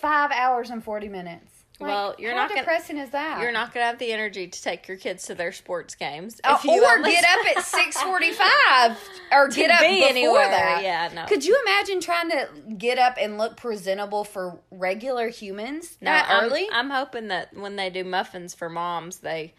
Five 0.00 0.30
hours 0.32 0.70
and 0.70 0.82
40 0.84 1.08
minutes. 1.08 1.50
Like, 1.80 1.88
Well, 1.90 2.14
you're 2.18 2.34
not 2.36 2.50
gonna- 2.50 2.60
depressing 2.60 2.98
is 2.98 3.10
that? 3.10 3.40
You're 3.40 3.50
not 3.50 3.74
going 3.74 3.82
to 3.82 3.88
have 3.88 3.98
the 3.98 4.12
energy 4.12 4.46
to 4.46 4.62
take 4.62 4.86
your 4.86 4.96
kids 4.96 5.24
to 5.24 5.34
their 5.34 5.50
sports 5.50 5.96
games. 5.96 6.34
If 6.36 6.42
oh, 6.44 6.60
you 6.64 6.84
or 6.84 7.02
get 7.02 7.24
up 7.24 7.56
at 7.56 7.64
six 7.64 8.00
forty-five, 8.00 8.96
or 9.32 9.48
get 9.48 9.72
up 9.72 9.80
be 9.80 9.96
before 9.96 10.08
anywhere. 10.08 10.48
that. 10.50 10.82
Yeah, 10.84 11.10
no. 11.12 11.24
Could 11.26 11.44
you 11.44 11.60
imagine 11.66 12.00
trying 12.00 12.30
to 12.30 12.48
get 12.78 12.98
up 12.98 13.16
and 13.20 13.38
look 13.38 13.56
presentable 13.56 14.22
for 14.22 14.60
regular 14.70 15.28
humans 15.30 15.98
No, 16.00 16.12
that 16.12 16.30
I'm- 16.30 16.44
early? 16.44 16.68
I'm 16.72 16.90
hoping 16.90 17.26
that 17.28 17.52
when 17.56 17.74
they 17.74 17.90
do 17.90 18.04
muffins 18.04 18.54
for 18.54 18.68
moms, 18.68 19.18
they 19.18 19.54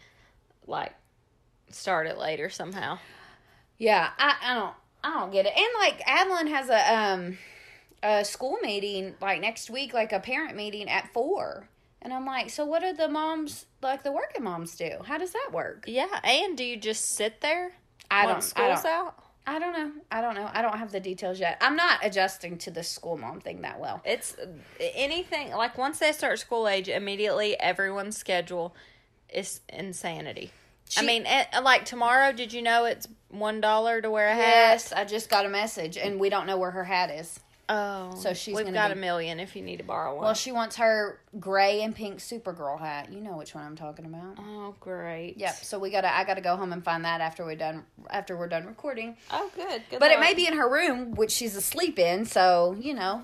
like 0.66 0.94
start 1.70 2.06
it 2.06 2.18
later 2.18 2.50
somehow. 2.50 2.98
yeah, 3.78 4.10
I, 4.18 4.34
I 4.42 4.54
don't, 4.54 4.74
I 5.04 5.20
don't 5.20 5.32
get 5.32 5.46
it. 5.46 5.52
And 5.56 5.68
like 5.78 6.02
Adeline 6.06 6.46
has 6.48 6.68
a 6.68 6.94
um 6.94 7.38
a 8.02 8.24
school 8.24 8.58
meeting 8.62 9.14
like 9.20 9.40
next 9.40 9.70
week, 9.70 9.92
like 9.94 10.12
a 10.12 10.20
parent 10.20 10.56
meeting 10.56 10.88
at 10.88 11.12
four, 11.12 11.68
and 12.02 12.12
I'm 12.12 12.26
like, 12.26 12.50
so 12.50 12.64
what 12.64 12.82
do 12.82 12.92
the 12.92 13.08
moms 13.08 13.66
like 13.82 14.02
the 14.02 14.12
working 14.12 14.44
moms 14.44 14.76
do? 14.76 14.90
How 15.04 15.18
does 15.18 15.32
that 15.32 15.50
work? 15.52 15.84
Yeah, 15.86 16.20
and 16.22 16.56
do 16.56 16.64
you 16.64 16.76
just 16.76 17.12
sit 17.16 17.40
there 17.40 17.72
I 18.10 18.26
don't, 18.26 18.36
I 18.36 18.40
school's 18.40 18.82
don't, 18.82 18.92
out? 18.92 19.14
I 19.48 19.58
don't 19.60 19.72
know. 19.72 19.92
I 20.10 20.20
don't 20.20 20.34
know. 20.34 20.50
I 20.52 20.60
don't 20.60 20.76
have 20.76 20.90
the 20.90 20.98
details 20.98 21.38
yet. 21.38 21.58
I'm 21.60 21.76
not 21.76 22.04
adjusting 22.04 22.58
to 22.58 22.70
the 22.72 22.82
school 22.82 23.16
mom 23.16 23.40
thing 23.40 23.62
that 23.62 23.78
well. 23.78 24.02
It's 24.04 24.36
anything 24.80 25.50
like 25.50 25.78
once 25.78 26.00
they 26.00 26.10
start 26.12 26.40
school 26.40 26.66
age, 26.66 26.88
immediately 26.88 27.58
everyone's 27.60 28.16
schedule 28.16 28.74
is 29.32 29.60
insanity. 29.68 30.50
I 30.96 31.02
mean, 31.02 31.24
eh, 31.26 31.44
like 31.62 31.84
tomorrow, 31.84 32.32
did 32.32 32.52
you 32.52 32.62
know 32.62 32.84
it's 32.84 33.08
one 33.30 33.60
dollar 33.60 34.00
to 34.00 34.10
wear 34.10 34.28
a 34.28 34.34
hat? 34.34 34.46
Yes, 34.48 34.92
I 34.92 35.04
just 35.04 35.28
got 35.28 35.44
a 35.46 35.48
message, 35.48 35.96
and 35.96 36.18
we 36.20 36.28
don't 36.30 36.46
know 36.46 36.56
where 36.58 36.70
her 36.70 36.84
hat 36.84 37.10
is. 37.10 37.40
Oh, 37.68 38.14
So 38.14 38.32
she's 38.32 38.54
we've 38.54 38.72
got 38.72 38.88
be- 38.88 38.92
a 38.92 38.96
million 38.96 39.40
if 39.40 39.56
you 39.56 39.62
need 39.62 39.78
to 39.78 39.82
borrow 39.84 40.14
one. 40.14 40.24
Well, 40.24 40.34
she 40.34 40.52
wants 40.52 40.76
her 40.76 41.18
gray 41.40 41.82
and 41.82 41.96
pink 41.96 42.20
Supergirl 42.20 42.78
hat. 42.78 43.12
You 43.12 43.20
know 43.20 43.36
which 43.36 43.56
one 43.56 43.64
I'm 43.64 43.74
talking 43.74 44.04
about. 44.04 44.36
oh, 44.38 44.76
great. 44.78 45.34
Yep. 45.38 45.64
So 45.64 45.80
we 45.80 45.90
gotta. 45.90 46.14
I 46.16 46.22
gotta 46.22 46.40
go 46.40 46.54
home 46.54 46.72
and 46.72 46.84
find 46.84 47.04
that 47.04 47.20
after 47.20 47.44
we're 47.44 47.56
done. 47.56 47.82
After 48.08 48.36
we're 48.36 48.46
done 48.46 48.66
recording. 48.66 49.16
Oh, 49.32 49.50
good. 49.56 49.82
good 49.90 49.98
But 49.98 50.12
it 50.12 50.20
may 50.20 50.34
be 50.34 50.46
in 50.46 50.56
her 50.56 50.68
room, 50.70 51.16
which 51.16 51.32
she's 51.32 51.56
asleep 51.56 51.98
in. 51.98 52.24
So 52.24 52.76
you 52.78 52.94
know, 52.94 53.20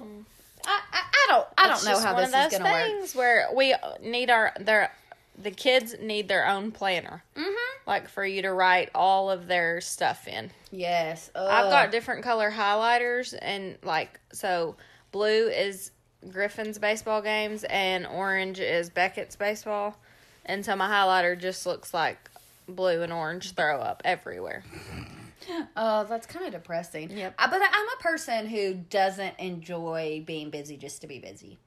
I, 0.66 0.80
I, 0.92 1.02
I 1.12 1.26
don't. 1.28 1.46
I 1.56 1.68
don't 1.68 1.84
know 1.84 2.00
how 2.00 2.14
this 2.16 2.28
is 2.52 2.58
gonna 2.58 2.64
work. 2.72 2.84
things 2.84 3.14
where 3.14 3.46
we 3.54 3.76
need 4.02 4.28
our 4.28 4.52
their 4.58 4.90
the 5.40 5.50
kids 5.50 5.94
need 6.00 6.28
their 6.28 6.46
own 6.46 6.72
planner. 6.72 7.22
Mm-hmm. 7.36 7.88
Like 7.88 8.08
for 8.08 8.24
you 8.24 8.42
to 8.42 8.52
write 8.52 8.90
all 8.94 9.30
of 9.30 9.46
their 9.46 9.80
stuff 9.80 10.28
in. 10.28 10.50
Yes. 10.70 11.30
I've 11.34 11.70
got 11.70 11.90
different 11.90 12.22
color 12.22 12.50
highlighters 12.50 13.36
and 13.40 13.76
like 13.82 14.20
so 14.32 14.76
blue 15.10 15.48
is 15.48 15.90
Griffin's 16.30 16.78
baseball 16.78 17.22
games 17.22 17.64
and 17.64 18.06
orange 18.06 18.60
is 18.60 18.90
Beckett's 18.90 19.36
baseball. 19.36 19.96
And 20.44 20.64
so 20.64 20.76
my 20.76 20.88
highlighter 20.88 21.38
just 21.38 21.66
looks 21.66 21.92
like 21.92 22.30
blue 22.68 23.02
and 23.02 23.12
orange 23.12 23.52
throw 23.52 23.78
up 23.78 24.02
everywhere. 24.04 24.64
Oh, 25.76 26.04
that's 26.04 26.26
kind 26.26 26.46
of 26.46 26.52
depressing. 26.52 27.10
Yep. 27.10 27.34
Uh, 27.36 27.50
but 27.50 27.60
I'm 27.60 27.86
a 27.98 28.02
person 28.02 28.46
who 28.46 28.74
doesn't 28.74 29.38
enjoy 29.40 30.22
being 30.24 30.50
busy 30.50 30.76
just 30.76 31.00
to 31.00 31.08
be 31.08 31.18
busy. 31.18 31.58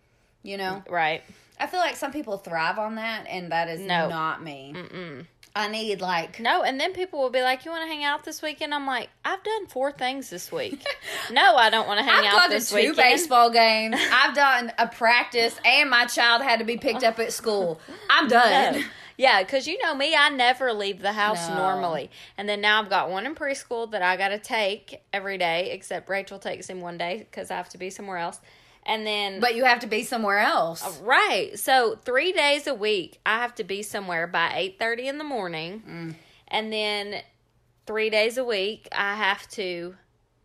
You 0.45 0.57
know. 0.57 0.83
Right. 0.89 1.23
I 1.59 1.67
feel 1.67 1.79
like 1.79 1.95
some 1.95 2.11
people 2.11 2.37
thrive 2.37 2.77
on 2.77 2.95
that, 2.95 3.25
and 3.27 3.51
that 3.51 3.67
is 3.69 3.79
No. 3.79 4.09
not 4.09 4.43
me. 4.43 4.73
Mm-mm. 4.75 5.25
I 5.57 5.69
need 5.69 6.01
like 6.01 6.41
No, 6.41 6.63
and 6.63 6.77
then 6.79 6.91
people 6.91 7.19
will 7.19 7.29
be 7.29 7.41
like, 7.41 7.63
"You 7.63 7.71
want 7.71 7.83
to 7.83 7.87
hang 7.87 8.03
out 8.03 8.25
this 8.25 8.41
weekend?" 8.41 8.73
I'm 8.73 8.85
like, 8.85 9.07
"I've 9.23 9.41
done 9.41 9.67
four 9.67 9.91
things 9.91 10.29
this 10.29 10.51
week." 10.51 10.83
no, 11.31 11.55
I 11.55 11.69
don't 11.69 11.87
want 11.87 11.99
to 11.99 12.03
hang 12.05 12.27
I've 12.27 12.33
out 12.43 12.49
this 12.49 12.69
two 12.69 12.75
weekend. 12.75 12.97
baseball 12.97 13.49
games. 13.49 13.95
I've 14.11 14.35
done 14.35 14.73
a 14.77 14.87
practice, 14.87 15.55
and 15.63 15.89
my 15.89 16.05
child 16.07 16.41
had 16.41 16.59
to 16.59 16.65
be 16.65 16.75
picked 16.77 17.03
up 17.05 17.19
at 17.19 17.31
school. 17.33 17.79
I'm 18.09 18.27
done. 18.27 18.79
No. 18.81 18.83
Yeah, 19.17 19.41
because 19.43 19.65
you 19.65 19.81
know 19.81 19.95
me, 19.95 20.13
I 20.13 20.27
never 20.27 20.73
leave 20.73 21.01
the 21.01 21.13
house 21.13 21.47
No. 21.47 21.55
normally. 21.55 22.11
And 22.37 22.49
then 22.49 22.59
now 22.59 22.81
I've 22.81 22.89
got 22.89 23.09
one 23.09 23.25
in 23.25 23.33
preschool 23.33 23.89
that 23.91 24.01
I 24.01 24.17
got 24.17 24.27
to 24.27 24.37
take 24.37 25.01
every 25.13 25.37
day, 25.37 25.71
except 25.71 26.09
Rachel 26.09 26.37
takes 26.37 26.69
him 26.69 26.81
one 26.81 26.97
day 26.97 27.19
because 27.19 27.49
I 27.49 27.55
have 27.55 27.69
to 27.69 27.77
be 27.77 27.89
somewhere 27.89 28.17
else. 28.17 28.41
And 28.87 29.05
then, 29.05 29.39
But 29.39 29.55
you 29.55 29.65
have 29.65 29.79
to 29.79 29.87
be 29.87 30.03
somewhere 30.03 30.37
else. 30.39 30.99
right, 31.01 31.57
so 31.57 31.97
three 32.05 32.31
days 32.33 32.67
a 32.67 32.73
week, 32.75 33.19
I 33.25 33.39
have 33.39 33.55
to 33.55 33.63
be 33.63 33.81
somewhere 33.81 34.27
by 34.27 34.53
eight 34.55 34.77
thirty 34.77 35.07
in 35.07 35.17
the 35.17 35.23
morning, 35.23 35.81
Mm. 35.87 36.15
and 36.49 36.71
then 36.71 37.21
three 37.87 38.09
days 38.11 38.37
a 38.37 38.43
week, 38.43 38.87
I 38.91 39.15
have 39.15 39.47
to 39.51 39.95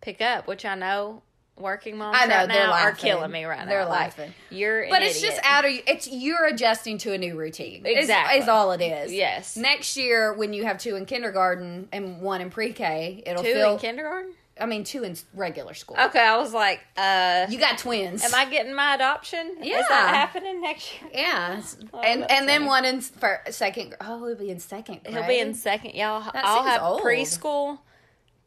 pick 0.01 0.21
up, 0.23 0.47
which 0.47 0.65
I 0.65 0.75
know. 0.75 1.23
Working 1.57 1.99
moms 1.99 2.17
I 2.19 2.25
know, 2.25 2.37
right 2.37 2.49
they're 2.49 2.67
now 2.69 2.73
are 2.73 2.93
killing 2.93 3.31
me 3.31 3.45
right 3.45 3.59
now. 3.59 3.67
They're 3.67 3.85
Like, 3.85 4.17
laughing. 4.17 4.33
You're, 4.49 4.81
an 4.85 4.89
But 4.89 5.03
it's 5.03 5.21
just 5.21 5.39
out 5.45 5.67
of 5.67 5.73
it's 5.87 6.09
you're 6.09 6.47
adjusting 6.47 6.97
to 6.99 7.13
a 7.13 7.19
new 7.19 7.37
routine. 7.37 7.85
Is- 7.85 7.99
Exactly. 8.05 8.39
is, 8.39 8.49
all 8.49 8.73
it 8.73 8.81
is. 8.81 9.13
Yes. 9.13 9.59
Next 9.59 9.95
year, 9.99 10.33
when 10.33 10.55
you 10.55 10.65
have 10.65 10.79
two 10.79 10.97
in 10.97 11.05
kindergarten 11.05 11.91
and 11.93 12.23
one 12.23 12.41
in 12.41 12.49
pre-K, 12.49 13.23
it'll 13.27 13.43
two 13.43 13.53
feel. 13.53 13.73
in 13.75 13.79
kindergarten. 13.79 14.33
I 14.61 14.67
mean, 14.67 14.85
two 14.85 15.03
in 15.05 15.17
regular 15.35 15.75
school. 15.75 15.97
Okay, 15.99 16.21
I 16.21 16.37
was 16.37 16.53
like, 16.53 16.81
uh, 16.97 17.47
You 17.49 17.59
got 17.59 17.79
twins. 17.79 18.23
Am 18.23 18.35
I 18.35 18.45
getting 18.51 18.75
my 18.75 18.95
adoption? 18.95 19.57
Yeah. 19.63 19.81
Is 19.81 19.89
that 19.89 20.15
happening 20.15 20.61
next 20.61 20.93
year? 21.01 21.11
Yeah, 21.15 21.55
and 21.55 21.65
Oh, 21.93 22.01
that's 22.21 22.33
and 22.33 22.49
then 22.49 22.67
one 22.67 22.85
in 22.85 23.01
for 23.01 23.41
second. 23.51 23.95
Oh, 24.01 24.27
he'll 24.27 24.37
be 24.37 24.51
in 24.51 24.59
second. 24.61 25.03
Grade. 25.03 25.15
He'll 25.17 25.27
be 25.27 25.39
in 25.41 25.55
second. 25.55 25.95
Y'all, 25.95 26.21
That 26.33 26.45
I'll 26.45 26.63
have 26.65 26.83
old. 26.83 27.03
preschool, 27.03 27.79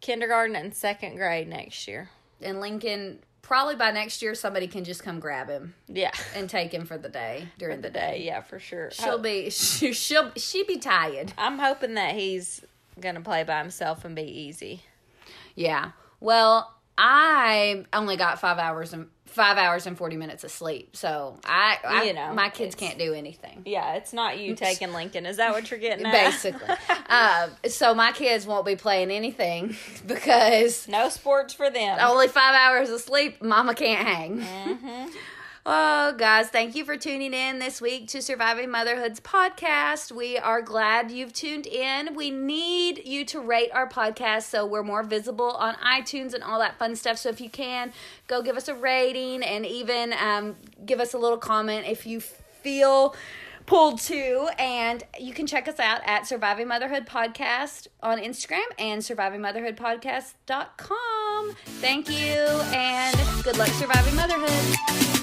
kindergarten, 0.02 0.56
and 0.56 0.74
second 0.76 1.16
grade 1.16 1.48
next 1.48 1.88
year. 1.88 2.10
and 2.42 2.60
Lincoln. 2.62 3.20
Probably 3.42 3.76
by 3.76 3.92
next 3.92 4.22
year, 4.22 4.36
somebody 4.36 4.68
can 4.68 4.86
just 4.86 5.04
come 5.04 5.20
grab 5.20 5.50
him 5.50 5.76
Yeah, 5.90 6.12
and 6.34 6.50
take 6.50 6.74
him 6.74 6.86
for 6.86 6.98
the 6.98 7.10
day 7.10 7.50
during 7.58 7.82
the, 7.82 7.90
the 7.90 7.94
day. 7.94 8.24
Yeah, 8.26 8.40
for 8.42 8.58
sure. 8.58 8.90
She'll 8.92 9.20
be 9.20 9.50
she, 9.50 9.92
she'll 9.92 10.32
she 10.38 10.64
be 10.64 10.78
tired. 10.78 11.34
I'm 11.38 11.60
hoping 11.60 11.96
that 11.96 12.16
he's 12.16 12.62
gonna 13.02 13.20
play 13.20 13.44
by 13.44 13.60
himself 13.60 14.06
and 14.06 14.16
be 14.16 14.22
easy. 14.24 14.84
Yeah. 15.56 15.92
Well, 16.24 16.74
I 16.98 17.84
only 17.92 18.16
got 18.16 18.40
five 18.40 18.58
hours 18.58 18.94
and 18.94 19.08
five 19.26 19.58
hours 19.58 19.86
and 19.86 19.98
forty 19.98 20.16
minutes 20.16 20.46
of 20.46 20.52
sleep, 20.52 20.96
so 20.96 21.38
I, 21.44 21.78
I 21.86 22.04
You 22.04 22.14
know, 22.14 22.34
my 22.34 22.48
kids 22.48 22.76
can't 22.76 22.98
do 22.98 23.14
anything. 23.14 23.64
Yeah, 23.66 23.96
it's 23.96 24.14
not 24.14 24.40
you 24.40 24.56
taking 24.56 24.94
Lincoln. 24.94 25.26
Is 25.26 25.36
that 25.36 25.52
what 25.52 25.70
you're 25.70 25.82
getting 25.82 26.06
at? 26.06 26.14
Basically, 26.14 26.70
uh, 27.10 27.50
so 27.68 27.94
my 27.94 28.14
kids 28.14 28.48
won't 28.48 28.66
be 28.66 28.78
playing 28.78 29.12
anything 29.12 29.76
because 30.08 30.88
no 30.88 31.10
sports 31.10 31.54
for 31.54 31.70
them. 31.70 31.98
only 32.00 32.30
five 32.30 32.56
hours 32.56 32.90
of 32.90 33.02
sleep. 33.02 33.42
Mama 33.44 33.76
can't 33.76 34.08
hang. 34.08 34.40
Mm-hmm. 34.40 35.10
Oh, 35.66 36.14
guys, 36.18 36.50
thank 36.50 36.76
you 36.76 36.84
for 36.84 36.98
tuning 36.98 37.34
in 37.34 37.60
this 37.60 37.80
week 37.80 38.10
to 38.10 38.22
Surviving 38.22 38.70
Motherhood's 38.70 39.22
podcast. 39.22 40.12
We 40.12 40.38
are 40.38 40.62
glad 40.62 41.10
you've 41.10 41.32
tuned 41.32 41.68
in. 41.68 42.16
We 42.16 42.32
need 42.32 43.04
you 43.06 43.24
to 43.28 43.40
rate 43.40 43.70
our 43.74 43.88
podcast 43.88 44.44
so 44.44 44.66
we're 44.66 44.84
more 44.84 45.04
visible 45.04 45.52
on 45.52 45.76
iTunes 45.76 46.34
and 46.34 46.44
all 46.44 46.60
that 46.60 46.78
fun 46.78 46.98
stuff. 46.98 47.18
So 47.18 47.30
if 47.30 47.40
you 47.40 47.50
can, 47.50 47.94
go 48.28 48.42
give 48.42 48.58
us 48.58 48.68
a 48.68 48.76
rating 48.76 49.42
and 49.42 49.66
even 49.66 50.14
um, 50.22 50.58
give 50.86 51.00
us 51.00 51.14
a 51.14 51.18
little 51.18 51.38
comment 51.38 51.86
if 51.88 52.06
you 52.06 52.20
feel 52.20 53.16
pulled 53.66 54.02
to 54.02 54.50
and 54.60 55.06
you 55.18 55.34
can 55.34 55.48
check 55.48 55.70
us 55.70 55.80
out 55.80 56.02
at 56.06 56.28
surviving 56.28 56.68
motherhood 56.68 57.06
podcast 57.06 57.88
on 58.02 58.18
instagram 58.18 58.60
and 58.78 59.02
survivingmotherhoodpodcast.com 59.02 61.56
thank 61.80 62.10
you 62.10 62.42
and 62.74 63.18
good 63.46 63.58
luck 63.58 63.70
surviving 63.70 64.18
motherhood 64.18 65.23